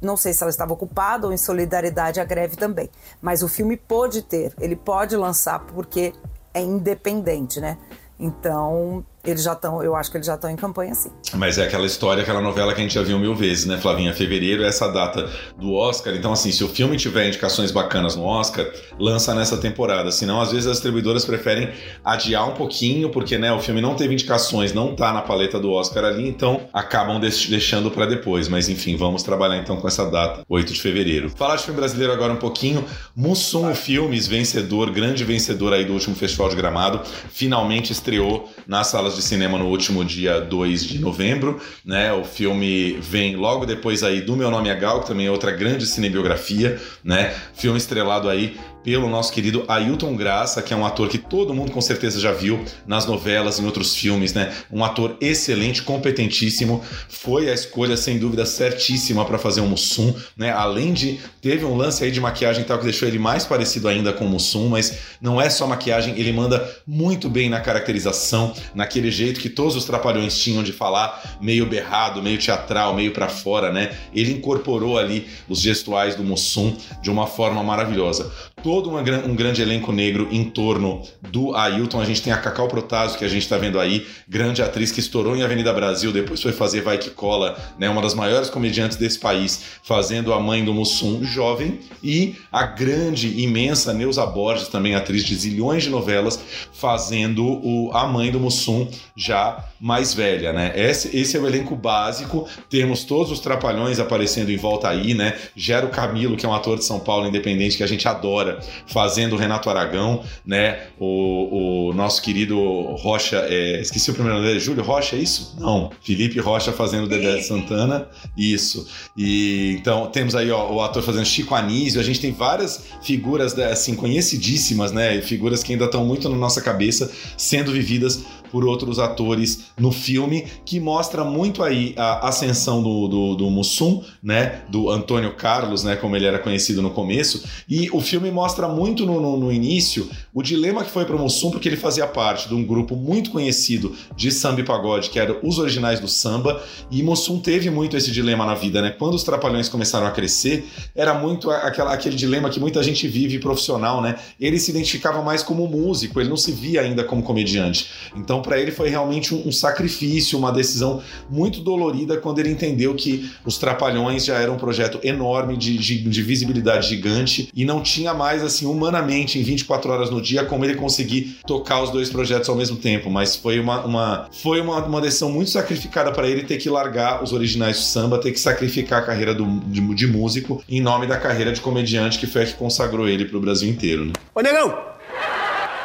não 0.00 0.16
sei 0.16 0.32
se 0.32 0.42
ela 0.42 0.50
estava 0.50 0.72
ocupada 0.72 1.26
ou 1.26 1.32
em 1.32 1.36
solidariedade 1.36 2.20
à 2.20 2.24
greve 2.24 2.56
também. 2.56 2.88
Mas 3.20 3.42
o 3.42 3.48
filme 3.48 3.76
pode 3.76 4.22
ter, 4.22 4.54
ele 4.60 4.76
pode 4.76 5.16
lançar 5.16 5.60
porque 5.60 6.12
é 6.52 6.60
independente, 6.60 7.60
né? 7.60 7.78
Então, 8.18 9.04
eles 9.24 9.42
já 9.42 9.52
estão, 9.52 9.82
eu 9.82 9.96
acho 9.96 10.10
que 10.10 10.16
eles 10.16 10.26
já 10.26 10.34
estão 10.34 10.50
em 10.50 10.56
campanha 10.56 10.94
sim. 10.94 11.10
Mas 11.34 11.58
é 11.58 11.64
aquela 11.64 11.86
história, 11.86 12.22
aquela 12.22 12.40
novela 12.40 12.74
que 12.74 12.80
a 12.80 12.82
gente 12.82 12.94
já 12.94 13.02
viu 13.02 13.18
mil 13.18 13.34
vezes, 13.34 13.64
né, 13.64 13.78
Flavinha? 13.78 14.12
Fevereiro 14.12 14.62
é 14.62 14.68
essa 14.68 14.88
data 14.88 15.28
do 15.58 15.72
Oscar. 15.72 16.14
Então, 16.14 16.32
assim, 16.32 16.52
se 16.52 16.62
o 16.62 16.68
filme 16.68 16.96
tiver 16.96 17.26
indicações 17.26 17.70
bacanas 17.70 18.16
no 18.16 18.24
Oscar, 18.24 18.66
lança 18.98 19.34
nessa 19.34 19.56
temporada. 19.56 20.10
Senão, 20.12 20.40
às 20.40 20.52
vezes, 20.52 20.66
as 20.66 20.74
distribuidoras 20.74 21.24
preferem 21.24 21.70
adiar 22.04 22.48
um 22.48 22.54
pouquinho, 22.54 23.10
porque, 23.10 23.38
né, 23.38 23.52
o 23.52 23.60
filme 23.60 23.80
não 23.80 23.94
teve 23.94 24.12
indicações, 24.12 24.72
não 24.72 24.94
tá 24.94 25.12
na 25.12 25.22
paleta 25.22 25.58
do 25.58 25.72
Oscar 25.72 26.04
ali, 26.04 26.28
então 26.28 26.68
acabam 26.72 27.18
deixando 27.18 27.90
para 27.90 28.06
depois. 28.06 28.48
Mas, 28.48 28.68
enfim, 28.68 28.96
vamos 28.96 29.22
trabalhar 29.22 29.56
então 29.56 29.76
com 29.76 29.88
essa 29.88 30.08
data, 30.10 30.42
8 30.48 30.72
de 30.72 30.80
fevereiro. 30.80 31.30
Falar 31.30 31.56
de 31.56 31.64
filme 31.64 31.80
brasileiro 31.80 32.12
agora 32.12 32.32
um 32.32 32.36
pouquinho. 32.36 32.84
Mussum 33.16 33.74
Filmes, 33.74 34.26
vencedor, 34.26 34.90
grande 34.90 35.24
vencedor 35.24 35.72
aí 35.72 35.84
do 35.84 35.92
último 35.92 36.14
Festival 36.14 36.48
de 36.48 36.56
Gramado, 36.56 37.00
finalmente 37.30 37.92
estreou 37.92 38.48
nas 38.66 38.88
salas 38.88 39.13
de 39.14 39.22
cinema 39.22 39.58
no 39.58 39.66
último 39.66 40.04
dia 40.04 40.40
2 40.40 40.84
de 40.84 40.98
novembro, 40.98 41.60
né? 41.84 42.12
O 42.12 42.24
filme 42.24 42.98
vem 43.00 43.36
logo 43.36 43.64
depois 43.64 44.02
aí 44.02 44.20
do 44.20 44.36
Meu 44.36 44.50
Nome 44.50 44.68
é 44.68 44.74
Gal, 44.74 45.00
que 45.00 45.06
também 45.06 45.26
é 45.26 45.30
outra 45.30 45.50
grande 45.50 45.86
cinebiografia, 45.86 46.80
né? 47.02 47.34
Filme 47.54 47.78
estrelado 47.78 48.28
aí 48.28 48.56
pelo 48.84 49.08
nosso 49.08 49.32
querido 49.32 49.64
Ailton 49.66 50.14
Graça, 50.14 50.60
que 50.60 50.74
é 50.74 50.76
um 50.76 50.84
ator 50.84 51.08
que 51.08 51.16
todo 51.16 51.54
mundo 51.54 51.72
com 51.72 51.80
certeza 51.80 52.20
já 52.20 52.30
viu 52.30 52.62
nas 52.86 53.06
novelas, 53.06 53.58
em 53.58 53.64
outros 53.64 53.96
filmes, 53.96 54.34
né? 54.34 54.52
Um 54.70 54.84
ator 54.84 55.16
excelente, 55.22 55.82
competentíssimo, 55.82 56.84
foi 57.08 57.48
a 57.48 57.54
escolha 57.54 57.96
sem 57.96 58.18
dúvida 58.18 58.44
certíssima 58.44 59.24
para 59.24 59.38
fazer 59.38 59.62
o 59.62 59.66
Mussum, 59.66 60.14
né? 60.36 60.52
Além 60.52 60.92
de 60.92 61.18
teve 61.40 61.64
um 61.64 61.74
lance 61.74 62.04
aí 62.04 62.10
de 62.10 62.20
maquiagem 62.20 62.62
tal 62.64 62.78
que 62.78 62.84
deixou 62.84 63.08
ele 63.08 63.18
mais 63.18 63.46
parecido 63.46 63.88
ainda 63.88 64.12
com 64.12 64.26
o 64.26 64.28
Mussum, 64.28 64.68
mas 64.68 64.98
não 65.20 65.40
é 65.40 65.48
só 65.48 65.66
maquiagem, 65.66 66.18
ele 66.18 66.32
manda 66.32 66.70
muito 66.86 67.30
bem 67.30 67.48
na 67.48 67.60
caracterização, 67.60 68.52
naquele 68.74 69.10
jeito 69.10 69.40
que 69.40 69.48
todos 69.48 69.74
os 69.76 69.86
trapalhões 69.86 70.38
tinham 70.38 70.62
de 70.62 70.72
falar, 70.72 71.38
meio 71.40 71.64
berrado, 71.64 72.22
meio 72.22 72.38
teatral, 72.38 72.94
meio 72.94 73.12
para 73.12 73.28
fora, 73.28 73.72
né? 73.72 73.96
Ele 74.14 74.32
incorporou 74.32 74.98
ali 74.98 75.26
os 75.48 75.60
gestuais 75.60 76.14
do 76.14 76.22
Mussum 76.22 76.76
de 77.02 77.10
uma 77.10 77.26
forma 77.26 77.62
maravilhosa 77.62 78.30
todo 78.64 78.88
uma, 78.88 79.00
um 79.00 79.36
grande 79.36 79.60
elenco 79.60 79.92
negro 79.92 80.26
em 80.30 80.42
torno 80.42 81.02
do 81.30 81.54
Ailton. 81.54 82.00
A 82.00 82.04
gente 82.06 82.22
tem 82.22 82.32
a 82.32 82.38
Cacau 82.38 82.66
Protásio, 82.66 83.18
que 83.18 83.24
a 83.24 83.28
gente 83.28 83.42
está 83.42 83.58
vendo 83.58 83.78
aí, 83.78 84.06
grande 84.26 84.62
atriz 84.62 84.90
que 84.90 85.00
estourou 85.00 85.36
em 85.36 85.42
Avenida 85.42 85.70
Brasil, 85.70 86.10
depois 86.10 86.40
foi 86.40 86.50
fazer 86.50 86.80
Vai 86.80 86.96
Que 86.96 87.10
Cola, 87.10 87.58
né, 87.78 87.90
uma 87.90 88.00
das 88.00 88.14
maiores 88.14 88.48
comediantes 88.48 88.96
desse 88.96 89.18
país, 89.18 89.62
fazendo 89.82 90.32
a 90.32 90.40
mãe 90.40 90.64
do 90.64 90.72
Mussum 90.72 91.22
jovem, 91.22 91.78
e 92.02 92.36
a 92.50 92.64
grande, 92.64 93.38
imensa 93.42 93.92
Neuza 93.92 94.24
Borges, 94.24 94.68
também 94.68 94.94
atriz 94.94 95.22
de 95.24 95.34
zilhões 95.34 95.82
de 95.82 95.90
novelas, 95.90 96.40
fazendo 96.72 97.44
o, 97.44 97.90
a 97.92 98.06
mãe 98.06 98.32
do 98.32 98.40
Mussum 98.40 98.88
já 99.14 99.62
mais 99.78 100.14
velha, 100.14 100.54
né? 100.54 100.72
Esse, 100.74 101.14
esse 101.14 101.36
é 101.36 101.40
o 101.40 101.46
elenco 101.46 101.76
básico, 101.76 102.48
temos 102.70 103.04
todos 103.04 103.30
os 103.30 103.40
trapalhões 103.40 104.00
aparecendo 104.00 104.50
em 104.50 104.56
volta 104.56 104.88
aí, 104.88 105.12
né? 105.12 105.36
Gero 105.54 105.88
Camilo, 105.88 106.34
que 106.34 106.46
é 106.46 106.48
um 106.48 106.54
ator 106.54 106.78
de 106.78 106.84
São 106.86 106.98
Paulo 106.98 107.28
independente 107.28 107.76
que 107.76 107.82
a 107.82 107.86
gente 107.86 108.08
adora, 108.08 108.53
fazendo 108.86 109.34
o 109.34 109.36
Renato 109.36 109.68
Aragão, 109.70 110.22
né? 110.44 110.88
O, 110.98 111.88
o 111.88 111.94
nosso 111.94 112.22
querido 112.22 112.58
Rocha, 112.96 113.44
é, 113.48 113.80
esqueci 113.80 114.10
o 114.10 114.14
primeiro 114.14 114.38
nome 114.38 114.48
dele, 114.48 114.60
Júlio 114.60 114.82
Rocha, 114.82 115.16
é 115.16 115.18
isso? 115.18 115.56
Não, 115.58 115.90
Felipe 116.02 116.38
Rocha 116.40 116.72
fazendo 116.72 117.04
o 117.04 117.08
Dedé 117.08 117.40
Santana, 117.40 118.08
isso. 118.36 118.86
E 119.16 119.76
então 119.78 120.06
temos 120.06 120.34
aí 120.34 120.50
ó, 120.50 120.72
o 120.72 120.82
ator 120.82 121.02
fazendo 121.02 121.24
Chico 121.24 121.54
Anísio, 121.54 122.00
a 122.00 122.04
gente 122.04 122.20
tem 122.20 122.32
várias 122.32 122.84
figuras 123.02 123.54
né, 123.54 123.70
assim 123.70 123.94
conhecidíssimas, 123.94 124.92
né? 124.92 125.20
Figuras 125.22 125.62
que 125.62 125.72
ainda 125.72 125.86
estão 125.86 126.04
muito 126.04 126.28
na 126.28 126.36
nossa 126.36 126.60
cabeça, 126.60 127.10
sendo 127.36 127.72
vividas 127.72 128.24
por 128.54 128.64
outros 128.64 129.00
atores 129.00 129.64
no 129.76 129.90
filme, 129.90 130.44
que 130.64 130.78
mostra 130.78 131.24
muito 131.24 131.60
aí 131.60 131.92
a 131.96 132.28
ascensão 132.28 132.80
do, 132.80 133.08
do, 133.08 133.34
do 133.34 133.50
Mussum, 133.50 134.00
né? 134.22 134.62
Do 134.68 134.88
Antônio 134.90 135.34
Carlos, 135.34 135.82
né? 135.82 135.96
Como 135.96 136.14
ele 136.14 136.24
era 136.24 136.38
conhecido 136.38 136.80
no 136.80 136.90
começo. 136.90 137.42
E 137.68 137.90
o 137.90 138.00
filme 138.00 138.30
mostra 138.30 138.68
muito 138.68 139.04
no, 139.04 139.20
no, 139.20 139.36
no 139.36 139.52
início 139.52 140.08
o 140.32 140.40
dilema 140.40 140.84
que 140.84 140.90
foi 140.92 141.04
para 141.04 141.16
o 141.16 141.18
Mussum, 141.18 141.50
porque 141.50 141.68
ele 141.68 141.76
fazia 141.76 142.06
parte 142.06 142.46
de 142.46 142.54
um 142.54 142.64
grupo 142.64 142.94
muito 142.94 143.32
conhecido 143.32 143.96
de 144.14 144.30
samba 144.30 144.60
e 144.60 144.64
pagode, 144.64 145.10
que 145.10 145.18
eram 145.18 145.38
os 145.42 145.58
originais 145.58 145.98
do 145.98 146.06
samba, 146.06 146.62
e 146.92 147.02
Mussum 147.02 147.40
teve 147.40 147.70
muito 147.70 147.96
esse 147.96 148.12
dilema 148.12 148.46
na 148.46 148.54
vida, 148.54 148.80
né? 148.80 148.90
Quando 148.90 149.14
os 149.14 149.24
Trapalhões 149.24 149.68
começaram 149.68 150.06
a 150.06 150.12
crescer, 150.12 150.64
era 150.94 151.12
muito 151.12 151.50
aquela, 151.50 151.92
aquele 151.92 152.14
dilema 152.14 152.48
que 152.50 152.60
muita 152.60 152.80
gente 152.84 153.08
vive 153.08 153.40
profissional, 153.40 154.00
né? 154.00 154.14
Ele 154.40 154.60
se 154.60 154.70
identificava 154.70 155.22
mais 155.22 155.42
como 155.42 155.66
músico, 155.66 156.20
ele 156.20 156.28
não 156.28 156.36
se 156.36 156.52
via 156.52 156.82
ainda 156.82 157.02
como 157.02 157.20
comediante. 157.20 157.90
Então, 158.14 158.43
para 158.44 158.60
ele 158.60 158.70
foi 158.70 158.88
realmente 158.88 159.34
um, 159.34 159.48
um, 159.48 159.52
sacrifício, 159.52 160.38
uma 160.38 160.52
decisão 160.52 161.02
muito 161.28 161.60
dolorida 161.60 162.16
quando 162.18 162.38
ele 162.38 162.50
entendeu 162.50 162.94
que 162.94 163.28
os 163.44 163.58
Trapalhões 163.58 164.24
já 164.24 164.36
eram 164.36 164.54
um 164.54 164.58
projeto 164.58 165.00
enorme 165.02 165.56
de, 165.56 165.76
de, 165.76 165.98
de 165.98 166.22
visibilidade 166.22 166.88
gigante 166.88 167.48
e 167.54 167.64
não 167.64 167.82
tinha 167.82 168.14
mais, 168.14 168.42
assim, 168.42 168.66
humanamente, 168.66 169.38
em 169.38 169.42
24 169.42 169.90
horas 169.90 170.10
no 170.10 170.20
dia, 170.20 170.44
como 170.44 170.64
ele 170.64 170.74
conseguir 170.74 171.38
tocar 171.46 171.82
os 171.82 171.90
dois 171.90 172.10
projetos 172.10 172.48
ao 172.48 172.54
mesmo 172.54 172.76
tempo. 172.76 173.10
Mas 173.10 173.34
foi 173.34 173.58
uma, 173.58 173.84
uma 173.84 174.28
foi 174.30 174.60
uma, 174.60 174.84
uma 174.84 175.00
decisão 175.00 175.30
muito 175.30 175.50
sacrificada 175.50 176.12
para 176.12 176.28
ele 176.28 176.44
ter 176.44 176.58
que 176.58 176.68
largar 176.68 177.22
os 177.22 177.32
originais 177.32 177.78
do 177.78 177.82
samba, 177.82 178.18
ter 178.18 178.32
que 178.32 178.40
sacrificar 178.40 179.02
a 179.02 179.02
carreira 179.02 179.34
do, 179.34 179.46
de, 179.66 179.80
de 179.94 180.06
músico 180.06 180.62
em 180.68 180.80
nome 180.80 181.06
da 181.06 181.16
carreira 181.16 181.52
de 181.52 181.60
comediante 181.60 182.18
que 182.18 182.26
foi 182.26 182.42
a 182.42 182.46
que 182.46 182.54
consagrou 182.54 183.08
ele 183.08 183.24
para 183.24 183.38
o 183.38 183.40
Brasil 183.40 183.68
inteiro. 183.68 184.04
Né? 184.04 184.12
Ô, 184.34 184.40
negão! 184.40 184.93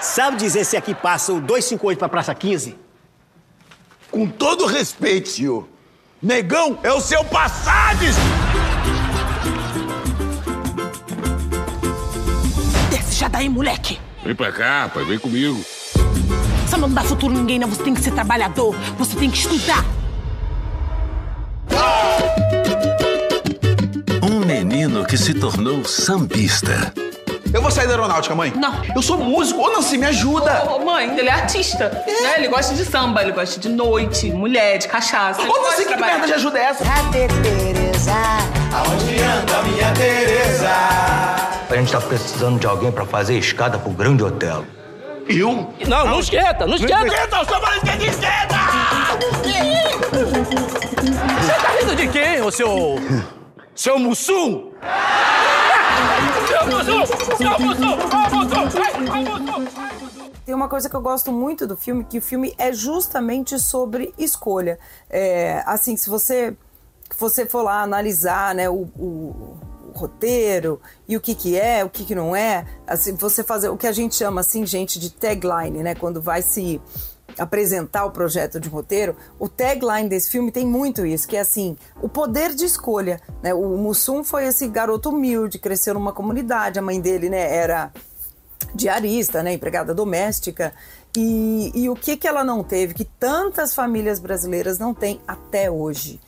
Sabe 0.02 0.38
dizer 0.38 0.64
se 0.66 0.78
aqui 0.78 0.96
passa 0.96 1.34
o 1.34 1.42
258 1.42 2.00
pra 2.00 2.08
Praça 2.08 2.34
15? 2.34 2.78
Com 4.10 4.28
todo 4.28 4.66
respeito, 4.66 5.30
senhor, 5.30 5.68
negão 6.22 6.80
é 6.84 6.92
o 6.92 7.02
seu 7.02 7.24
Passades! 7.26 8.16
Desce 12.90 13.16
já 13.16 13.28
daí, 13.28 13.50
moleque! 13.50 14.00
Vem 14.24 14.36
pra 14.36 14.52
cá, 14.52 14.90
pai, 14.94 15.04
vem 15.04 15.20
comigo. 15.20 15.64
Você 16.66 16.78
não 16.78 16.90
dá 16.90 17.04
futuro 17.04 17.34
a 17.34 17.38
ninguém, 17.38 17.60
não. 17.60 17.68
Você 17.68 17.84
tem 17.84 17.94
que 17.94 18.02
ser 18.02 18.12
trabalhador, 18.12 18.76
você 18.98 19.16
tem 19.16 19.30
que 19.30 19.38
estudar. 19.38 19.84
Um 24.24 24.46
menino 24.46 25.06
que 25.06 25.18
se 25.18 25.34
tornou 25.34 25.84
sambista. 25.84 26.94
Eu 27.52 27.62
vou 27.62 27.72
sair 27.72 27.88
da 27.88 27.94
aeronáutica, 27.94 28.36
mãe. 28.36 28.54
Não. 28.56 28.82
Eu 28.96 29.02
sou 29.02 29.18
músico. 29.18 29.62
Ô, 29.62 29.72
Nancy, 29.72 29.98
me 29.98 30.06
ajuda. 30.06 30.64
Ô, 30.70 30.80
mãe, 30.86 31.18
ele 31.18 31.28
é 31.28 31.32
artista. 31.32 31.90
Né? 32.06 32.36
Ele 32.38 32.48
gosta 32.48 32.76
de 32.76 32.86
samba, 32.86 33.24
ele 33.24 33.32
gosta 33.32 33.60
de 33.60 33.70
noite, 33.70 34.32
mulher, 34.32 34.78
de 34.78 34.88
cachaça. 34.88 35.42
Ô, 35.42 35.62
Nancy, 35.64 35.86
que 35.86 35.96
merda 35.96 36.28
de 36.28 36.34
ajuda 36.34 36.60
é 36.60 36.64
essa? 36.64 36.84
Cadê 36.84 37.28
Tereza? 37.28 38.12
Aonde 38.74 39.22
anda 39.22 39.64
minha 39.64 39.92
Tereza? 39.94 40.70
A 41.70 41.76
gente 41.76 41.92
tá 41.92 42.02
precisando 42.02 42.60
de 42.60 42.68
alguém 42.68 42.92
pra 42.92 43.06
fazer 43.06 43.38
escada 43.38 43.78
pro 43.80 43.92
grande 43.92 44.24
hotel. 44.24 44.66
Eu? 45.28 45.72
Não, 45.88 46.08
não 46.08 46.20
esquenta, 46.20 46.66
não 46.66 46.76
esquenta. 46.76 46.98
Não 46.98 47.08
esquenta, 47.08 47.38
eu 47.38 47.46
sou 47.46 47.62
mais 47.62 47.80
que 47.82 48.08
esquenta! 48.08 48.56
Você 51.40 51.54
tá 51.54 51.70
rindo 51.80 51.96
de 51.96 52.08
quem, 52.08 52.42
ô 52.42 52.52
seu... 52.52 53.00
seu 53.76 54.00
Mussum? 54.00 54.72
Tem 60.46 60.56
uma 60.56 60.68
coisa 60.68 60.90
que 60.90 60.96
eu 60.96 61.02
gosto 61.02 61.32
muito 61.32 61.68
do 61.68 61.78
filme, 61.78 62.04
que 62.04 62.18
o 62.18 62.22
filme 62.22 62.56
é 62.58 62.74
justamente 62.74 63.60
sobre 63.60 64.14
escolha. 64.18 64.80
É, 65.10 65.64
assim, 65.66 65.96
se 65.96 66.10
você, 66.10 66.58
você 67.18 67.46
for 67.46 67.62
lá 67.62 67.84
analisar 67.84 68.56
né, 68.56 68.68
o, 68.70 68.90
o, 68.98 69.58
o 69.88 69.92
roteiro 69.94 70.82
e 71.08 71.16
o 71.16 71.22
que, 71.22 71.36
que 71.36 71.56
é, 71.58 71.84
o 71.84 71.90
que, 71.90 72.04
que 72.04 72.16
não 72.16 72.36
é, 72.36 72.66
assim, 72.88 73.16
você 73.16 73.44
fazer 73.44 73.70
o 73.70 73.78
que 73.78 73.86
a 73.86 73.92
gente 73.92 74.16
chama 74.16 74.42
assim, 74.42 74.66
gente, 74.66 75.00
de 75.00 75.12
tagline, 75.12 75.84
né? 75.84 75.94
Quando 75.94 76.22
vai 76.22 76.42
se 76.42 76.82
apresentar 77.40 78.06
o 78.06 78.12
projeto 78.12 78.60
de 78.60 78.70
roteiro, 78.70 79.16
o 79.40 79.48
tagline 79.48 80.10
desse 80.10 80.30
filme 80.30 80.52
tem 80.52 80.66
muito 80.66 81.06
isso, 81.06 81.28
que 81.28 81.38
é 81.38 81.40
assim, 81.40 81.78
o 82.02 82.10
poder 82.10 82.54
de 82.54 82.66
escolha. 82.66 83.20
Né? 83.42 83.54
O 83.54 83.78
Mussum 83.78 84.24
foi 84.24 84.46
esse 84.46 84.68
garoto 84.68 85.10
humilde, 85.10 85.58
cresceu 85.58 85.94
numa 85.94 86.14
comunidade, 86.14 86.78
a 86.78 86.82
mãe 86.82 87.00
dele 87.00 87.30
né, 87.30 87.56
era 87.56 87.92
diarista, 88.76 89.42
né, 89.42 89.54
empregada 89.54 89.94
doméstica, 89.94 90.74
e, 91.18 91.72
e 91.74 91.90
o 91.90 91.96
que, 91.96 92.16
que 92.16 92.28
ela 92.28 92.44
não 92.44 92.64
teve, 92.64 92.94
que 92.94 93.06
tantas 93.06 93.74
famílias 93.74 94.20
brasileiras 94.20 94.78
não 94.78 94.94
têm 94.94 95.20
até 95.28 95.72
hoje? 95.72 96.20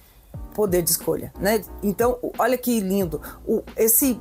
Poder 0.55 0.82
de 0.82 0.91
escolha, 0.91 1.32
né? 1.39 1.62
Então, 1.82 2.18
olha 2.38 2.57
que 2.57 2.80
lindo, 2.80 3.22
o, 3.45 3.64
esse 3.78 4.20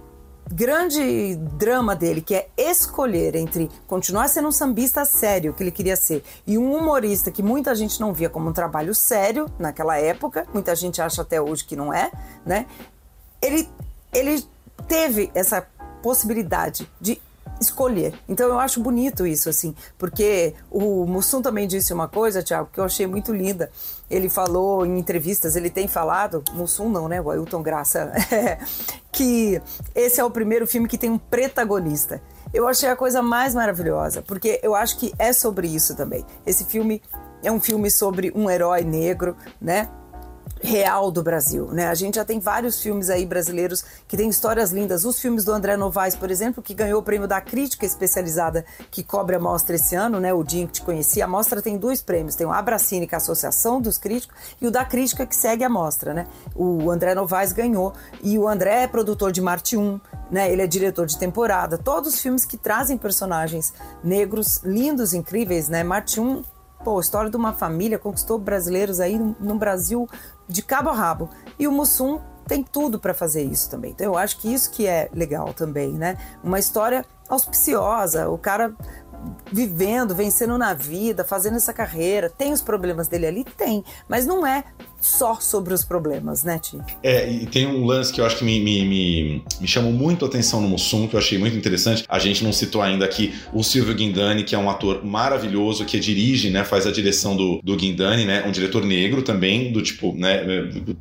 grande 0.52 1.36
drama 1.56 1.94
dele, 1.94 2.20
que 2.20 2.34
é 2.34 2.48
escolher 2.56 3.36
entre 3.36 3.70
continuar 3.86 4.28
sendo 4.28 4.48
um 4.48 4.52
sambista 4.52 5.04
sério, 5.04 5.54
que 5.54 5.62
ele 5.62 5.70
queria 5.70 5.96
ser, 5.96 6.24
e 6.46 6.58
um 6.58 6.74
humorista 6.74 7.30
que 7.30 7.42
muita 7.42 7.74
gente 7.74 8.00
não 8.00 8.12
via 8.12 8.28
como 8.28 8.50
um 8.50 8.52
trabalho 8.52 8.94
sério 8.94 9.46
naquela 9.58 9.96
época, 9.96 10.46
muita 10.52 10.74
gente 10.74 11.00
acha 11.00 11.22
até 11.22 11.40
hoje 11.40 11.64
que 11.64 11.76
não 11.76 11.94
é, 11.94 12.10
né? 12.44 12.66
Ele, 13.40 13.68
ele 14.12 14.44
teve 14.88 15.30
essa 15.34 15.66
possibilidade 16.02 16.90
de 17.00 17.20
escolher. 17.60 18.14
Então 18.28 18.48
eu 18.48 18.58
acho 18.58 18.80
bonito 18.80 19.26
isso, 19.26 19.48
assim, 19.48 19.74
porque 19.98 20.54
o 20.70 21.06
Mussum 21.06 21.42
também 21.42 21.68
disse 21.68 21.92
uma 21.92 22.08
coisa, 22.08 22.42
Tiago, 22.42 22.70
que 22.72 22.80
eu 22.80 22.84
achei 22.84 23.06
muito 23.06 23.32
linda. 23.32 23.70
Ele 24.10 24.28
falou 24.28 24.84
em 24.84 24.98
entrevistas, 24.98 25.54
ele 25.54 25.70
tem 25.70 25.86
falado, 25.86 26.42
Mussum 26.52 26.88
não, 26.88 27.08
né? 27.08 27.20
O 27.20 27.30
Ailton 27.30 27.62
Graça, 27.62 28.12
que 29.12 29.60
esse 29.94 30.20
é 30.20 30.24
o 30.24 30.30
primeiro 30.30 30.66
filme 30.66 30.88
que 30.88 30.98
tem 30.98 31.10
um 31.10 31.18
protagonista. 31.18 32.20
Eu 32.52 32.66
achei 32.66 32.88
a 32.88 32.96
coisa 32.96 33.22
mais 33.22 33.54
maravilhosa, 33.54 34.22
porque 34.22 34.58
eu 34.62 34.74
acho 34.74 34.98
que 34.98 35.12
é 35.18 35.32
sobre 35.32 35.68
isso 35.68 35.94
também. 35.94 36.24
Esse 36.44 36.64
filme 36.64 37.00
é 37.44 37.52
um 37.52 37.60
filme 37.60 37.90
sobre 37.90 38.32
um 38.34 38.50
herói 38.50 38.82
negro, 38.82 39.36
né? 39.60 39.88
Real 40.62 41.10
do 41.10 41.22
Brasil, 41.22 41.68
né? 41.72 41.88
A 41.88 41.94
gente 41.94 42.16
já 42.16 42.24
tem 42.24 42.38
vários 42.38 42.80
filmes 42.80 43.08
aí 43.08 43.24
brasileiros 43.24 43.82
que 44.06 44.16
têm 44.16 44.28
histórias 44.28 44.70
lindas. 44.70 45.04
Os 45.04 45.18
filmes 45.18 45.44
do 45.44 45.52
André 45.52 45.76
Novaes, 45.76 46.14
por 46.14 46.30
exemplo, 46.30 46.62
que 46.62 46.74
ganhou 46.74 47.00
o 47.00 47.02
prêmio 47.02 47.26
da 47.26 47.40
crítica 47.40 47.86
especializada 47.86 48.64
que 48.90 49.02
cobre 49.02 49.36
a 49.36 49.40
mostra 49.40 49.76
esse 49.76 49.94
ano, 49.94 50.20
né? 50.20 50.32
O 50.34 50.44
dia 50.44 50.62
em 50.62 50.66
que 50.66 50.74
te 50.74 50.82
conheci. 50.82 51.22
A 51.22 51.26
mostra 51.26 51.62
tem 51.62 51.78
dois 51.78 52.02
prêmios, 52.02 52.34
tem 52.34 52.46
o 52.46 52.52
Abracine, 52.52 53.06
que 53.06 53.14
é 53.14 53.16
a 53.16 53.20
Associação 53.20 53.80
dos 53.80 53.96
Críticos, 53.96 54.36
e 54.60 54.66
o 54.66 54.70
da 54.70 54.84
crítica 54.84 55.26
que 55.26 55.34
segue 55.34 55.64
a 55.64 55.68
mostra, 55.68 56.12
né? 56.12 56.26
O 56.54 56.90
André 56.90 57.14
Novaes 57.14 57.52
ganhou 57.52 57.94
e 58.22 58.38
o 58.38 58.46
André 58.46 58.82
é 58.82 58.86
produtor 58.86 59.32
de 59.32 59.40
Marte 59.40 59.76
1, 59.76 60.00
né? 60.30 60.52
Ele 60.52 60.62
é 60.62 60.66
diretor 60.66 61.06
de 61.06 61.18
temporada. 61.18 61.78
Todos 61.78 62.14
os 62.14 62.20
filmes 62.20 62.44
que 62.44 62.56
trazem 62.56 62.98
personagens 62.98 63.72
negros 64.04 64.60
lindos, 64.62 65.14
incríveis, 65.14 65.68
né? 65.68 65.82
Marte 65.82 66.20
1 66.20 66.59
Pô, 66.84 66.98
a 66.98 67.00
história 67.00 67.30
de 67.30 67.36
uma 67.36 67.52
família 67.52 67.98
conquistou 67.98 68.38
brasileiros 68.38 69.00
aí 69.00 69.18
no, 69.18 69.54
Brasil 69.56 70.08
de 70.48 70.62
cabo 70.62 70.90
a 70.90 70.94
rabo. 70.94 71.28
E 71.58 71.68
o 71.68 71.72
Mussum 71.72 72.20
tem 72.46 72.62
tudo 72.62 72.98
para 72.98 73.14
fazer 73.14 73.42
isso 73.42 73.70
também. 73.70 73.90
Então 73.90 74.06
eu 74.06 74.16
acho 74.16 74.38
que 74.38 74.52
isso 74.52 74.70
que 74.70 74.86
é 74.86 75.10
legal 75.12 75.52
também, 75.52 75.92
né? 75.92 76.16
Uma 76.42 76.58
história 76.58 77.04
auspiciosa, 77.28 78.28
o 78.28 78.38
cara 78.38 78.74
vivendo, 79.52 80.14
vencendo 80.14 80.56
na 80.56 80.72
vida, 80.72 81.24
fazendo 81.24 81.56
essa 81.56 81.72
carreira. 81.72 82.30
Tem 82.30 82.52
os 82.52 82.62
problemas 82.62 83.08
dele 83.08 83.26
ali? 83.26 83.44
Tem. 83.44 83.84
Mas 84.08 84.26
não 84.26 84.46
é 84.46 84.64
só 85.00 85.36
sobre 85.40 85.72
os 85.72 85.82
problemas, 85.82 86.44
né, 86.44 86.58
Ti? 86.58 86.78
É, 87.02 87.30
e 87.30 87.46
tem 87.46 87.66
um 87.66 87.84
lance 87.84 88.12
que 88.12 88.20
eu 88.20 88.26
acho 88.26 88.36
que 88.36 88.44
me, 88.44 88.60
me, 88.60 88.84
me, 88.84 89.44
me 89.60 89.66
chamou 89.66 89.92
muito 89.92 90.24
a 90.24 90.28
atenção 90.28 90.60
no 90.60 90.68
Mussum, 90.68 91.08
que 91.08 91.14
eu 91.14 91.18
achei 91.18 91.38
muito 91.38 91.56
interessante. 91.56 92.04
A 92.08 92.18
gente 92.18 92.44
não 92.44 92.52
citou 92.52 92.82
ainda 92.82 93.04
aqui 93.04 93.34
o 93.52 93.62
Silvio 93.62 93.94
Guindani, 93.94 94.44
que 94.44 94.54
é 94.54 94.58
um 94.58 94.68
ator 94.68 95.04
maravilhoso, 95.04 95.84
que 95.84 95.98
dirige, 95.98 96.50
né, 96.50 96.64
faz 96.64 96.86
a 96.86 96.92
direção 96.92 97.36
do, 97.36 97.60
do 97.62 97.76
Guindani, 97.76 98.24
né, 98.24 98.44
um 98.46 98.52
diretor 98.52 98.84
negro 98.84 99.22
também, 99.22 99.72
do 99.72 99.82
tipo, 99.82 100.14
né, 100.14 100.42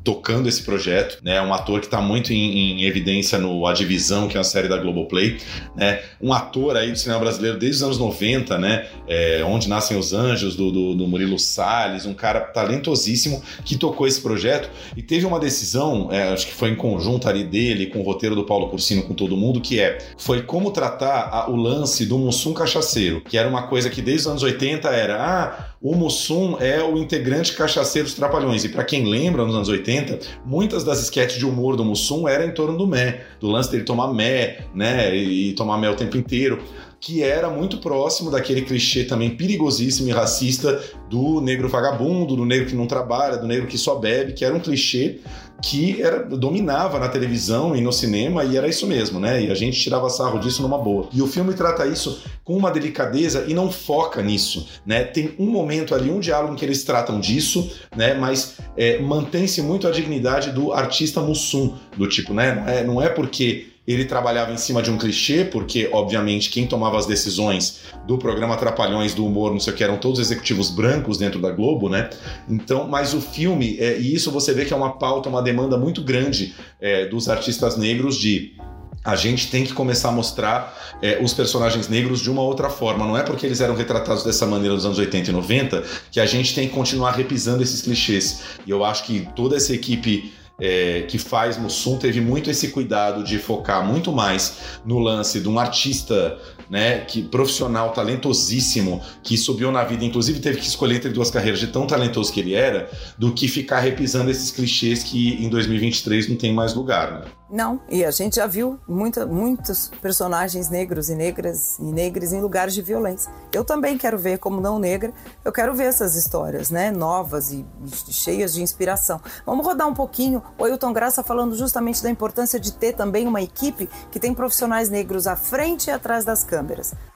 tocando 0.02 0.48
esse 0.48 0.62
projeto, 0.62 1.18
né, 1.22 1.40
um 1.42 1.52
ator 1.52 1.80
que 1.80 1.86
está 1.86 2.00
muito 2.00 2.32
em, 2.32 2.80
em, 2.80 2.84
evidência 2.84 3.38
no 3.38 3.66
A 3.66 3.72
Divisão, 3.72 4.28
que 4.28 4.36
é 4.36 4.38
uma 4.38 4.44
série 4.44 4.68
da 4.68 4.78
Globoplay, 4.78 5.36
né, 5.76 6.00
um 6.20 6.32
ator 6.32 6.76
aí 6.76 6.90
do 6.90 6.98
cinema 6.98 7.20
brasileiro 7.20 7.58
desde 7.58 7.76
os 7.78 7.82
anos 7.82 7.98
90, 7.98 8.58
né, 8.58 8.86
é, 9.06 9.44
Onde 9.44 9.68
Nascem 9.68 9.98
os 9.98 10.12
Anjos, 10.12 10.56
do, 10.56 10.70
do, 10.70 10.94
do 10.94 11.06
Murilo 11.06 11.38
Salles, 11.38 12.06
um 12.06 12.14
cara 12.14 12.40
talentosíssimo 12.40 13.42
que 13.64 13.76
tocou 13.76 13.89
tocou 13.90 14.06
esse 14.06 14.20
projeto 14.20 14.70
e 14.96 15.02
teve 15.02 15.26
uma 15.26 15.38
decisão, 15.38 16.08
é, 16.10 16.32
acho 16.32 16.46
que 16.46 16.52
foi 16.52 16.70
em 16.70 16.76
conjunto 16.76 17.28
ali 17.28 17.44
dele, 17.44 17.86
com 17.86 18.00
o 18.00 18.02
roteiro 18.02 18.34
do 18.34 18.44
Paulo 18.44 18.68
Cursino, 18.68 19.02
com 19.02 19.14
todo 19.14 19.36
mundo, 19.36 19.60
que 19.60 19.80
é 19.80 19.98
foi 20.16 20.42
como 20.42 20.70
tratar 20.70 21.28
a, 21.32 21.50
o 21.50 21.56
lance 21.56 22.06
do 22.06 22.18
Mussum 22.18 22.52
cachaceiro, 22.52 23.20
que 23.20 23.36
era 23.36 23.48
uma 23.48 23.62
coisa 23.62 23.90
que 23.90 24.00
desde 24.00 24.22
os 24.22 24.26
anos 24.28 24.42
80 24.42 24.88
era 24.88 25.16
ah, 25.20 25.70
o 25.82 25.94
Mussum 25.94 26.56
é 26.60 26.82
o 26.82 26.98
integrante 26.98 27.54
cachaceiro 27.54 28.06
dos 28.06 28.14
Trapalhões. 28.14 28.64
E 28.64 28.68
para 28.68 28.84
quem 28.84 29.06
lembra, 29.06 29.44
nos 29.44 29.54
anos 29.54 29.68
80, 29.68 30.18
muitas 30.44 30.84
das 30.84 31.00
esquetes 31.00 31.38
de 31.38 31.46
humor 31.46 31.76
do 31.76 31.84
Mussum 31.84 32.28
eram 32.28 32.44
em 32.44 32.52
torno 32.52 32.76
do 32.76 32.86
Mé, 32.86 33.22
do 33.40 33.48
lance 33.48 33.70
dele 33.70 33.84
tomar 33.84 34.12
Mé, 34.12 34.66
né, 34.74 35.14
e 35.16 35.52
tomar 35.54 35.78
Mé 35.78 35.88
o 35.88 35.96
tempo 35.96 36.16
inteiro 36.16 36.62
que 37.00 37.22
era 37.22 37.48
muito 37.48 37.78
próximo 37.78 38.30
daquele 38.30 38.62
clichê 38.62 39.04
também 39.04 39.30
perigosíssimo 39.30 40.08
e 40.08 40.12
racista 40.12 40.82
do 41.08 41.40
negro 41.40 41.68
vagabundo, 41.68 42.36
do 42.36 42.44
negro 42.44 42.66
que 42.66 42.74
não 42.76 42.86
trabalha, 42.86 43.38
do 43.38 43.46
negro 43.46 43.66
que 43.66 43.78
só 43.78 43.94
bebe, 43.94 44.34
que 44.34 44.44
era 44.44 44.54
um 44.54 44.60
clichê 44.60 45.20
que 45.62 46.00
era, 46.00 46.24
dominava 46.24 46.98
na 46.98 47.08
televisão 47.08 47.76
e 47.76 47.80
no 47.80 47.92
cinema 47.92 48.44
e 48.44 48.56
era 48.56 48.68
isso 48.68 48.86
mesmo, 48.86 49.20
né? 49.20 49.42
E 49.42 49.50
a 49.50 49.54
gente 49.54 49.78
tirava 49.78 50.08
sarro 50.08 50.38
disso 50.38 50.62
numa 50.62 50.78
boa. 50.78 51.08
E 51.12 51.20
o 51.20 51.26
filme 51.26 51.52
trata 51.54 51.86
isso 51.86 52.22
com 52.42 52.56
uma 52.56 52.70
delicadeza 52.70 53.44
e 53.46 53.54
não 53.54 53.70
foca 53.70 54.22
nisso, 54.22 54.68
né? 54.86 55.04
Tem 55.04 55.34
um 55.38 55.46
momento 55.46 55.94
ali, 55.94 56.10
um 56.10 56.20
diálogo 56.20 56.54
em 56.54 56.56
que 56.56 56.64
eles 56.64 56.82
tratam 56.84 57.20
disso, 57.20 57.70
né? 57.94 58.14
Mas 58.14 58.56
é, 58.76 58.98
mantém-se 58.98 59.60
muito 59.60 59.86
a 59.86 59.90
dignidade 59.90 60.50
do 60.52 60.72
artista 60.72 61.20
Mussum, 61.20 61.74
do 61.96 62.08
tipo, 62.08 62.32
né? 62.32 62.64
É, 62.66 62.84
não 62.84 63.00
é 63.00 63.08
porque 63.08 63.66
ele 63.92 64.04
trabalhava 64.04 64.52
em 64.52 64.56
cima 64.56 64.82
de 64.82 64.90
um 64.90 64.98
clichê, 64.98 65.44
porque, 65.44 65.88
obviamente, 65.92 66.50
quem 66.50 66.66
tomava 66.66 66.98
as 66.98 67.06
decisões 67.06 67.80
do 68.06 68.18
programa 68.18 68.56
Trapalhões, 68.56 69.14
do 69.14 69.24
humor, 69.26 69.52
não 69.52 69.60
sei 69.60 69.72
o 69.72 69.76
que, 69.76 69.82
eram 69.82 69.96
todos 69.96 70.20
executivos 70.20 70.70
brancos 70.70 71.18
dentro 71.18 71.40
da 71.40 71.50
Globo, 71.50 71.88
né? 71.88 72.10
Então, 72.48 72.86
mas 72.86 73.14
o 73.14 73.20
filme, 73.20 73.76
é, 73.78 73.98
e 73.98 74.14
isso 74.14 74.30
você 74.30 74.52
vê 74.52 74.64
que 74.64 74.72
é 74.72 74.76
uma 74.76 74.92
pauta, 74.98 75.28
uma 75.28 75.42
demanda 75.42 75.76
muito 75.76 76.02
grande 76.02 76.54
é, 76.80 77.06
dos 77.06 77.28
artistas 77.28 77.76
negros 77.76 78.16
de 78.16 78.54
a 79.02 79.16
gente 79.16 79.50
tem 79.50 79.64
que 79.64 79.72
começar 79.72 80.10
a 80.10 80.12
mostrar 80.12 80.96
é, 81.00 81.18
os 81.22 81.32
personagens 81.32 81.88
negros 81.88 82.20
de 82.20 82.30
uma 82.30 82.42
outra 82.42 82.68
forma. 82.68 83.06
Não 83.06 83.16
é 83.16 83.22
porque 83.22 83.46
eles 83.46 83.60
eram 83.60 83.74
retratados 83.74 84.22
dessa 84.22 84.46
maneira 84.46 84.74
nos 84.74 84.84
anos 84.84 84.98
80 84.98 85.30
e 85.30 85.32
90 85.32 85.84
que 86.10 86.20
a 86.20 86.26
gente 86.26 86.54
tem 86.54 86.68
que 86.68 86.74
continuar 86.74 87.12
repisando 87.12 87.62
esses 87.62 87.80
clichês. 87.80 88.42
E 88.66 88.70
eu 88.70 88.84
acho 88.84 89.04
que 89.04 89.26
toda 89.34 89.56
essa 89.56 89.74
equipe 89.74 90.32
é, 90.60 91.02
que 91.02 91.18
faz 91.18 91.56
Mussum 91.56 91.96
teve 91.96 92.20
muito 92.20 92.50
esse 92.50 92.68
cuidado 92.68 93.24
de 93.24 93.38
focar 93.38 93.84
muito 93.84 94.12
mais 94.12 94.80
no 94.84 94.98
lance 94.98 95.40
de 95.40 95.48
um 95.48 95.58
artista 95.58 96.38
né, 96.70 97.00
que 97.00 97.22
profissional 97.24 97.92
talentosíssimo 97.92 99.02
que 99.22 99.36
subiu 99.36 99.72
na 99.72 99.82
vida, 99.82 100.04
inclusive 100.04 100.38
teve 100.38 100.60
que 100.60 100.66
escolher 100.66 100.96
entre 100.96 101.10
duas 101.10 101.30
carreiras 101.30 101.58
de 101.58 101.66
tão 101.66 101.86
talentoso 101.86 102.32
que 102.32 102.38
ele 102.38 102.54
era, 102.54 102.88
do 103.18 103.34
que 103.34 103.48
ficar 103.48 103.80
repisando 103.80 104.30
esses 104.30 104.52
clichês 104.52 105.02
que 105.02 105.44
em 105.44 105.48
2023 105.48 106.28
não 106.28 106.36
tem 106.36 106.54
mais 106.54 106.72
lugar. 106.72 107.20
Né? 107.20 107.26
Não, 107.50 107.80
e 107.90 108.04
a 108.04 108.12
gente 108.12 108.36
já 108.36 108.46
viu 108.46 108.78
muita, 108.86 109.26
muitos 109.26 109.90
personagens 110.00 110.68
negros 110.68 111.10
e 111.10 111.16
negras 111.16 111.78
e 111.80 111.82
negras 111.82 112.32
em 112.32 112.40
lugares 112.40 112.72
de 112.72 112.80
violência. 112.80 113.32
Eu 113.52 113.64
também 113.64 113.98
quero 113.98 114.16
ver, 114.16 114.38
como 114.38 114.60
não 114.60 114.78
negra, 114.78 115.12
eu 115.44 115.50
quero 115.50 115.74
ver 115.74 115.86
essas 115.86 116.14
histórias, 116.14 116.70
né, 116.70 116.92
novas 116.92 117.50
e 117.50 117.66
cheias 118.10 118.54
de 118.54 118.62
inspiração. 118.62 119.20
Vamos 119.44 119.66
rodar 119.66 119.88
um 119.88 119.94
pouquinho 119.94 120.40
o 120.56 120.64
Ailton 120.64 120.92
Graça 120.92 121.24
falando 121.24 121.56
justamente 121.56 122.00
da 122.00 122.08
importância 122.08 122.60
de 122.60 122.72
ter 122.72 122.92
também 122.92 123.26
uma 123.26 123.42
equipe 123.42 123.88
que 124.12 124.20
tem 124.20 124.32
profissionais 124.32 124.88
negros 124.88 125.26
à 125.26 125.34
frente 125.34 125.88
e 125.88 125.90
atrás 125.90 126.24
das 126.24 126.44
câmeras. 126.44 126.59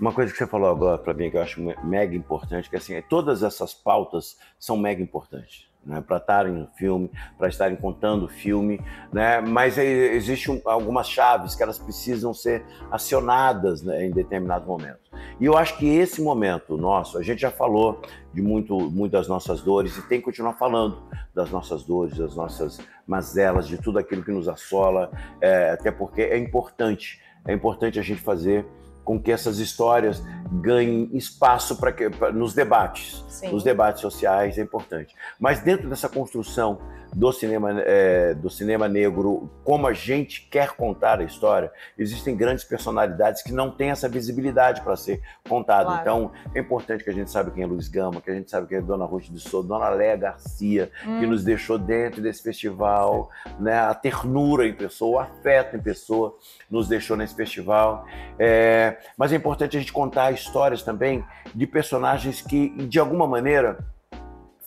Uma 0.00 0.12
coisa 0.12 0.32
que 0.32 0.38
você 0.38 0.46
falou 0.46 0.70
agora 0.70 0.98
para 0.98 1.14
mim 1.14 1.30
que 1.30 1.36
eu 1.36 1.42
acho 1.42 1.60
mega 1.82 2.14
importante, 2.14 2.68
que 2.68 2.76
assim, 2.76 3.00
todas 3.08 3.42
essas 3.42 3.74
pautas 3.74 4.36
são 4.58 4.76
mega 4.76 5.02
importantes 5.02 5.66
né, 5.86 6.00
para 6.00 6.16
estarem 6.16 6.52
no 6.52 6.66
filme, 6.68 7.10
para 7.36 7.48
estarem 7.48 7.76
contando 7.76 8.24
o 8.24 8.28
filme, 8.28 8.80
né, 9.12 9.40
mas 9.40 9.76
existem 9.78 10.60
algumas 10.64 11.08
chaves 11.08 11.54
que 11.54 11.62
elas 11.62 11.78
precisam 11.78 12.32
ser 12.32 12.64
acionadas 12.90 13.82
né, 13.82 14.06
em 14.06 14.10
determinado 14.10 14.66
momento. 14.66 14.98
E 15.40 15.44
eu 15.44 15.56
acho 15.56 15.76
que 15.76 15.86
esse 15.86 16.22
momento 16.22 16.76
nosso, 16.76 17.18
a 17.18 17.22
gente 17.22 17.40
já 17.40 17.50
falou 17.50 18.00
de 18.32 18.42
muito, 18.42 18.90
muito 18.90 19.12
das 19.12 19.28
nossas 19.28 19.60
dores 19.60 19.96
e 19.96 20.02
tem 20.02 20.18
que 20.18 20.24
continuar 20.24 20.54
falando 20.54 21.02
das 21.34 21.50
nossas 21.50 21.82
dores, 21.84 22.16
das 22.16 22.34
nossas 22.34 22.78
mazelas, 23.06 23.66
de 23.66 23.78
tudo 23.78 23.98
aquilo 23.98 24.24
que 24.24 24.32
nos 24.32 24.48
assola, 24.48 25.10
é, 25.40 25.70
até 25.70 25.90
porque 25.90 26.22
é 26.22 26.38
importante, 26.38 27.20
é 27.46 27.52
importante 27.52 27.98
a 27.98 28.02
gente 28.02 28.20
fazer 28.20 28.66
com 29.04 29.20
que 29.20 29.30
essas 29.30 29.58
histórias 29.58 30.22
ganhem 30.50 31.10
espaço 31.12 31.76
para 31.76 31.92
nos 32.32 32.54
debates, 32.54 33.24
Sim. 33.28 33.52
nos 33.52 33.62
debates 33.62 34.00
sociais 34.00 34.58
é 34.58 34.62
importante. 34.62 35.14
Mas 35.38 35.60
dentro 35.60 35.88
dessa 35.88 36.08
construção 36.08 36.78
do 37.14 37.32
cinema, 37.32 37.80
é, 37.82 38.34
do 38.34 38.50
cinema 38.50 38.88
negro, 38.88 39.48
como 39.62 39.86
a 39.86 39.92
gente 39.92 40.48
quer 40.50 40.70
contar 40.72 41.20
a 41.20 41.24
história, 41.24 41.70
existem 41.96 42.36
grandes 42.36 42.64
personalidades 42.64 43.42
que 43.42 43.52
não 43.52 43.70
têm 43.70 43.90
essa 43.90 44.08
visibilidade 44.08 44.82
para 44.82 44.96
ser 44.96 45.22
contada. 45.48 45.84
Claro. 45.84 46.00
Então, 46.00 46.32
é 46.54 46.60
importante 46.60 47.04
que 47.04 47.10
a 47.10 47.12
gente 47.12 47.30
saiba 47.30 47.52
quem 47.52 47.62
é 47.62 47.66
Luiz 47.66 47.88
Gama, 47.88 48.20
que 48.20 48.30
a 48.30 48.34
gente 48.34 48.50
sabe 48.50 48.66
quem 48.66 48.78
é 48.78 48.80
Dona 48.80 49.04
Ruth 49.04 49.24
de 49.24 49.38
Souza, 49.38 49.68
Dona 49.68 49.88
Léa 49.90 50.16
Garcia, 50.16 50.90
hum. 51.06 51.20
que 51.20 51.26
nos 51.26 51.44
deixou 51.44 51.78
dentro 51.78 52.20
desse 52.20 52.42
festival, 52.42 53.30
né, 53.60 53.78
a 53.78 53.94
ternura 53.94 54.66
em 54.66 54.74
pessoa, 54.74 55.14
o 55.14 55.18
afeto 55.20 55.76
em 55.76 55.80
pessoa, 55.80 56.36
nos 56.68 56.88
deixou 56.88 57.16
nesse 57.16 57.36
festival. 57.36 58.06
É, 58.38 58.98
mas 59.16 59.32
é 59.32 59.36
importante 59.36 59.76
a 59.76 59.80
gente 59.80 59.92
contar 59.92 60.32
histórias 60.32 60.82
também 60.82 61.24
de 61.54 61.66
personagens 61.66 62.40
que, 62.40 62.70
de 62.86 62.98
alguma 62.98 63.26
maneira, 63.26 63.78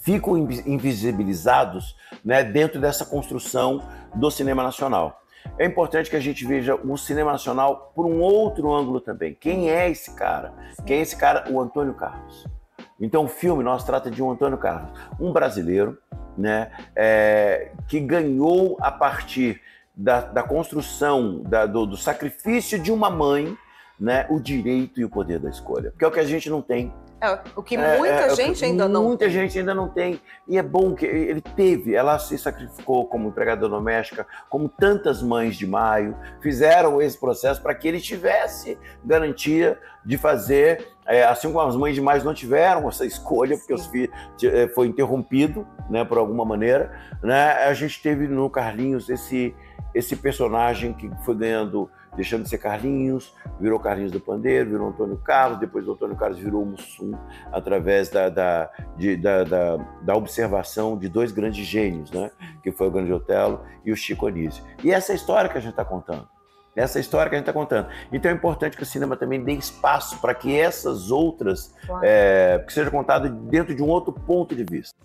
ficam 0.07 0.37
invisibilizados 0.37 1.93
né, 2.23 2.41
dentro 2.41 2.79
dessa 2.79 3.03
construção 3.03 3.83
do 4.15 4.31
cinema 4.31 4.63
nacional. 4.63 5.21
É 5.59 5.65
importante 5.65 6.09
que 6.09 6.15
a 6.15 6.19
gente 6.21 6.45
veja 6.45 6.75
o 6.75 6.97
cinema 6.97 7.33
nacional 7.33 7.91
por 7.93 8.05
um 8.05 8.21
outro 8.21 8.73
ângulo 8.73 9.01
também. 9.01 9.33
Quem 9.33 9.69
é 9.69 9.89
esse 9.89 10.15
cara? 10.15 10.53
Quem 10.85 10.99
é 10.99 11.01
esse 11.01 11.17
cara? 11.17 11.51
O 11.51 11.59
Antônio 11.59 11.93
Carlos. 11.93 12.47
Então 12.97 13.25
o 13.25 13.27
filme 13.27 13.65
nós 13.65 13.83
trata 13.83 14.09
de 14.09 14.23
um 14.23 14.31
Antônio 14.31 14.57
Carlos, 14.57 14.97
um 15.19 15.33
brasileiro, 15.33 15.97
né, 16.37 16.71
é, 16.95 17.73
que 17.89 17.99
ganhou 17.99 18.77
a 18.79 18.89
partir 18.89 19.61
da, 19.93 20.21
da 20.21 20.41
construção, 20.41 21.41
da, 21.43 21.65
do, 21.65 21.85
do, 21.85 21.97
sacrifício 21.97 22.79
de 22.79 22.93
uma 22.93 23.09
mãe, 23.09 23.57
né, 23.99 24.25
o 24.29 24.39
direito 24.39 25.01
e 25.01 25.05
o 25.05 25.09
poder 25.09 25.39
da 25.39 25.49
escolha, 25.49 25.93
que 25.99 26.05
é 26.05 26.07
o 26.07 26.11
que 26.11 26.19
a 26.21 26.25
gente 26.25 26.49
não 26.49 26.61
tem. 26.61 26.93
É, 27.19 27.39
o 27.55 27.63
que 27.63 27.75
É, 27.75 27.97
muita 27.97 28.13
é, 28.13 28.25
é, 28.27 28.35
gente 28.35 28.63
ainda 28.63 28.87
não 28.87 29.03
Muita 29.05 29.29
gente 29.29 29.57
ainda 29.57 29.73
não 29.73 29.89
tem. 29.89 30.21
E 30.47 30.57
é 30.57 30.63
bom 30.63 30.93
que 30.93 31.05
ele 31.05 31.41
teve, 31.41 31.95
ela 31.95 32.19
se 32.19 32.37
sacrificou 32.37 33.07
como 33.07 33.29
empregada 33.29 33.67
doméstica, 33.67 34.25
como 34.49 34.69
tantas 34.69 35.21
mães 35.21 35.55
de 35.55 35.65
maio, 35.65 36.15
fizeram 36.41 37.01
esse 37.01 37.19
processo 37.19 37.61
para 37.61 37.73
que 37.73 37.87
ele 37.87 37.99
tivesse 37.99 38.77
garantia 39.03 39.79
de 40.05 40.17
fazer, 40.17 40.87
é, 41.05 41.23
assim 41.23 41.51
como 41.51 41.67
as 41.67 41.75
mães 41.75 41.95
de 41.95 42.01
maio 42.01 42.23
não 42.23 42.33
tiveram 42.33 42.87
essa 42.87 43.05
escolha, 43.05 43.57
porque 43.57 43.73
os 43.73 43.87
filhos 43.87 44.11
eh, 44.43 44.67
foi 44.69 44.87
interrompido, 44.87 45.67
né, 45.89 46.05
por 46.05 46.17
alguma 46.17 46.45
maneira, 46.45 46.91
né? 47.23 47.51
A 47.65 47.73
gente 47.73 48.01
teve 48.01 48.27
no 48.27 48.49
Carlinhos 48.49 49.09
esse 49.09 49.55
esse 49.93 50.15
personagem 50.15 50.93
que 50.93 51.09
foi 51.25 51.35
ganhando 51.35 51.89
deixando 52.17 52.43
de 52.43 52.49
ser 52.49 52.57
Carlinhos, 52.57 53.33
virou 53.59 53.79
Carlinhos 53.79 54.11
do 54.11 54.19
Pandeiro, 54.19 54.71
virou 54.71 54.89
Antônio 54.89 55.15
Carlos, 55.17 55.59
depois 55.59 55.87
o 55.87 55.93
Antônio 55.93 56.17
Carlos 56.17 56.37
virou 56.39 56.65
Mussum, 56.65 57.13
através 57.53 58.09
da, 58.09 58.27
da, 58.27 58.69
de- 58.97 59.15
da, 59.15 59.43
da, 59.45 59.77
da 60.01 60.15
observação 60.15 60.97
de 60.97 61.07
dois 61.07 61.31
grandes 61.31 61.65
gênios, 61.65 62.11
né? 62.11 62.29
que 62.61 62.71
foi 62.71 62.87
o 62.87 62.91
Grande 62.91 63.13
Otelo 63.13 63.61
e 63.85 63.91
o 63.91 63.95
Chico 63.95 64.27
Anísio. 64.27 64.63
E 64.83 64.91
essa 64.91 65.11
é 65.11 65.13
a 65.13 65.15
história 65.15 65.49
que 65.49 65.57
a 65.57 65.61
gente 65.61 65.71
está 65.71 65.85
contando. 65.85 66.27
Essa 66.75 66.97
é 66.97 66.99
a 66.99 67.01
história 67.01 67.27
que 67.27 67.35
a 67.35 67.39
gente 67.39 67.47
está 67.49 67.59
contando. 67.59 67.87
Então 68.11 68.29
é 68.29 68.33
importante 68.35 68.77
que 68.77 68.83
o 68.83 68.85
cinema 68.85 69.15
também 69.17 69.43
dê 69.43 69.53
espaço 69.53 70.19
para 70.21 70.35
que 70.35 70.55
essas 70.55 71.09
outras, 71.09 71.73
Claro. 71.87 72.01
é, 72.05 72.63
que 72.67 72.71
seja 72.71 72.91
contado 72.91 73.29
dentro 73.29 73.73
de 73.73 73.81
um 73.81 73.87
outro 73.87 74.13
ponto 74.13 74.53
de 74.55 74.63
vista. 74.63 74.95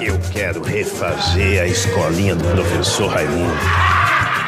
Eu 0.00 0.18
quero 0.32 0.62
refazer 0.62 1.62
a 1.62 1.66
escolinha 1.66 2.34
do 2.34 2.44
professor 2.44 3.08
Raimundo. 3.08 3.54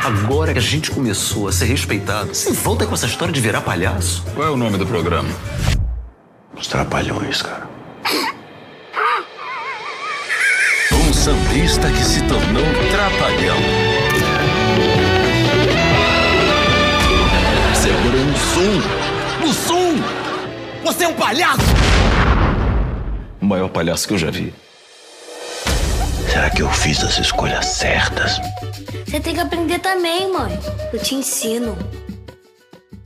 Agora 0.05 0.53
que 0.53 0.59
a 0.59 0.63
gente 0.63 0.91
começou 0.91 1.47
a 1.47 1.53
ser 1.53 1.67
respeitado, 1.67 2.35
você 2.35 2.53
volta 2.53 2.87
com 2.87 2.95
essa 2.95 3.07
história 3.07 3.33
de 3.33 3.41
virar 3.41 3.61
palhaço? 3.61 4.25
Qual 4.35 4.49
é 4.49 4.51
o 4.51 4.57
nome 4.57 4.77
do 4.77 4.87
programa? 4.87 5.29
Os 6.57 6.67
Trapalhões, 6.67 7.43
cara. 7.43 7.69
Um 10.93 11.13
sambista 11.13 11.89
que 11.91 12.05
se 12.05 12.23
tornou 12.23 12.65
trapalhão. 12.91 13.57
Você 17.75 17.91
agora 17.91 18.17
é 18.17 18.21
um 18.21 18.31
Mussum! 18.31 18.83
Mussum! 19.41 20.03
Você 20.85 21.05
é 21.05 21.09
um 21.09 21.15
palhaço! 21.15 21.63
O 23.53 23.55
maior 23.55 23.69
palhaço 23.69 24.09
que 24.09 24.15
eu 24.15 24.19
já 24.19 24.31
vi. 24.31 24.51
Será 26.33 26.49
que 26.49 26.63
eu 26.63 26.71
fiz 26.71 27.05
as 27.05 27.19
escolhas 27.19 27.67
certas? 27.67 28.39
Você 29.07 29.21
tem 29.21 29.35
que 29.35 29.41
aprender 29.41 29.79
também, 29.79 30.33
mãe. 30.33 30.59
Eu 30.91 30.99
te 30.99 31.15
ensino. 31.15 31.77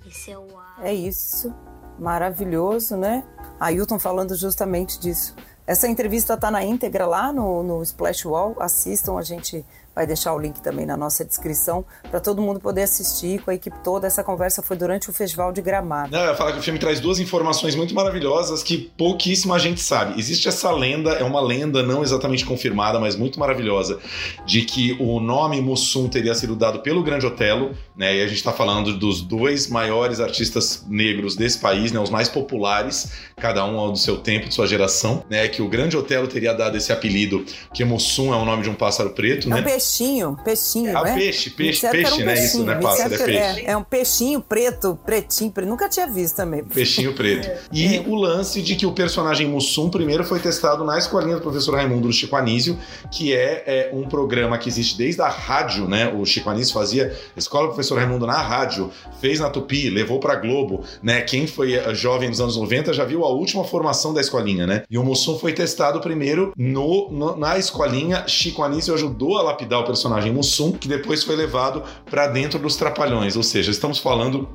Esse 0.06 0.30
é 0.30 0.38
o 0.38 0.46
É 0.80 0.94
isso. 0.94 1.52
Maravilhoso, 1.98 2.96
né? 2.96 3.24
Ailton 3.58 3.98
falando 3.98 4.36
justamente 4.36 5.00
disso. 5.00 5.34
Essa 5.66 5.88
entrevista 5.88 6.36
tá 6.36 6.48
na 6.48 6.62
íntegra 6.64 7.06
lá 7.06 7.32
no, 7.32 7.64
no 7.64 7.82
Splash 7.82 8.24
Wall. 8.24 8.54
Assistam, 8.60 9.18
a 9.18 9.22
gente 9.22 9.66
vai 9.96 10.06
deixar 10.06 10.34
o 10.34 10.38
link 10.38 10.60
também 10.60 10.84
na 10.84 10.94
nossa 10.94 11.24
descrição 11.24 11.82
para 12.10 12.20
todo 12.20 12.42
mundo 12.42 12.60
poder 12.60 12.82
assistir 12.82 13.40
com 13.40 13.50
a 13.50 13.54
equipe 13.54 13.78
toda. 13.82 14.06
Essa 14.06 14.22
conversa 14.22 14.60
foi 14.62 14.76
durante 14.76 15.08
o 15.08 15.12
Festival 15.12 15.50
de 15.52 15.62
Gramado. 15.62 16.12
Não, 16.12 16.20
eu 16.20 16.28
ia 16.28 16.34
falar 16.34 16.52
que 16.52 16.58
o 16.58 16.62
filme 16.62 16.78
traz 16.78 17.00
duas 17.00 17.18
informações 17.18 17.74
muito 17.74 17.94
maravilhosas 17.94 18.62
que 18.62 18.76
pouquíssima 18.76 19.58
gente 19.58 19.80
sabe. 19.80 20.20
Existe 20.20 20.48
essa 20.48 20.70
lenda, 20.70 21.12
é 21.12 21.24
uma 21.24 21.40
lenda 21.40 21.82
não 21.82 22.02
exatamente 22.02 22.44
confirmada, 22.44 23.00
mas 23.00 23.16
muito 23.16 23.40
maravilhosa, 23.40 23.98
de 24.44 24.62
que 24.62 24.94
o 25.00 25.18
nome 25.18 25.62
Mussum 25.62 26.08
teria 26.08 26.34
sido 26.34 26.54
dado 26.54 26.80
pelo 26.80 27.02
Grande 27.02 27.24
Otelo, 27.24 27.74
né? 27.96 28.16
E 28.16 28.22
a 28.22 28.26
gente 28.26 28.36
está 28.36 28.52
falando 28.52 28.98
dos 28.98 29.22
dois 29.22 29.68
maiores 29.68 30.20
artistas 30.20 30.84
negros 30.86 31.34
desse 31.34 31.58
país, 31.58 31.90
né? 31.90 31.98
Os 31.98 32.10
mais 32.10 32.28
populares, 32.28 33.12
cada 33.36 33.64
um 33.64 33.78
ao 33.78 33.92
do 33.92 33.98
seu 33.98 34.18
tempo, 34.18 34.46
de 34.46 34.54
sua 34.54 34.66
geração, 34.66 35.24
né? 35.30 35.48
Que 35.48 35.62
o 35.62 35.68
Grande 35.68 35.96
Otelo 35.96 36.28
teria 36.28 36.52
dado 36.52 36.76
esse 36.76 36.92
apelido, 36.92 37.46
que 37.72 37.82
Mussum 37.82 38.34
é 38.34 38.36
o 38.36 38.44
nome 38.44 38.62
de 38.62 38.68
um 38.68 38.74
pássaro 38.74 39.10
preto, 39.10 39.46
É 39.46 39.50
né? 39.50 39.60
um 39.60 39.64
peixinho, 39.86 40.36
peixinho, 40.44 40.96
Ah, 40.98 41.02
né? 41.04 41.14
peixe, 41.14 41.50
peixe, 41.50 41.88
peixe, 41.88 42.24
né? 42.24 42.34
Isso, 42.34 42.42
peixinho, 42.42 42.64
né? 42.64 42.74
me 42.74 42.82
Pássaro 42.82 43.10
disseram 43.10 43.32
é 43.32 43.52
peixe. 43.54 43.66
É, 43.70 43.76
um 43.76 43.82
peixinho 43.84 44.40
preto, 44.40 44.98
pretinho, 45.06 45.50
preto. 45.52 45.68
Nunca 45.68 45.88
tinha 45.88 46.06
visto 46.06 46.36
também. 46.36 46.64
Peixinho 46.64 47.12
preto. 47.14 47.46
E 47.72 47.98
o 48.06 48.14
lance 48.14 48.62
de 48.62 48.74
que 48.74 48.86
o 48.86 48.92
personagem 48.92 49.46
Mussum 49.46 49.88
primeiro 49.90 50.24
foi 50.24 50.40
testado 50.40 50.84
na 50.84 50.98
escolinha 50.98 51.36
do 51.36 51.42
professor 51.42 51.74
Raimundo 51.74 52.08
do 52.08 52.12
Chico 52.12 52.34
Anísio, 52.36 52.78
que 53.10 53.34
é, 53.34 53.62
é, 53.66 53.90
um 53.92 54.08
programa 54.08 54.56
que 54.58 54.68
existe 54.68 54.96
desde 54.96 55.20
a 55.20 55.28
rádio, 55.28 55.86
né? 55.88 56.08
O 56.08 56.24
Chico 56.24 56.48
Anísio 56.48 56.72
fazia 56.74 57.14
Escola 57.36 57.64
do 57.64 57.74
Professor 57.74 57.96
Raimundo 57.98 58.26
na 58.26 58.40
rádio, 58.40 58.90
fez 59.20 59.40
na 59.40 59.50
Tupi, 59.50 59.90
levou 59.90 60.18
pra 60.20 60.36
Globo, 60.36 60.84
né? 61.02 61.20
Quem 61.22 61.46
foi 61.46 61.74
eh, 61.74 61.94
jovem 61.94 62.28
nos 62.28 62.40
anos 62.40 62.56
90 62.56 62.92
já 62.92 63.04
viu 63.04 63.24
a 63.24 63.28
última 63.28 63.64
formação 63.64 64.14
da 64.14 64.20
escolinha, 64.20 64.66
né? 64.66 64.82
E 64.90 64.96
o 64.98 65.04
Mussum 65.04 65.38
foi 65.38 65.52
testado 65.52 66.00
primeiro 66.00 66.52
no, 66.56 67.10
no- 67.10 67.36
na 67.36 67.58
escolinha. 67.58 68.24
Chico 68.26 68.62
Anísio 68.62 68.94
ajudou 68.94 69.36
a 69.38 69.42
lapidar 69.42 69.75
o 69.78 69.84
personagem 69.84 70.32
Mussum, 70.32 70.72
que 70.72 70.88
depois 70.88 71.22
foi 71.22 71.36
levado 71.36 71.82
pra 72.10 72.26
dentro 72.28 72.58
dos 72.58 72.76
Trapalhões. 72.76 73.36
Ou 73.36 73.42
seja, 73.42 73.70
estamos 73.70 73.98
falando 73.98 74.48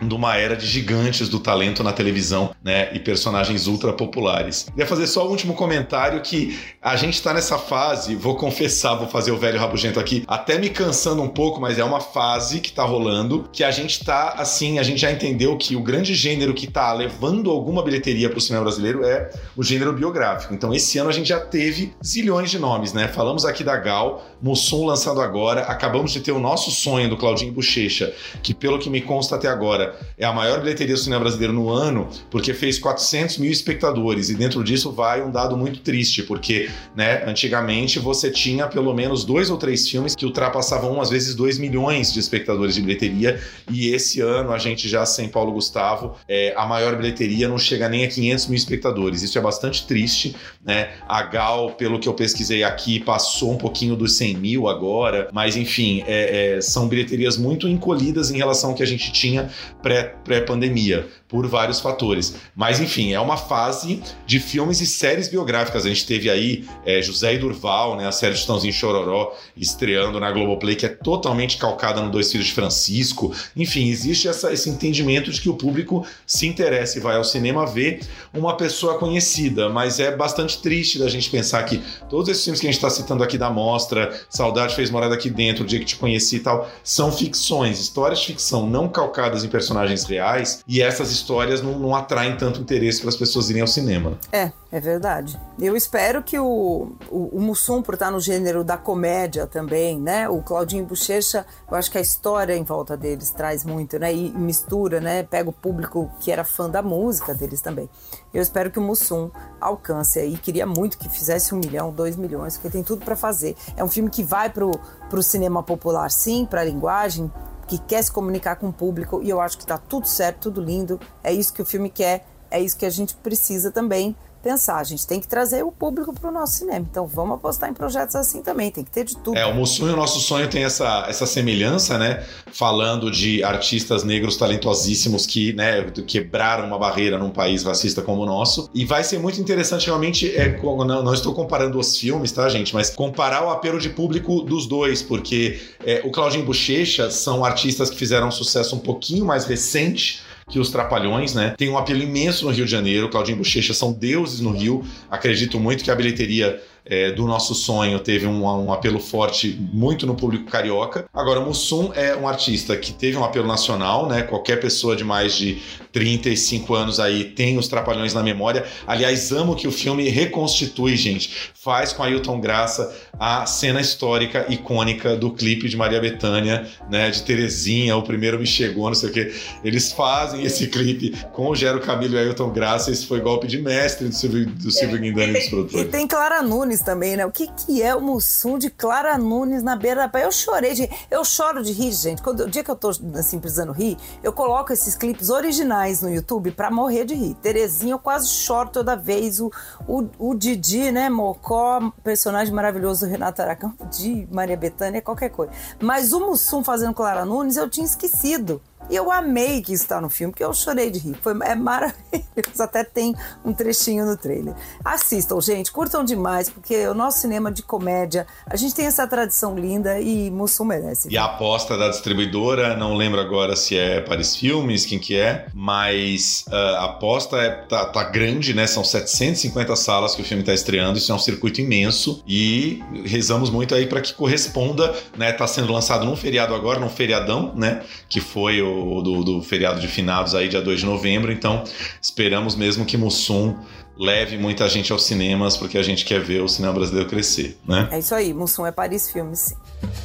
de 0.00 0.14
uma 0.14 0.36
era 0.36 0.56
de 0.56 0.66
gigantes 0.66 1.28
do 1.28 1.38
talento 1.38 1.82
na 1.82 1.92
televisão, 1.92 2.54
né, 2.62 2.90
e 2.92 2.98
personagens 2.98 3.66
ultra 3.66 3.92
populares. 3.92 4.64
Queria 4.70 4.86
fazer 4.86 5.06
só 5.06 5.26
o 5.26 5.30
último 5.30 5.54
comentário 5.54 6.20
que 6.20 6.58
a 6.80 6.96
gente 6.96 7.22
tá 7.22 7.34
nessa 7.34 7.58
fase, 7.58 8.14
vou 8.14 8.36
confessar, 8.36 8.94
vou 8.94 9.08
fazer 9.08 9.32
o 9.32 9.36
velho 9.36 9.58
rabugento 9.58 10.00
aqui, 10.00 10.24
até 10.26 10.58
me 10.58 10.70
cansando 10.70 11.22
um 11.22 11.28
pouco, 11.28 11.60
mas 11.60 11.78
é 11.78 11.84
uma 11.84 12.00
fase 12.00 12.60
que 12.60 12.72
tá 12.72 12.84
rolando, 12.84 13.48
que 13.52 13.62
a 13.62 13.70
gente 13.70 14.04
tá 14.04 14.34
assim, 14.36 14.78
a 14.78 14.82
gente 14.82 15.00
já 15.00 15.10
entendeu 15.10 15.56
que 15.56 15.76
o 15.76 15.82
grande 15.82 16.14
gênero 16.14 16.54
que 16.54 16.66
tá 16.66 16.92
levando 16.92 17.50
alguma 17.50 17.82
bilheteria 17.82 18.30
pro 18.30 18.40
cinema 18.40 18.64
brasileiro 18.64 19.04
é 19.04 19.30
o 19.56 19.62
gênero 19.62 19.92
biográfico. 19.92 20.54
Então 20.54 20.72
esse 20.72 20.98
ano 20.98 21.10
a 21.10 21.12
gente 21.12 21.28
já 21.28 21.40
teve 21.40 21.92
zilhões 22.04 22.50
de 22.50 22.58
nomes, 22.58 22.92
né? 22.92 23.08
Falamos 23.08 23.44
aqui 23.44 23.62
da 23.62 23.76
Gal, 23.76 24.24
Mussum 24.40 24.86
lançado 24.86 25.20
agora, 25.20 25.62
acabamos 25.62 26.12
de 26.12 26.20
ter 26.20 26.32
o 26.32 26.38
nosso 26.38 26.70
sonho 26.70 27.08
do 27.08 27.16
Claudinho 27.16 27.52
Bochecha, 27.52 28.14
que 28.42 28.54
pelo 28.54 28.78
que 28.78 28.88
me 28.88 29.00
consta 29.00 29.36
até 29.36 29.48
agora 29.48 29.89
é 30.16 30.24
a 30.24 30.32
maior 30.32 30.60
bilheteria 30.60 30.94
do 30.94 31.00
cinema 31.00 31.20
brasileiro 31.20 31.52
no 31.52 31.70
ano, 31.70 32.08
porque 32.30 32.54
fez 32.54 32.78
400 32.78 33.38
mil 33.38 33.50
espectadores. 33.50 34.30
E 34.30 34.34
dentro 34.34 34.62
disso 34.62 34.92
vai 34.92 35.22
um 35.22 35.30
dado 35.30 35.56
muito 35.56 35.80
triste, 35.80 36.22
porque 36.22 36.70
né, 36.94 37.24
antigamente 37.26 37.98
você 37.98 38.30
tinha 38.30 38.66
pelo 38.66 38.92
menos 38.94 39.24
dois 39.24 39.50
ou 39.50 39.56
três 39.56 39.88
filmes 39.88 40.14
que 40.14 40.24
ultrapassavam, 40.24 41.00
às 41.00 41.10
vezes, 41.10 41.34
2 41.34 41.58
milhões 41.58 42.12
de 42.12 42.20
espectadores 42.20 42.74
de 42.74 42.82
bilheteria. 42.82 43.40
E 43.70 43.88
esse 43.88 44.20
ano 44.20 44.52
a 44.52 44.58
gente 44.58 44.88
já 44.88 45.04
sem 45.06 45.28
Paulo 45.28 45.52
Gustavo, 45.52 46.16
é, 46.28 46.52
a 46.56 46.66
maior 46.66 46.96
bilheteria 46.96 47.48
não 47.48 47.58
chega 47.58 47.88
nem 47.88 48.04
a 48.04 48.08
500 48.08 48.46
mil 48.46 48.56
espectadores. 48.56 49.22
Isso 49.22 49.38
é 49.38 49.40
bastante 49.40 49.86
triste. 49.86 50.36
Né? 50.64 50.90
A 51.08 51.22
Gal, 51.22 51.72
pelo 51.72 51.98
que 51.98 52.08
eu 52.08 52.14
pesquisei 52.14 52.62
aqui, 52.62 53.00
passou 53.00 53.52
um 53.52 53.56
pouquinho 53.56 53.96
dos 53.96 54.16
100 54.16 54.36
mil 54.36 54.68
agora, 54.68 55.28
mas 55.32 55.56
enfim, 55.56 56.02
é, 56.06 56.56
é, 56.56 56.60
são 56.60 56.88
bilheterias 56.88 57.36
muito 57.36 57.68
encolhidas 57.68 58.30
em 58.30 58.36
relação 58.36 58.70
ao 58.70 58.76
que 58.76 58.82
a 58.82 58.86
gente 58.86 59.12
tinha 59.12 59.50
pré- 59.82 60.14
pré-pandemia, 60.24 61.08
por 61.28 61.46
vários 61.46 61.80
fatores. 61.80 62.34
Mas 62.56 62.80
enfim, 62.80 63.12
é 63.12 63.20
uma 63.20 63.36
fase 63.36 64.02
de 64.26 64.40
filmes 64.40 64.80
e 64.80 64.86
séries 64.86 65.28
biográficas. 65.28 65.86
A 65.86 65.88
gente 65.88 66.04
teve 66.06 66.28
aí 66.28 66.64
é, 66.84 67.00
José 67.00 67.34
e 67.34 67.38
Durval, 67.38 67.96
né, 67.96 68.06
a 68.06 68.12
série 68.12 68.34
de 68.34 68.44
Tãozinho 68.46 68.72
Chororó, 68.72 69.32
estreando 69.56 70.18
na 70.18 70.30
Globoplay, 70.30 70.74
que 70.76 70.86
é 70.86 70.88
totalmente 70.88 71.56
calcada 71.56 72.00
no 72.00 72.10
Dois 72.10 72.30
Filhos 72.32 72.46
de 72.48 72.52
Francisco. 72.52 73.32
Enfim, 73.56 73.88
existe 73.88 74.26
essa- 74.28 74.52
esse 74.52 74.68
entendimento 74.68 75.30
de 75.30 75.40
que 75.40 75.48
o 75.48 75.54
público 75.54 76.04
se 76.26 76.46
interessa 76.46 76.98
e 76.98 77.00
vai 77.00 77.16
ao 77.16 77.24
cinema 77.24 77.64
ver 77.66 78.00
uma 78.34 78.56
pessoa 78.56 78.98
conhecida, 78.98 79.68
mas 79.68 80.00
é 80.00 80.14
bastante 80.14 80.60
triste 80.60 80.98
da 80.98 81.08
gente 81.08 81.30
pensar 81.30 81.62
que 81.64 81.80
todos 82.08 82.28
esses 82.28 82.42
filmes 82.44 82.60
que 82.60 82.66
a 82.66 82.70
gente 82.70 82.78
está 82.78 82.90
citando 82.90 83.22
aqui 83.22 83.38
da 83.38 83.50
mostra, 83.50 84.18
Saudade 84.28 84.74
fez 84.74 84.90
morada 84.90 85.14
aqui 85.14 85.30
dentro, 85.30 85.62
o 85.64 85.66
dia 85.66 85.78
que 85.78 85.84
te 85.84 85.96
conheci 85.96 86.36
e 86.36 86.40
tal, 86.40 86.68
são 86.82 87.12
ficções, 87.12 87.78
histórias 87.80 88.18
de 88.20 88.26
ficção 88.26 88.66
não 88.68 88.88
calcadas 88.88 89.44
em 89.44 89.48
personagens 89.48 89.69
reais, 90.06 90.62
e 90.66 90.80
essas 90.82 91.10
histórias 91.10 91.62
não, 91.62 91.78
não 91.78 91.94
atraem 91.94 92.36
tanto 92.36 92.60
interesse 92.60 93.00
para 93.00 93.10
as 93.10 93.16
pessoas 93.16 93.50
irem 93.50 93.62
ao 93.62 93.68
cinema. 93.68 94.18
É, 94.32 94.52
é 94.72 94.80
verdade. 94.80 95.38
Eu 95.58 95.76
espero 95.76 96.22
que 96.22 96.38
o, 96.38 96.92
o, 97.10 97.36
o 97.36 97.40
Mussum, 97.40 97.82
por 97.82 97.94
estar 97.94 98.10
no 98.10 98.20
gênero 98.20 98.62
da 98.62 98.76
comédia 98.76 99.46
também, 99.46 99.98
né? 100.00 100.28
O 100.28 100.42
Claudinho 100.42 100.84
Bochecha, 100.84 101.44
eu 101.70 101.76
acho 101.76 101.90
que 101.90 101.98
a 101.98 102.00
história 102.00 102.56
em 102.56 102.62
volta 102.62 102.96
deles 102.96 103.30
traz 103.30 103.64
muito, 103.64 103.98
né? 103.98 104.12
E 104.14 104.30
mistura, 104.30 105.00
né? 105.00 105.22
Pega 105.22 105.50
o 105.50 105.52
público 105.52 106.10
que 106.20 106.30
era 106.30 106.44
fã 106.44 106.70
da 106.70 106.82
música 106.82 107.34
deles 107.34 107.60
também. 107.60 107.88
Eu 108.32 108.40
espero 108.40 108.70
que 108.70 108.78
o 108.78 108.82
Mussum 108.82 109.30
alcance 109.60 110.18
aí. 110.18 110.36
Queria 110.36 110.66
muito 110.66 110.98
que 110.98 111.08
fizesse 111.08 111.54
um 111.54 111.58
milhão, 111.58 111.90
dois 111.90 112.16
milhões, 112.16 112.56
porque 112.56 112.70
tem 112.70 112.82
tudo 112.82 113.04
para 113.04 113.16
fazer. 113.16 113.56
É 113.76 113.82
um 113.82 113.88
filme 113.88 114.08
que 114.08 114.22
vai 114.22 114.50
pro, 114.50 114.70
pro 115.08 115.22
cinema 115.22 115.62
popular, 115.62 116.10
sim, 116.10 116.46
pra 116.46 116.64
linguagem, 116.64 117.30
que 117.70 117.78
quer 117.78 118.02
se 118.02 118.10
comunicar 118.10 118.56
com 118.56 118.68
o 118.68 118.72
público, 118.72 119.22
e 119.22 119.30
eu 119.30 119.40
acho 119.40 119.56
que 119.56 119.64
tá 119.64 119.78
tudo 119.78 120.04
certo, 120.08 120.50
tudo 120.50 120.60
lindo. 120.60 120.98
É 121.22 121.32
isso 121.32 121.54
que 121.54 121.62
o 121.62 121.64
filme 121.64 121.88
quer, 121.88 122.26
é 122.50 122.58
isso 122.58 122.76
que 122.76 122.84
a 122.84 122.90
gente 122.90 123.14
precisa 123.14 123.70
também 123.70 124.16
pensar, 124.42 124.78
a 124.78 124.84
gente 124.84 125.06
tem 125.06 125.20
que 125.20 125.28
trazer 125.28 125.62
o 125.62 125.70
público 125.70 126.12
para 126.12 126.30
o 126.30 126.32
nosso 126.32 126.58
cinema. 126.58 126.86
Então 126.90 127.06
vamos 127.06 127.36
apostar 127.36 127.70
em 127.70 127.74
projetos 127.74 128.16
assim 128.16 128.42
também, 128.42 128.70
tem 128.70 128.84
que 128.84 128.90
ter 128.90 129.04
de 129.04 129.16
tudo. 129.16 129.36
É, 129.36 129.46
o 129.46 129.54
Mussum 129.54 129.90
o 129.92 129.96
Nosso 129.96 130.20
Sonho 130.20 130.48
tem 130.48 130.64
essa, 130.64 131.06
essa 131.08 131.26
semelhança, 131.26 131.98
né? 131.98 132.24
Falando 132.52 133.10
de 133.10 133.42
artistas 133.42 134.04
negros 134.04 134.36
talentosíssimos 134.36 135.26
que, 135.26 135.52
né, 135.52 135.82
quebraram 136.06 136.66
uma 136.66 136.78
barreira 136.78 137.18
num 137.18 137.30
país 137.30 137.62
racista 137.62 138.02
como 138.02 138.22
o 138.22 138.26
nosso. 138.26 138.68
E 138.74 138.84
vai 138.84 139.02
ser 139.04 139.18
muito 139.18 139.40
interessante, 139.40 139.86
realmente, 139.86 140.34
é, 140.36 140.56
não, 140.62 141.02
não 141.02 141.14
estou 141.14 141.34
comparando 141.34 141.78
os 141.78 141.96
filmes, 141.96 142.32
tá, 142.32 142.48
gente? 142.48 142.74
Mas 142.74 142.90
comparar 142.90 143.44
o 143.44 143.50
apelo 143.50 143.78
de 143.78 143.90
público 143.90 144.42
dos 144.42 144.66
dois, 144.66 145.02
porque 145.02 145.60
é, 145.84 146.02
o 146.04 146.10
Claudinho 146.10 146.44
Bochecha 146.44 147.10
são 147.10 147.44
artistas 147.44 147.90
que 147.90 147.96
fizeram 147.96 148.28
um 148.28 148.32
sucesso 148.32 148.76
um 148.76 148.80
pouquinho 148.80 149.24
mais 149.24 149.44
recente 149.44 150.22
que 150.50 150.58
os 150.58 150.70
Trapalhões, 150.70 151.34
né? 151.34 151.54
Tem 151.56 151.68
um 151.68 151.78
apelo 151.78 152.02
imenso 152.02 152.44
no 152.44 152.50
Rio 152.50 152.64
de 152.64 152.70
Janeiro. 152.70 153.08
Claudinho 153.08 153.38
Bochecha 153.38 153.72
são 153.72 153.92
deuses 153.92 154.40
no 154.40 154.50
Rio. 154.50 154.84
Acredito 155.10 155.58
muito 155.58 155.84
que 155.84 155.90
a 155.90 155.94
bilheteria 155.94 156.60
é, 156.84 157.10
do 157.10 157.26
nosso 157.26 157.54
sonho 157.54 157.98
teve 158.00 158.26
um, 158.26 158.44
um, 158.44 158.72
apelo 158.72 158.98
forte 158.98 159.58
muito 159.72 160.06
no 160.06 160.14
público 160.14 160.50
carioca. 160.50 161.06
Agora, 161.12 161.40
Mussum 161.40 161.92
é 161.94 162.16
um 162.16 162.26
artista 162.26 162.76
que 162.76 162.92
teve 162.92 163.16
um 163.16 163.24
apelo 163.24 163.46
nacional, 163.46 164.08
né? 164.08 164.22
Qualquer 164.22 164.60
pessoa 164.60 164.96
de 164.96 165.04
mais 165.04 165.34
de 165.34 165.60
35 165.92 166.74
anos 166.74 167.00
aí 167.00 167.24
tem 167.24 167.58
os 167.58 167.68
Trapalhões 167.68 168.14
na 168.14 168.22
memória. 168.22 168.64
Aliás, 168.86 169.30
amo 169.32 169.54
que 169.54 169.68
o 169.68 169.72
filme 169.72 170.08
reconstitui, 170.08 170.96
gente. 170.96 171.50
Faz 171.54 171.92
com 171.92 172.02
Ailton 172.02 172.40
Graça 172.40 172.94
a 173.18 173.46
cena 173.46 173.80
histórica, 173.80 174.46
icônica 174.48 175.16
do 175.16 175.30
clipe 175.32 175.68
de 175.68 175.76
Maria 175.76 176.00
Bethânia, 176.00 176.66
né? 176.90 177.10
De 177.10 177.22
Terezinha, 177.22 177.96
o 177.96 178.02
primeiro 178.02 178.38
me 178.38 178.46
chegou, 178.46 178.88
não 178.88 178.94
sei 178.94 179.10
o 179.10 179.12
quê. 179.12 179.32
Eles 179.62 179.92
fazem 179.92 180.44
esse 180.44 180.66
clipe 180.66 181.14
com 181.32 181.48
o 181.48 181.54
Gero 181.54 181.80
Camilo 181.80 182.14
e 182.14 182.18
Ailton 182.18 182.50
Graça. 182.50 182.90
Esse 182.90 183.06
foi 183.06 183.20
golpe 183.20 183.46
de 183.46 183.58
mestre 183.58 184.08
do 184.08 184.14
Silvio, 184.14 184.46
do 184.46 184.70
Silvio 184.70 184.98
Guindani 184.98 185.34
dos 185.34 185.48
produtores. 185.48 185.86
E 185.86 185.90
tem 185.90 186.06
Clara 186.06 186.42
Nunes 186.42 186.69
também, 186.78 187.16
né? 187.16 187.26
O 187.26 187.32
que, 187.32 187.48
que 187.48 187.82
é 187.82 187.94
o 187.94 188.00
Mussum 188.00 188.56
de 188.56 188.70
Clara 188.70 189.18
Nunes 189.18 189.62
na 189.62 189.74
beira 189.74 190.02
da 190.02 190.08
praia? 190.08 190.24
Eu 190.24 190.32
chorei 190.32 190.74
de. 190.74 190.88
Eu 191.10 191.24
choro 191.24 191.62
de 191.62 191.72
rir, 191.72 191.92
gente. 191.92 192.22
Quando, 192.22 192.44
o 192.44 192.50
dia 192.50 192.62
que 192.62 192.70
eu 192.70 192.76
tô 192.76 192.90
assim, 193.18 193.40
precisando 193.40 193.72
rir, 193.72 193.96
eu 194.22 194.32
coloco 194.32 194.72
esses 194.72 194.94
clipes 194.94 195.30
originais 195.30 196.02
no 196.02 196.08
YouTube 196.08 196.52
pra 196.52 196.70
morrer 196.70 197.04
de 197.04 197.14
rir. 197.14 197.34
Terezinha, 197.34 197.94
eu 197.94 197.98
quase 197.98 198.28
choro 198.28 198.68
toda 198.70 198.94
vez. 198.94 199.40
O, 199.40 199.50
o, 199.88 200.06
o 200.18 200.34
Didi, 200.34 200.92
né? 200.92 201.10
Mocó, 201.10 201.92
personagem 202.04 202.54
maravilhoso 202.54 203.06
do 203.06 203.10
Renato 203.10 203.42
Aracão, 203.42 203.74
de 203.90 204.28
Maria 204.30 204.56
Bethânia, 204.56 205.02
qualquer 205.02 205.30
coisa. 205.30 205.52
Mas 205.80 206.12
o 206.12 206.20
Mussum 206.20 206.62
fazendo 206.62 206.94
Clara 206.94 207.24
Nunes, 207.24 207.56
eu 207.56 207.68
tinha 207.68 207.86
esquecido. 207.86 208.62
Eu 208.88 209.10
amei 209.10 209.62
que 209.62 209.72
está 209.72 210.00
no 210.00 210.08
filme, 210.08 210.32
porque 210.32 210.44
eu 210.44 210.52
chorei 210.52 210.90
de 210.90 210.98
rir. 210.98 211.16
Foi, 211.22 211.32
é 211.42 211.54
maravilhoso. 211.54 212.00
Até 212.58 212.82
tem 212.84 213.14
um 213.44 213.52
trechinho 213.52 214.04
no 214.04 214.16
trailer. 214.16 214.54
Assistam, 214.84 215.40
gente, 215.40 215.70
curtam 215.70 216.04
demais, 216.04 216.48
porque 216.48 216.86
o 216.88 216.94
nosso 216.94 217.20
cinema 217.20 217.50
de 217.52 217.62
comédia, 217.62 218.26
a 218.46 218.56
gente 218.56 218.74
tem 218.74 218.86
essa 218.86 219.06
tradição 219.06 219.56
linda 219.56 220.00
e 220.00 220.30
Mussum 220.30 220.64
merece. 220.64 221.08
E 221.10 221.18
a 221.18 221.24
aposta 221.24 221.76
da 221.76 221.88
distribuidora, 221.88 222.76
não 222.76 222.94
lembro 222.94 223.20
agora 223.20 223.54
se 223.56 223.76
é 223.76 224.00
Paris 224.00 224.36
Filmes, 224.36 224.86
quem 224.86 224.98
que 224.98 225.16
é, 225.16 225.46
mas 225.54 226.44
uh, 226.48 226.54
a 226.54 226.84
aposta 226.86 227.36
é, 227.36 227.50
tá, 227.50 227.86
tá, 227.86 228.04
grande, 228.04 228.54
né? 228.54 228.66
São 228.66 228.84
750 228.84 229.76
salas 229.76 230.14
que 230.14 230.22
o 230.22 230.24
filme 230.24 230.42
está 230.42 230.54
estreando, 230.54 230.98
isso 230.98 231.12
é 231.12 231.14
um 231.14 231.18
circuito 231.18 231.60
imenso 231.60 232.22
e 232.26 232.82
rezamos 233.04 233.50
muito 233.50 233.74
aí 233.74 233.86
para 233.86 234.00
que 234.00 234.14
corresponda, 234.14 234.94
né? 235.16 235.32
Tá 235.32 235.46
sendo 235.46 235.72
lançado 235.72 236.04
num 236.04 236.16
feriado 236.16 236.54
agora, 236.54 236.78
num 236.78 236.88
feriadão, 236.88 237.52
né? 237.54 237.82
Que 238.08 238.20
foi 238.20 238.60
o 238.62 238.69
do, 239.02 239.24
do 239.24 239.42
feriado 239.42 239.80
de 239.80 239.88
finados 239.88 240.34
aí, 240.34 240.48
dia 240.48 240.62
2 240.62 240.80
de 240.80 240.86
novembro. 240.86 241.32
Então, 241.32 241.64
esperamos 242.00 242.54
mesmo 242.54 242.84
que 242.84 242.96
Mussum 242.96 243.56
leve 243.98 244.38
muita 244.38 244.68
gente 244.68 244.90
aos 244.92 245.04
cinemas, 245.04 245.56
porque 245.56 245.76
a 245.76 245.82
gente 245.82 246.04
quer 246.04 246.20
ver 246.20 246.40
o 246.42 246.48
cinema 246.48 246.72
brasileiro 246.72 247.08
crescer, 247.08 247.58
né? 247.68 247.88
É 247.92 247.98
isso 247.98 248.14
aí, 248.14 248.32
Mussum 248.32 248.66
é 248.66 248.72
Paris 248.72 249.10
Filmes, 249.10 249.40
sim. 249.40 249.56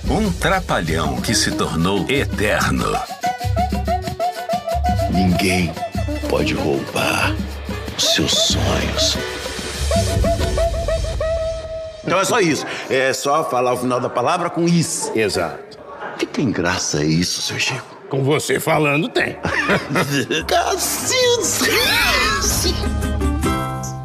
Um 0.09 0.31
trapalhão 0.33 1.21
que 1.21 1.33
se 1.33 1.51
tornou 1.51 2.05
eterno. 2.09 2.91
Ninguém 5.13 5.71
pode 6.29 6.53
roubar 6.53 7.33
os 7.97 8.03
seus 8.03 8.31
sonhos. 8.31 9.17
Então 12.03 12.19
é 12.19 12.25
só 12.25 12.39
isso. 12.39 12.65
É 12.89 13.13
só 13.13 13.49
falar 13.49 13.73
o 13.73 13.77
final 13.77 13.99
da 13.99 14.09
palavra 14.09 14.49
com 14.49 14.65
isso. 14.65 15.11
Exato. 15.17 15.79
Que 16.19 16.25
tem 16.25 16.51
graça 16.51 17.03
isso, 17.03 17.41
seu 17.41 17.59
Chico? 17.59 17.94
Com 18.09 18.23
você 18.23 18.59
falando, 18.59 19.09
tem. 19.09 19.37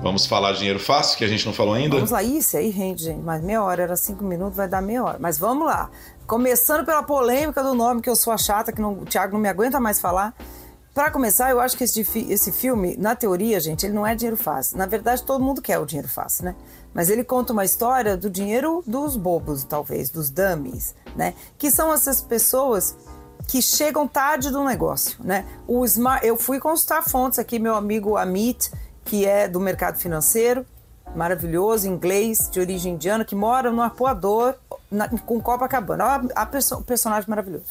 Vamos 0.02 0.24
falar 0.24 0.52
de 0.52 0.58
dinheiro 0.58 0.80
fácil, 0.80 1.18
que 1.18 1.24
a 1.24 1.28
gente 1.28 1.44
não 1.44 1.52
falou 1.52 1.74
ainda? 1.74 1.96
Vamos 1.96 2.10
lá, 2.10 2.22
isso 2.22 2.56
aí 2.56 2.70
rende, 2.70 3.04
gente. 3.04 3.20
Mas 3.20 3.42
meia 3.42 3.62
hora, 3.62 3.82
era 3.82 3.96
cinco 3.96 4.24
minutos, 4.24 4.56
vai 4.56 4.66
dar 4.66 4.80
meia 4.80 5.04
hora. 5.04 5.18
Mas 5.20 5.38
vamos 5.38 5.66
lá. 5.66 5.90
Começando 6.26 6.86
pela 6.86 7.02
polêmica 7.02 7.62
do 7.62 7.74
nome, 7.74 8.00
que 8.00 8.08
eu 8.08 8.16
sou 8.16 8.32
a 8.32 8.38
chata, 8.38 8.72
que 8.72 8.80
não, 8.80 8.94
o 8.94 9.04
Thiago 9.04 9.34
não 9.34 9.40
me 9.40 9.48
aguenta 9.48 9.78
mais 9.78 10.00
falar. 10.00 10.34
Para 10.94 11.10
começar, 11.10 11.50
eu 11.50 11.60
acho 11.60 11.76
que 11.76 11.84
esse, 11.84 12.00
esse 12.30 12.50
filme, 12.50 12.96
na 12.96 13.14
teoria, 13.14 13.60
gente, 13.60 13.84
ele 13.84 13.92
não 13.92 14.06
é 14.06 14.14
dinheiro 14.14 14.36
fácil. 14.36 14.78
Na 14.78 14.86
verdade, 14.86 15.22
todo 15.22 15.44
mundo 15.44 15.60
quer 15.60 15.78
o 15.78 15.84
dinheiro 15.84 16.08
fácil, 16.08 16.46
né? 16.46 16.56
Mas 16.94 17.10
ele 17.10 17.22
conta 17.22 17.52
uma 17.52 17.64
história 17.64 18.16
do 18.16 18.30
dinheiro 18.30 18.82
dos 18.86 19.16
bobos, 19.16 19.62
talvez, 19.62 20.08
dos 20.08 20.30
dummies, 20.30 20.94
né? 21.14 21.34
Que 21.58 21.70
são 21.70 21.92
essas 21.92 22.22
pessoas 22.22 22.96
que 23.50 23.60
chegam 23.60 24.06
tarde 24.06 24.48
do 24.48 24.62
negócio, 24.62 25.16
né? 25.24 25.44
O 25.66 25.84
smart, 25.84 26.24
eu 26.24 26.36
fui 26.36 26.60
consultar 26.60 27.02
fontes 27.02 27.36
aqui, 27.36 27.58
meu 27.58 27.74
amigo 27.74 28.16
Amit, 28.16 28.70
que 29.04 29.26
é 29.26 29.48
do 29.48 29.58
mercado 29.58 29.98
financeiro, 29.98 30.64
maravilhoso, 31.16 31.88
inglês, 31.88 32.48
de 32.48 32.60
origem 32.60 32.94
indiana, 32.94 33.24
que 33.24 33.34
mora 33.34 33.72
no 33.72 33.82
arpoador 33.82 34.54
na, 34.88 35.08
com 35.08 35.40
Copacabana. 35.40 36.04
Olha 36.04 36.30
a, 36.36 36.42
a 36.42 36.46
perso, 36.46 36.80
personagem 36.82 37.28
maravilhoso. 37.28 37.64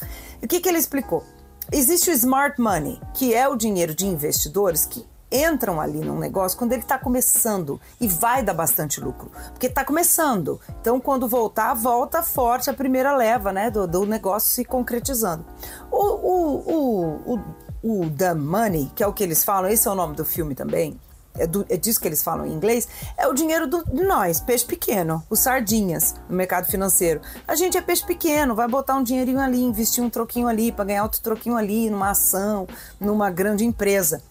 O 0.44 0.48
que, 0.50 0.60
que 0.60 0.68
ele 0.68 0.80
explicou? 0.80 1.24
Existe 1.72 2.10
o 2.10 2.14
smart 2.14 2.60
money, 2.60 3.00
que 3.14 3.34
é 3.34 3.48
o 3.48 3.56
dinheiro 3.56 3.96
de 3.96 4.06
investidores 4.06 4.86
que 4.86 5.08
entram 5.32 5.80
ali 5.80 6.00
num 6.00 6.18
negócio 6.18 6.58
quando 6.58 6.74
ele 6.74 6.82
está 6.82 6.98
começando 6.98 7.80
e 8.00 8.08
vai 8.08 8.44
dar 8.44 8.54
bastante 8.54 9.00
lucro, 9.00 9.32
porque 9.52 9.68
está 9.68 9.84
começando. 9.86 10.60
Então, 10.82 11.00
quando 11.00 11.28
voltar, 11.28 11.74
volta 11.74 12.24
forte 12.24 12.70
a 12.70 12.74
primeira 12.74 13.16
leva, 13.16 13.52
né, 13.52 13.70
do, 13.70 13.88
do 13.88 14.06
negócio 14.06 14.52
se 14.52 14.66
concretizando. 14.66 15.46
O, 15.92 16.06
o, 16.06 16.56
o, 16.74 17.40
o, 17.84 18.02
o 18.02 18.10
The 18.10 18.34
Money, 18.34 18.92
que 18.96 19.04
é 19.04 19.08
o 19.08 19.14
que 19.14 19.24
eles 19.24 19.44
falam, 19.44 19.70
esse 19.70 19.88
é 19.88 19.92
o 19.92 19.96
nome 19.96 20.16
do 20.16 20.26
filme 20.26 20.56
também. 20.56 21.00
É, 21.38 21.46
do, 21.46 21.66
é 21.70 21.78
disso 21.78 22.02
que 22.02 22.08
eles 22.08 22.24
falam 22.24 22.46
em 22.46 22.52
inglês, 22.52 22.88
é 23.16 23.28
o 23.28 23.34
dinheiro 23.34 23.68
do, 23.68 23.84
de 23.86 24.04
nós, 24.04 24.42
peixe 24.42 24.66
pequeno, 24.66 25.24
os 25.30 25.40
sardinhas 25.40 26.16
no 26.28 26.36
mercado 26.36 26.66
financeiro. 26.66 27.22
A 27.48 27.56
gente 27.56 27.78
é 27.78 27.82
peixe 27.82 28.06
pequeno, 28.06 28.56
vai 28.56 28.68
botar 28.68 28.96
um 28.96 29.04
dinheirinho 29.04 29.40
ali, 29.40 29.62
investir 29.62 30.04
um 30.04 30.10
troquinho 30.10 30.48
ali, 30.48 30.72
para 30.72 30.86
ganhar 30.86 31.04
outro 31.04 31.22
troquinho 31.22 31.56
ali, 31.56 31.90
numa 31.90 32.10
ação, 32.10 32.68
numa 33.00 33.30
grande 33.30 33.64
empresa. 33.64 34.22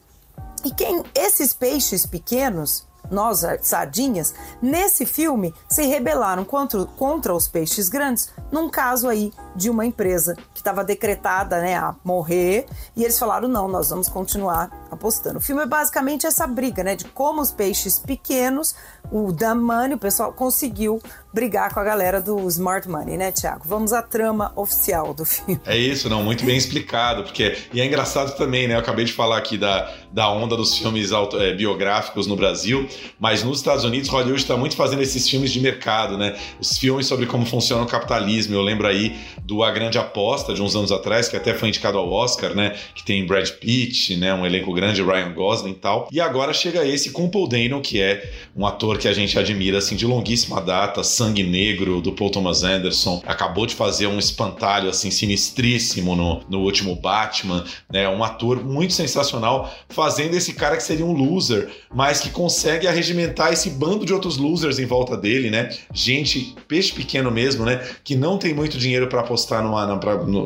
E 0.64 0.70
quem 0.70 1.02
esses 1.14 1.52
peixes 1.52 2.06
pequenos, 2.06 2.86
nós 3.10 3.42
sardinhas, 3.62 4.34
nesse 4.60 5.06
filme 5.06 5.54
se 5.68 5.86
rebelaram 5.86 6.44
contra, 6.44 6.84
contra 6.84 7.34
os 7.34 7.48
peixes 7.48 7.88
grandes, 7.88 8.30
num 8.50 8.68
caso 8.68 9.08
aí 9.08 9.32
de 9.56 9.70
uma 9.70 9.86
empresa 9.86 10.36
que 10.58 10.60
estava 10.60 10.82
decretada 10.84 11.60
né, 11.60 11.76
a 11.76 11.94
morrer, 12.04 12.66
e 12.96 13.04
eles 13.04 13.18
falaram: 13.18 13.48
não, 13.48 13.68
nós 13.68 13.90
vamos 13.90 14.08
continuar 14.08 14.88
apostando. 14.90 15.38
O 15.38 15.40
filme 15.40 15.62
é 15.62 15.66
basicamente 15.66 16.26
essa 16.26 16.46
briga, 16.46 16.82
né, 16.82 16.96
de 16.96 17.04
como 17.04 17.40
os 17.40 17.52
peixes 17.52 17.98
pequenos, 17.98 18.74
o 19.10 19.32
dumb 19.32 19.62
money, 19.62 19.94
o 19.94 19.98
pessoal 19.98 20.32
conseguiu 20.32 21.00
brigar 21.32 21.72
com 21.72 21.80
a 21.80 21.84
galera 21.84 22.20
do 22.20 22.48
smart 22.48 22.88
money, 22.88 23.16
né, 23.16 23.30
Tiago? 23.30 23.62
Vamos 23.64 23.92
à 23.92 24.02
trama 24.02 24.52
oficial 24.56 25.14
do 25.14 25.24
filme. 25.24 25.60
É 25.64 25.76
isso, 25.76 26.08
não, 26.08 26.22
muito 26.22 26.44
bem 26.44 26.56
explicado, 26.56 27.22
porque 27.22 27.56
e 27.72 27.80
é 27.80 27.86
engraçado 27.86 28.36
também, 28.36 28.66
né? 28.66 28.74
Eu 28.74 28.80
acabei 28.80 29.04
de 29.04 29.12
falar 29.12 29.38
aqui 29.38 29.56
da, 29.56 29.92
da 30.12 30.30
onda 30.30 30.56
dos 30.56 30.76
filmes 30.76 31.12
auto, 31.12 31.38
é, 31.38 31.54
biográficos 31.54 32.26
no 32.26 32.34
Brasil, 32.34 32.88
mas 33.20 33.44
nos 33.44 33.58
Estados 33.58 33.84
Unidos 33.84 34.08
Hollywood 34.08 34.40
está 34.40 34.56
muito 34.56 34.74
fazendo 34.74 35.02
esses 35.02 35.28
filmes 35.28 35.52
de 35.52 35.60
mercado, 35.60 36.18
né? 36.18 36.36
Os 36.60 36.76
filmes 36.76 37.06
sobre 37.06 37.26
como 37.26 37.46
funciona 37.46 37.82
o 37.82 37.86
capitalismo. 37.86 38.54
Eu 38.54 38.62
lembro 38.62 38.86
aí 38.86 39.16
do 39.42 39.62
A 39.62 39.70
Grande 39.70 39.98
Aposta 39.98 40.47
de 40.54 40.62
uns 40.62 40.74
anos 40.74 40.92
atrás, 40.92 41.28
que 41.28 41.36
até 41.36 41.54
foi 41.54 41.68
indicado 41.68 41.98
ao 41.98 42.10
Oscar, 42.10 42.54
né? 42.54 42.76
Que 42.94 43.04
tem 43.04 43.26
Brad 43.26 43.48
Pitt, 43.50 44.16
né? 44.16 44.32
Um 44.34 44.46
elenco 44.46 44.72
grande, 44.72 45.02
Ryan 45.02 45.32
Gosling 45.32 45.72
e 45.72 45.74
tal. 45.74 46.08
E 46.10 46.20
agora 46.20 46.52
chega 46.52 46.86
esse 46.86 47.10
com 47.10 47.28
Paul 47.28 47.48
Dano, 47.48 47.80
que 47.80 48.00
é 48.00 48.30
um 48.56 48.66
ator 48.66 48.98
que 48.98 49.08
a 49.08 49.12
gente 49.12 49.38
admira 49.38 49.78
assim 49.78 49.96
de 49.96 50.06
longuíssima 50.06 50.60
data, 50.60 51.02
Sangue 51.02 51.42
Negro 51.42 52.00
do 52.00 52.12
Paul 52.12 52.30
Thomas 52.30 52.62
Anderson, 52.62 53.22
acabou 53.26 53.66
de 53.66 53.74
fazer 53.74 54.06
um 54.06 54.18
espantalho 54.18 54.88
assim 54.88 55.10
sinistríssimo 55.10 56.14
no, 56.14 56.42
no 56.48 56.60
último 56.60 56.94
Batman, 56.94 57.64
né? 57.90 58.08
Um 58.08 58.22
ator 58.22 58.64
muito 58.64 58.92
sensacional 58.92 59.72
fazendo 59.88 60.34
esse 60.34 60.52
cara 60.54 60.76
que 60.76 60.82
seria 60.82 61.04
um 61.04 61.12
loser, 61.12 61.68
mas 61.92 62.20
que 62.20 62.30
consegue 62.30 62.86
arregimentar 62.86 63.52
esse 63.52 63.70
bando 63.70 64.04
de 64.04 64.12
outros 64.12 64.36
losers 64.36 64.78
em 64.78 64.86
volta 64.86 65.16
dele, 65.16 65.50
né? 65.50 65.70
Gente, 65.92 66.54
peixe 66.66 66.92
pequeno 66.92 67.30
mesmo, 67.30 67.64
né? 67.64 67.86
Que 68.04 68.16
não 68.16 68.38
tem 68.38 68.54
muito 68.54 68.78
dinheiro 68.78 69.08
para 69.08 69.20
apostar 69.20 69.62
numa, 69.62 69.86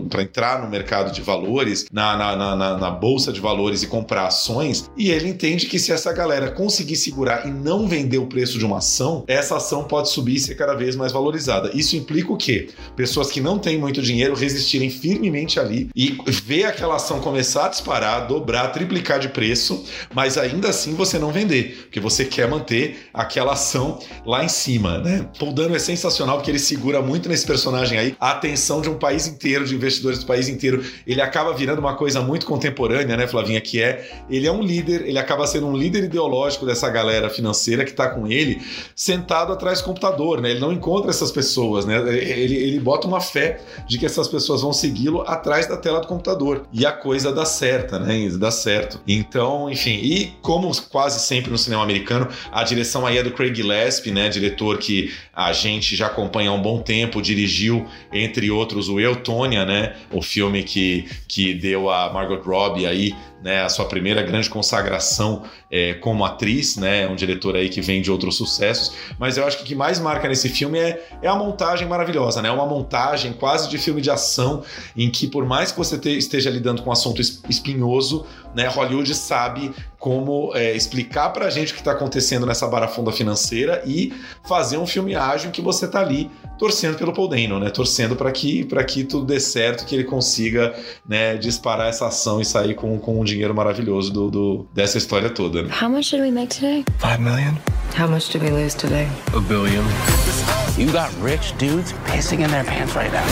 para 0.08 0.22
entrar 0.22 0.62
no 0.62 0.70
mercado 0.70 1.12
de 1.12 1.20
valores, 1.20 1.86
na, 1.92 2.16
na, 2.16 2.56
na, 2.56 2.78
na 2.78 2.90
bolsa 2.90 3.32
de 3.32 3.40
valores 3.40 3.82
e 3.82 3.86
comprar 3.86 4.26
ações. 4.26 4.90
E 4.96 5.10
ele 5.10 5.28
entende 5.28 5.66
que 5.66 5.78
se 5.78 5.92
essa 5.92 6.12
galera 6.12 6.50
conseguir 6.50 6.96
segurar 6.96 7.46
e 7.46 7.50
não 7.50 7.86
vender 7.86 8.18
o 8.18 8.26
preço 8.26 8.58
de 8.58 8.64
uma 8.64 8.78
ação, 8.78 9.24
essa 9.26 9.56
ação 9.56 9.84
pode 9.84 10.10
subir 10.10 10.36
e 10.36 10.40
ser 10.40 10.54
cada 10.54 10.74
vez 10.74 10.96
mais 10.96 11.12
valorizada. 11.12 11.70
Isso 11.74 11.96
implica 11.96 12.32
o 12.32 12.36
quê? 12.36 12.68
Pessoas 12.96 13.30
que 13.30 13.40
não 13.40 13.58
têm 13.58 13.78
muito 13.78 14.00
dinheiro 14.00 14.34
resistirem 14.34 14.90
firmemente 14.90 15.58
ali 15.58 15.90
e 15.94 16.18
ver 16.28 16.64
aquela 16.64 16.96
ação 16.96 17.20
começar 17.20 17.66
a 17.66 17.68
disparar, 17.68 18.26
dobrar, 18.26 18.68
triplicar 18.68 19.18
de 19.18 19.28
preço, 19.28 19.84
mas 20.14 20.38
ainda 20.38 20.68
assim 20.68 20.94
você 20.94 21.18
não 21.18 21.32
vender, 21.32 21.82
porque 21.84 22.00
você 22.00 22.24
quer 22.24 22.48
manter 22.48 23.08
aquela 23.12 23.52
ação 23.52 23.98
lá 24.24 24.44
em 24.44 24.48
cima, 24.48 24.98
né? 24.98 25.28
Paul 25.38 25.52
Dano 25.52 25.74
é 25.76 25.78
sensacional 25.78 26.36
porque 26.36 26.50
ele 26.50 26.58
segura 26.58 27.00
muito 27.02 27.28
nesse 27.28 27.46
personagem 27.46 27.98
aí 27.98 28.16
a 28.20 28.30
atenção 28.30 28.80
de 28.80 28.88
um 28.88 28.98
país 28.98 29.26
inteiro, 29.26 29.64
de 29.64 29.76
investidores 29.82 30.18
do 30.20 30.26
país 30.26 30.48
inteiro. 30.48 30.84
Ele 31.06 31.20
acaba 31.20 31.52
virando 31.52 31.78
uma 31.78 31.94
coisa 31.94 32.20
muito 32.20 32.46
contemporânea, 32.46 33.16
né, 33.16 33.26
Flavinha, 33.26 33.60
que 33.60 33.82
é 33.82 34.08
ele 34.30 34.46
é 34.46 34.52
um 34.52 34.62
líder, 34.62 35.06
ele 35.06 35.18
acaba 35.18 35.46
sendo 35.46 35.66
um 35.66 35.76
líder 35.76 36.04
ideológico 36.04 36.64
dessa 36.64 36.88
galera 36.88 37.28
financeira 37.28 37.84
que 37.84 37.90
está 37.90 38.08
com 38.08 38.26
ele 38.26 38.62
sentado 38.94 39.52
atrás 39.52 39.80
do 39.80 39.84
computador, 39.84 40.40
né? 40.40 40.50
Ele 40.50 40.60
não 40.60 40.72
encontra 40.72 41.10
essas 41.10 41.30
pessoas, 41.30 41.84
né? 41.84 41.98
Ele, 41.98 42.54
ele 42.54 42.80
bota 42.80 43.06
uma 43.06 43.20
fé 43.20 43.60
de 43.86 43.98
que 43.98 44.06
essas 44.06 44.28
pessoas 44.28 44.62
vão 44.62 44.72
segui-lo 44.72 45.22
atrás 45.22 45.66
da 45.66 45.76
tela 45.76 46.00
do 46.00 46.06
computador. 46.06 46.66
E 46.72 46.86
a 46.86 46.92
coisa 46.92 47.32
dá 47.32 47.44
certa, 47.44 47.98
né? 47.98 48.28
Dá 48.38 48.50
certo. 48.50 49.00
Então, 49.06 49.70
enfim, 49.70 49.98
e 50.02 50.32
como 50.40 50.70
quase 50.88 51.20
sempre 51.20 51.50
no 51.50 51.58
cinema 51.58 51.82
americano, 51.82 52.28
a 52.50 52.62
direção 52.62 53.06
aí 53.06 53.18
é 53.18 53.22
do 53.22 53.32
Craig 53.32 53.54
Gillespie, 53.54 54.10
né? 54.10 54.28
Diretor 54.28 54.78
que 54.78 55.12
a 55.34 55.52
gente 55.52 55.96
já 55.96 56.06
acompanha 56.06 56.50
há 56.50 56.52
um 56.52 56.62
bom 56.62 56.80
tempo, 56.80 57.22
dirigiu, 57.22 57.86
entre 58.12 58.50
outros, 58.50 58.88
o 58.88 59.00
Eutônia, 59.00 59.64
né? 59.64 59.71
O 60.10 60.22
filme 60.22 60.62
que, 60.62 61.08
que 61.28 61.54
deu 61.54 61.90
a 61.90 62.12
Margot 62.12 62.42
Robbie 62.42 62.86
aí 62.86 63.14
né, 63.42 63.62
a 63.62 63.68
sua 63.68 63.86
primeira 63.86 64.22
grande 64.22 64.48
consagração 64.48 65.42
é, 65.70 65.94
como 65.94 66.24
atriz, 66.24 66.76
né, 66.76 67.08
um 67.08 67.16
diretor 67.16 67.56
aí 67.56 67.68
que 67.68 67.80
vem 67.80 68.00
de 68.00 68.10
outros 68.10 68.36
sucessos, 68.36 68.94
mas 69.18 69.36
eu 69.36 69.46
acho 69.46 69.58
que 69.58 69.62
o 69.64 69.66
que 69.66 69.74
mais 69.74 69.98
marca 69.98 70.28
nesse 70.28 70.48
filme 70.48 70.78
é, 70.78 71.08
é 71.20 71.28
a 71.28 71.34
montagem 71.34 71.88
maravilhosa, 71.88 72.40
né, 72.40 72.50
uma 72.50 72.66
montagem 72.66 73.32
quase 73.32 73.68
de 73.68 73.78
filme 73.78 74.00
de 74.00 74.10
ação, 74.10 74.62
em 74.96 75.10
que 75.10 75.26
por 75.26 75.44
mais 75.44 75.72
que 75.72 75.78
você 75.78 75.98
te, 75.98 76.16
esteja 76.16 76.50
lidando 76.50 76.82
com 76.82 76.90
um 76.90 76.92
assunto 76.92 77.20
espinhoso, 77.20 78.24
né, 78.54 78.68
Hollywood 78.68 79.14
sabe 79.14 79.72
como 79.98 80.52
é, 80.54 80.74
explicar 80.74 81.30
pra 81.30 81.48
gente 81.48 81.72
o 81.72 81.74
que 81.74 81.80
está 81.80 81.92
acontecendo 81.92 82.44
nessa 82.44 82.66
barafunda 82.66 83.12
financeira 83.12 83.82
e 83.86 84.12
fazer 84.44 84.76
um 84.76 84.86
filme 84.86 85.14
ágil 85.14 85.50
que 85.50 85.62
você 85.62 85.86
tá 85.86 86.00
ali 86.00 86.30
torcendo 86.58 86.96
pelo 86.98 87.12
Paul 87.12 87.28
Dano, 87.28 87.58
né, 87.58 87.70
torcendo 87.70 88.14
para 88.14 88.30
que, 88.30 88.66
que 88.86 89.04
tudo 89.04 89.24
dê 89.24 89.40
certo, 89.40 89.86
que 89.86 89.94
ele 89.94 90.04
consiga 90.04 90.74
né, 91.08 91.36
disparar 91.36 91.88
essa 91.88 92.06
ação 92.06 92.40
e 92.40 92.44
sair 92.44 92.74
com, 92.74 92.98
com 92.98 93.20
um 93.20 93.24
dinheiro 93.32 93.54
maravilhoso 93.54 94.12
do, 94.12 94.30
do, 94.30 94.66
dessa 94.74 94.98
história 94.98 95.30
toda. 95.30 95.62
Né? 95.62 95.70
How 95.70 95.88
much 95.88 96.10
did 96.10 96.20
we 96.20 96.30
make 96.30 96.48
today? 96.54 96.84
Five 96.98 97.20
million. 97.20 97.56
How 97.96 98.06
much 98.08 98.30
did 98.30 98.42
we 98.42 98.50
lose 98.50 98.74
today? 98.74 99.08
A 99.34 99.40
billion. 99.40 99.84
You 100.78 100.90
got 100.92 101.10
rich 101.20 101.52
dudes 101.58 101.92
pissing 102.06 102.40
in 102.40 102.50
their 102.50 102.64
pants 102.64 102.94
right 102.94 103.12
now. 103.12 103.24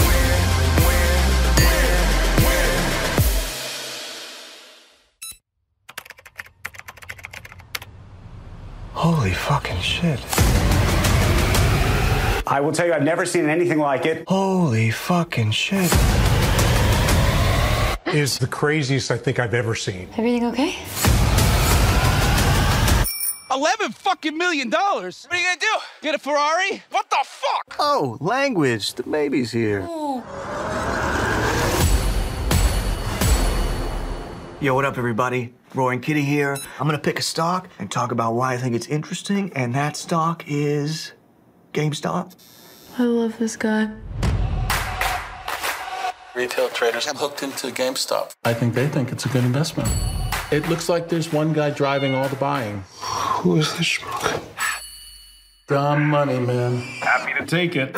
Holy 8.92 9.32
fucking 9.32 9.80
shit. 9.80 10.20
I 12.46 12.60
will 12.60 12.72
tell 12.72 12.86
you, 12.86 12.92
I've 12.92 13.02
never 13.02 13.24
seen 13.24 13.48
anything 13.48 13.78
like 13.78 14.04
it. 14.04 14.24
Holy 14.28 14.90
fucking 14.90 15.52
shit. 15.52 15.90
Is 18.14 18.38
the 18.38 18.46
craziest 18.48 19.12
I 19.12 19.16
think 19.16 19.38
I've 19.38 19.54
ever 19.54 19.76
seen. 19.76 20.08
Everything 20.16 20.44
okay? 20.46 20.76
11 23.52 23.92
fucking 23.92 24.36
million 24.36 24.68
dollars? 24.68 25.26
What 25.28 25.36
are 25.36 25.40
you 25.40 25.46
gonna 25.46 25.60
do? 25.60 25.78
Get 26.02 26.14
a 26.16 26.18
Ferrari? 26.18 26.82
What 26.90 27.08
the 27.08 27.18
fuck? 27.22 27.76
Oh, 27.78 28.18
language. 28.20 28.94
The 28.94 29.04
baby's 29.04 29.52
here. 29.52 29.80
Yo, 34.60 34.74
what 34.74 34.84
up, 34.84 34.98
everybody? 34.98 35.54
Roaring 35.74 36.00
Kitty 36.00 36.22
here. 36.22 36.56
I'm 36.80 36.86
gonna 36.86 36.98
pick 36.98 37.20
a 37.20 37.22
stock 37.22 37.68
and 37.78 37.90
talk 37.92 38.10
about 38.10 38.34
why 38.34 38.54
I 38.54 38.56
think 38.56 38.74
it's 38.74 38.88
interesting, 38.88 39.52
and 39.54 39.72
that 39.76 39.96
stock 39.96 40.42
is 40.48 41.12
GameStop. 41.72 42.34
I 42.98 43.04
love 43.04 43.38
this 43.38 43.56
guy. 43.56 43.88
Retail 46.34 46.68
traders 46.68 47.06
have 47.06 47.16
hooked 47.16 47.42
into 47.42 47.68
GameStop. 47.68 48.34
I 48.44 48.54
think 48.54 48.74
they 48.74 48.86
think 48.86 49.10
it's 49.10 49.26
a 49.26 49.28
good 49.28 49.44
investment. 49.44 49.88
It 50.52 50.68
looks 50.68 50.88
like 50.88 51.08
there's 51.08 51.32
one 51.32 51.52
guy 51.52 51.70
driving 51.70 52.14
all 52.14 52.28
the 52.28 52.36
buying. 52.36 52.84
Who 53.00 53.56
is 53.56 53.76
this 53.76 53.98
schmuck? 53.98 54.40
Dumb 55.66 56.06
money, 56.08 56.38
man. 56.38 56.78
Happy 57.00 57.32
to 57.38 57.46
take 57.46 57.74
it. 57.74 57.96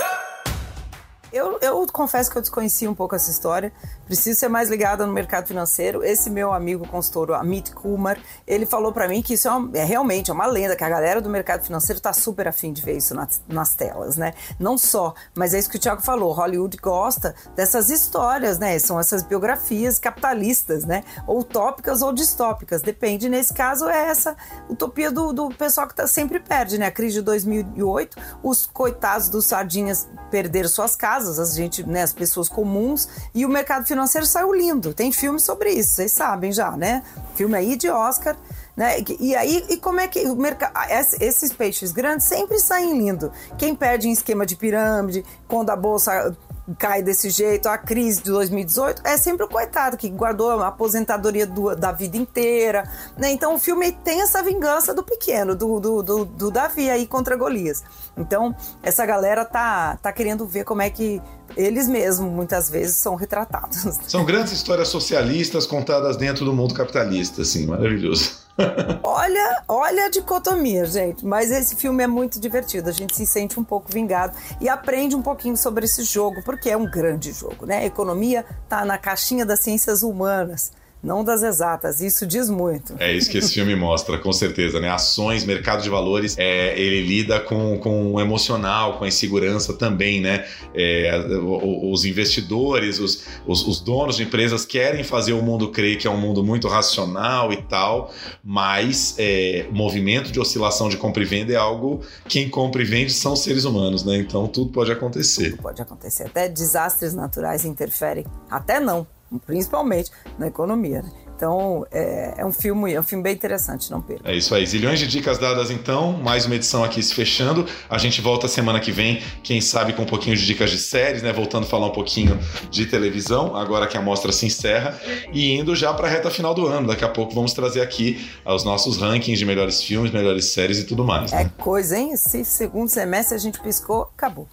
Eu, 1.33 1.59
eu 1.63 1.87
confesso 1.91 2.31
que 2.31 2.37
eu 2.37 2.43
desconhecia 2.43 2.91
um 2.91 2.95
pouco 2.95 3.17
essa 3.17 3.31
história. 3.31 3.73
Preciso 4.05 4.39
ser 4.39 4.49
mais 4.49 4.69
ligada 4.69 5.07
no 5.07 5.13
mercado 5.15 5.47
financeiro. 5.47 6.05
Esse 6.05 6.29
meu 6.29 6.53
amigo 6.53 6.87
consultor, 6.87 7.33
Amit 7.33 7.73
Kumar, 7.73 8.19
ele 8.47 8.67
falou 8.67 8.93
para 8.93 9.09
mim 9.09 9.23
que 9.23 9.33
isso 9.33 9.49
é, 9.49 9.51
uma, 9.51 9.79
é, 9.79 9.83
realmente 9.83 10.31
é 10.31 10.35
uma 10.35 10.45
lenda, 10.45 10.77
que 10.77 10.85
a 10.85 10.89
galera 10.91 11.23
do 11.23 11.31
mercado 11.31 11.65
financeiro 11.65 11.99
tá 12.03 12.13
super 12.13 12.47
afim 12.47 12.71
de 12.71 12.83
ver 12.83 12.99
isso 12.99 13.15
nas, 13.15 13.41
nas, 13.49 13.75
telas, 13.75 14.19
né? 14.19 14.35
Não 14.61 14.77
só, 14.77 15.15
mas 15.35 15.55
é 15.55 15.59
isso 15.59 15.71
que 15.71 15.79
o 15.79 15.81
Thiago 15.81 16.03
falou. 16.03 16.33
Hollywood 16.33 16.77
gosta 16.77 17.35
dessas 17.57 17.89
histórias, 17.89 18.59
né? 18.59 18.79
São 18.79 19.01
essas 19.01 19.23
biografias 19.23 19.99
capitalistas, 19.99 20.85
né? 20.85 21.03
Ou 21.27 21.41
utópicas 21.41 22.03
ou 22.03 22.13
distópicas. 22.13 22.83
Depende. 22.83 23.31
Nesse 23.31 23.55
caso, 23.55 23.89
é 23.89 24.09
essa 24.09 24.37
utopia 24.69 25.11
do, 25.11 25.33
do 25.33 25.49
pessoal 25.49 25.89
que 25.89 25.95
tá, 25.95 26.07
sempre 26.07 26.39
perde, 26.41 26.77
né? 26.77 26.87
A 26.87 26.93
crise 26.93 27.15
de 27.15 27.23
2008, 27.23 28.19
os 28.43 28.67
coitados 28.67 29.31
dos 29.31 29.47
sardinhas 29.47 30.07
perderam 30.31 30.69
suas 30.69 30.95
casas 30.95 31.22
casas, 31.23 31.39
a 31.39 31.55
gente, 31.55 31.87
né, 31.89 32.03
as 32.03 32.13
pessoas 32.13 32.49
comuns, 32.49 33.09
e 33.35 33.47
o 33.47 33.49
mercado 33.49 33.87
financeiro 33.87 34.27
saiu 34.27 34.53
lindo. 34.53 34.93
Tem 34.93 35.13
filme 35.13 35.39
sobre 35.39 35.71
isso, 35.71 35.95
vocês 35.95 36.13
sabem 36.13 36.53
já, 36.53 36.73
né? 36.73 37.03
Filme 37.35 37.57
aí 37.57 37.77
de 37.77 37.89
Oscar. 37.89 38.37
Né? 38.75 39.05
E 39.21 39.37
aí, 39.37 39.67
e 39.69 39.77
como 39.77 40.01
é 40.01 40.09
que 40.09 40.27
o 40.27 40.35
mercado, 40.35 40.73
esses 41.21 41.53
peixes 41.53 41.93
grandes 41.93 42.27
sempre 42.27 42.59
saem 42.59 42.97
lindo. 42.97 43.31
Quem 43.59 43.75
perde 43.75 44.09
em 44.09 44.13
esquema 44.13 44.47
de 44.47 44.57
pirâmide, 44.57 45.25
quando 45.47 45.69
a 45.69 45.77
bolsa 45.77 46.35
cai 46.79 47.03
desse 47.03 47.29
jeito, 47.29 47.69
a 47.69 47.77
crise 47.77 48.23
de 48.23 48.31
2018, 48.31 49.03
é 49.05 49.17
sempre 49.17 49.45
o 49.45 49.49
coitado 49.49 49.97
que 49.97 50.09
guardou 50.09 50.51
a 50.51 50.69
aposentadoria 50.69 51.47
do, 51.47 51.75
da 51.75 51.93
vida 51.93 52.17
inteira, 52.17 52.89
né? 53.19 53.33
Então 53.33 53.55
o 53.55 53.59
filme 53.59 53.93
tem 53.93 54.23
essa 54.23 54.43
vingança 54.43 54.95
do 54.95 55.03
pequeno, 55.03 55.55
do, 55.55 55.81
do, 55.81 56.03
do, 56.03 56.25
do 56.25 56.51
Davi 56.51 56.89
aí 56.89 57.07
contra 57.07 57.37
Golias. 57.37 57.83
Então 58.17 58.55
essa 58.83 59.05
galera 59.07 59.45
tá, 59.45 59.97
tá 59.97 60.13
querendo 60.13 60.47
ver 60.47 60.65
como 60.65 60.83
é 60.83 60.91
que 60.91 61.21
eles 61.57 61.89
mesmos 61.89 62.31
muitas 62.31 62.69
vezes 62.71 62.97
são 62.97 63.15
retratados. 63.15 63.83
São 64.09 64.25
grandes 64.25 64.53
histórias 64.53 64.89
socialistas 64.89 65.67
contadas 65.67 66.17
dentro 66.17 66.45
do 66.45 66.53
mundo 66.53 66.75
capitalista, 66.75 67.43
assim, 67.43 67.67
maravilhoso. 67.67 68.43
olha, 69.03 69.63
olha 69.69 70.07
a 70.07 70.09
dicotomia, 70.11 70.85
gente. 70.85 71.25
Mas 71.25 71.51
esse 71.51 71.77
filme 71.77 72.03
é 72.03 72.07
muito 72.07 72.39
divertido. 72.41 72.89
A 72.89 72.93
gente 72.93 73.17
se 73.17 73.27
sente 73.27 73.59
um 73.59 73.65
pouco 73.65 73.91
vingado 73.91 74.37
e 74.61 74.69
aprende 74.69 75.15
um 75.15 75.23
pouquinho 75.23 75.57
sobre 75.57 75.85
esse 75.85 76.03
jogo, 76.05 76.43
porque 76.43 76.71
é 76.71 76.77
um 76.77 76.91
grande 76.91 77.33
jogo, 77.33 77.67
né? 77.67 77.79
A 77.79 77.85
economia 77.85 78.45
tá 78.69 78.85
na 78.85 78.99
caixinha 78.99 79.45
das 79.45 79.61
ciências 79.61 80.03
humanas 80.03 80.73
não 81.03 81.25
das 81.25 81.43
exatas. 81.43 82.01
Isso 82.01 82.25
diz 82.25 82.49
muito. 82.49 82.95
É 82.99 83.13
isso 83.13 83.29
que 83.29 83.39
esse 83.39 83.53
filme 83.53 83.75
mostra, 83.75 84.17
com 84.19 84.33
certeza, 84.33 84.79
né? 84.79 84.89
Ações, 84.89 85.45
mercado 85.45 85.83
de 85.83 85.91
valores, 85.91 86.37
é, 86.39 86.79
ele 86.79 87.03
lida 87.05 87.41
com, 87.41 87.77
com 87.79 88.13
o 88.13 88.21
emocional, 88.21 88.99
com 88.99 89.05
a 89.05 89.09
insegurança 89.09 89.73
também, 89.75 90.21
né? 90.21 90.47
É, 90.75 91.21
os 91.41 92.05
investidores, 92.05 93.01
os, 93.01 93.27
os, 93.47 93.67
os, 93.67 93.81
donos 93.81 94.17
de 94.17 94.23
empresas 94.23 94.65
querem 94.65 95.03
fazer 95.03 95.33
o 95.33 95.43
mundo 95.43 95.71
crer 95.71 95.99
que 95.99 96.07
é 96.07 96.11
um 96.11 96.19
mundo 96.19 96.45
muito 96.45 96.69
racional 96.69 97.53
e 97.53 97.57
tal, 97.63 98.13
mas 98.45 99.17
é, 99.19 99.67
o 99.71 99.75
movimento 99.75 100.31
de 100.31 100.39
oscilação 100.39 100.89
de 100.89 100.97
compra 100.97 101.23
e 101.23 101.27
venda 101.27 101.53
é 101.53 101.57
algo 101.57 102.01
quem 102.29 102.49
compra 102.49 102.83
e 102.83 102.85
vende 102.85 103.13
são 103.13 103.35
seres 103.35 103.65
humanos, 103.65 104.05
né? 104.05 104.17
Então 104.17 104.47
tudo 104.47 104.71
pode 104.71 104.93
acontecer. 104.93 105.51
Tudo 105.51 105.63
pode 105.63 105.83
acontecer. 105.83 106.25
Até 106.25 106.49
desastres 106.49 107.13
naturais 107.13 107.65
interferem. 107.65 108.25
Até 108.49 108.79
não 108.79 109.07
principalmente 109.39 110.11
na 110.39 110.47
economia. 110.47 111.03
Né? 111.03 111.11
Então, 111.43 111.85
é, 111.91 112.35
é, 112.39 112.47
um 112.47 112.53
filme, 112.53 112.95
é 112.95 113.01
um 113.01 113.03
filme 113.03 113.25
bem 113.25 113.35
interessante, 113.35 113.91
não 113.91 114.01
perca. 114.01 114.31
É 114.31 114.37
isso 114.37 114.55
aí. 114.55 114.65
Zilhões 114.65 115.01
de 115.01 115.09
dicas 115.09 115.39
dadas 115.39 115.73
então, 115.73 116.13
mais 116.13 116.47
uma 116.47 116.55
edição 116.55 116.85
aqui 116.85 117.03
se 117.03 117.13
fechando. 117.13 117.67
A 117.91 117.99
gente 117.99 118.21
volta 118.21 118.47
semana 118.47 118.79
que 118.79 118.93
vem, 118.93 119.21
quem 119.43 119.61
sabe 119.61 119.93
com 119.93 120.03
um 120.03 120.07
pouquinho 120.07 120.37
de 120.37 120.47
dicas 120.47 120.71
de 120.71 120.79
séries, 120.79 121.21
né? 121.21 121.33
Voltando 121.33 121.65
a 121.65 121.67
falar 121.67 121.89
um 121.89 121.93
pouquinho 121.93 122.39
de 122.71 122.87
televisão, 122.87 123.57
agora 123.57 123.89
que 123.89 123.97
a 123.97 124.01
mostra 124.01 124.31
se 124.31 124.47
encerra, 124.47 124.97
e 125.33 125.59
indo 125.59 125.75
já 125.75 125.93
para 125.93 126.07
a 126.07 126.11
reta 126.11 126.31
final 126.31 126.55
do 126.55 126.65
ano. 126.69 126.87
Daqui 126.87 127.05
a 127.05 127.09
pouco 127.09 127.35
vamos 127.35 127.53
trazer 127.53 127.81
aqui 127.81 128.25
os 128.47 128.63
nossos 128.63 128.99
rankings 128.99 129.37
de 129.37 129.45
melhores 129.45 129.83
filmes, 129.83 130.13
melhores 130.13 130.53
séries 130.53 130.79
e 130.79 130.85
tudo 130.85 131.03
mais. 131.03 131.33
Né? 131.33 131.43
É 131.43 131.63
coisa, 131.63 131.99
hein? 131.99 132.13
Esse 132.13 132.45
segundo 132.45 132.89
semestre 132.89 133.35
a 133.35 133.39
gente 133.39 133.61
piscou, 133.61 134.03
acabou. 134.17 134.47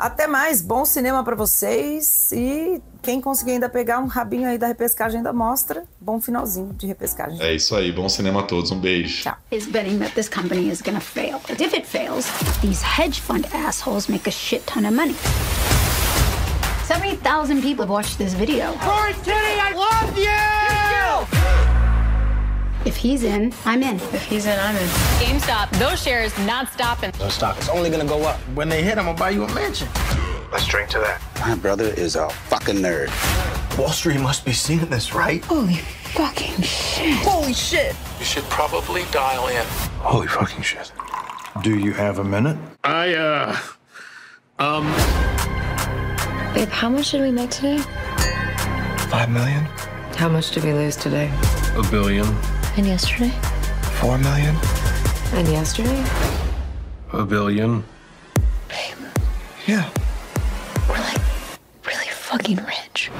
Até 0.00 0.26
mais, 0.26 0.62
bom 0.62 0.82
cinema 0.86 1.22
para 1.22 1.36
vocês 1.36 2.32
e 2.32 2.80
quem 3.02 3.20
conseguir 3.20 3.50
ainda 3.52 3.68
pegar 3.68 3.98
um 3.98 4.06
rabinho 4.06 4.48
aí 4.48 4.56
da 4.56 4.66
repescagem 4.66 5.22
da 5.22 5.30
mostra, 5.30 5.84
bom 6.00 6.18
finalzinho 6.18 6.72
de 6.72 6.86
repescagem. 6.86 7.38
É 7.38 7.54
isso 7.54 7.76
aí, 7.76 7.92
bom 7.92 8.08
cinema 8.08 8.40
a 8.40 8.42
todos, 8.44 8.70
um 8.70 8.80
beijo. 8.80 9.24
Tchau. 9.24 9.36
Is 9.50 9.66
betting 9.66 9.98
that 9.98 10.14
this 10.14 10.26
company 10.26 10.70
is 10.70 10.80
gonna 10.80 11.02
fail. 11.02 11.38
But 11.46 11.60
if 11.60 11.74
it 11.74 11.86
fails, 11.86 12.24
these 12.62 12.82
hedge 12.82 13.20
fund 13.20 13.46
assholes 13.52 14.08
make 14.08 14.26
a 14.26 14.32
shit 14.32 14.64
ton 14.64 14.86
of 14.86 14.94
money. 14.94 15.14
70,000 16.86 17.60
people 17.60 17.84
have 17.84 17.90
watched 17.90 18.16
this 18.16 18.32
video. 18.32 18.72
Titty, 19.22 19.34
I 19.34 19.74
love 19.74 20.16
you! 20.16 20.69
If 22.86 22.96
he's 22.96 23.24
in, 23.24 23.52
I'm 23.66 23.82
in. 23.82 23.96
If 23.96 24.24
he's 24.24 24.46
in, 24.46 24.58
I'm 24.58 24.74
in. 24.74 24.88
GameStop, 25.20 25.70
those 25.78 26.02
shares 26.02 26.36
not 26.46 26.72
stopping. 26.72 27.10
The 27.12 27.28
stock 27.28 27.58
is 27.58 27.68
only 27.68 27.90
gonna 27.90 28.06
go 28.06 28.22
up. 28.22 28.38
When 28.54 28.70
they 28.70 28.82
hit, 28.82 28.96
I'm 28.96 29.04
gonna 29.04 29.18
buy 29.18 29.30
you 29.30 29.44
a 29.44 29.54
mansion. 29.54 29.86
Let's 30.50 30.66
drink 30.66 30.88
to 30.90 30.98
that. 30.98 31.20
My 31.40 31.54
brother 31.54 31.84
is 31.84 32.16
a 32.16 32.30
fucking 32.30 32.76
nerd. 32.76 33.08
Wall 33.78 33.90
Street 33.90 34.20
must 34.20 34.46
be 34.46 34.52
seeing 34.52 34.86
this, 34.86 35.14
right? 35.14 35.44
Holy 35.44 35.76
fucking 35.76 36.62
shit. 36.62 37.18
Holy 37.18 37.52
shit. 37.52 37.94
You 38.18 38.24
should 38.24 38.44
probably 38.44 39.04
dial 39.12 39.48
in. 39.48 39.64
Holy 40.00 40.26
fucking 40.26 40.62
shit. 40.62 40.90
Do 41.62 41.78
you 41.78 41.92
have 41.92 42.18
a 42.18 42.24
minute? 42.24 42.56
I, 42.82 43.14
uh. 43.14 43.56
Um. 44.58 44.86
Babe, 46.54 46.68
how 46.68 46.88
much 46.88 47.10
did 47.10 47.20
we 47.20 47.30
make 47.30 47.50
today? 47.50 47.78
Five 49.10 49.28
million? 49.28 49.64
How 50.16 50.28
much 50.30 50.50
did 50.50 50.64
we 50.64 50.72
lose 50.72 50.96
today? 50.96 51.30
A 51.76 51.82
billion. 51.90 52.26
And 52.80 52.88
yesterday? 52.88 53.28
Four 54.00 54.16
million? 54.16 54.56
And 55.34 55.46
yesterday? 55.48 56.02
A 57.12 57.26
billion. 57.26 57.84
Babe. 58.68 58.96
Yeah. 59.66 59.90
We're 60.88 60.96
like 60.96 61.20
really 61.84 62.08
fucking 62.08 62.56
rich. 62.56 63.10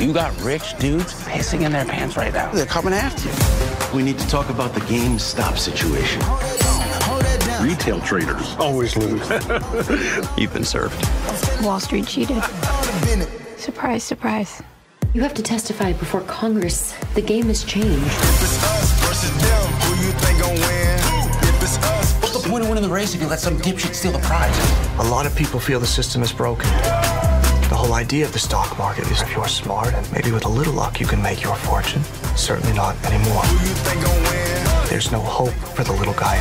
You 0.00 0.12
got 0.12 0.32
rich 0.40 0.78
dudes 0.78 1.12
pissing 1.24 1.62
in 1.62 1.72
their 1.72 1.84
pants 1.84 2.16
right 2.16 2.32
now. 2.32 2.52
They're 2.52 2.66
coming 2.66 2.94
after 2.94 3.28
you. 3.28 3.96
We 3.96 4.04
need 4.04 4.20
to 4.20 4.28
talk 4.28 4.48
about 4.48 4.74
the 4.74 4.80
GameStop 4.82 5.58
situation. 5.58 6.22
Retail 7.66 7.98
traders 8.02 8.54
always 8.60 8.96
lose. 8.96 9.28
You've 10.38 10.52
been 10.52 10.62
served. 10.62 11.04
Wall 11.64 11.80
Street 11.80 12.06
cheated. 12.06 12.40
Surprise, 13.56 14.04
surprise. 14.04 14.62
You 15.14 15.22
have 15.22 15.32
to 15.34 15.42
testify 15.42 15.94
before 15.94 16.20
Congress. 16.22 16.92
The 17.14 17.22
game 17.22 17.46
has 17.46 17.64
changed. 17.64 17.88
What's 22.20 22.42
the 22.42 22.46
point 22.46 22.62
of 22.62 22.68
winning 22.68 22.82
the 22.82 22.90
race 22.90 23.14
if 23.14 23.22
you 23.22 23.26
let 23.26 23.40
some 23.40 23.56
dipshit 23.56 23.94
steal 23.94 24.12
the 24.12 24.18
prize? 24.18 24.54
A 24.98 25.04
lot 25.04 25.24
of 25.24 25.34
people 25.34 25.60
feel 25.60 25.80
the 25.80 25.86
system 25.86 26.22
is 26.22 26.30
broken. 26.30 26.68
The 26.68 27.74
whole 27.74 27.94
idea 27.94 28.26
of 28.26 28.34
the 28.34 28.38
stock 28.38 28.76
market 28.76 29.10
is 29.10 29.22
if 29.22 29.32
you're 29.34 29.48
smart 29.48 29.94
and 29.94 30.12
maybe 30.12 30.30
with 30.30 30.44
a 30.44 30.48
little 30.48 30.74
luck 30.74 31.00
you 31.00 31.06
can 31.06 31.22
make 31.22 31.42
your 31.42 31.56
fortune. 31.56 32.02
Certainly 32.36 32.76
not 32.76 32.94
anymore. 33.06 33.44
There's 34.90 35.10
no 35.10 35.20
hope 35.20 35.54
for 35.74 35.84
the 35.84 35.92
little 35.92 36.14
guy. 36.14 36.38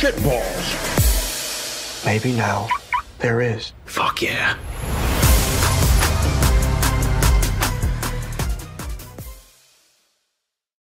Shitballs. 0.00 0.76
Maybe 2.04 2.32
now 2.32 2.68
there 3.20 3.40
is. 3.40 3.72
Fuck 3.86 4.20
yeah. 4.20 4.58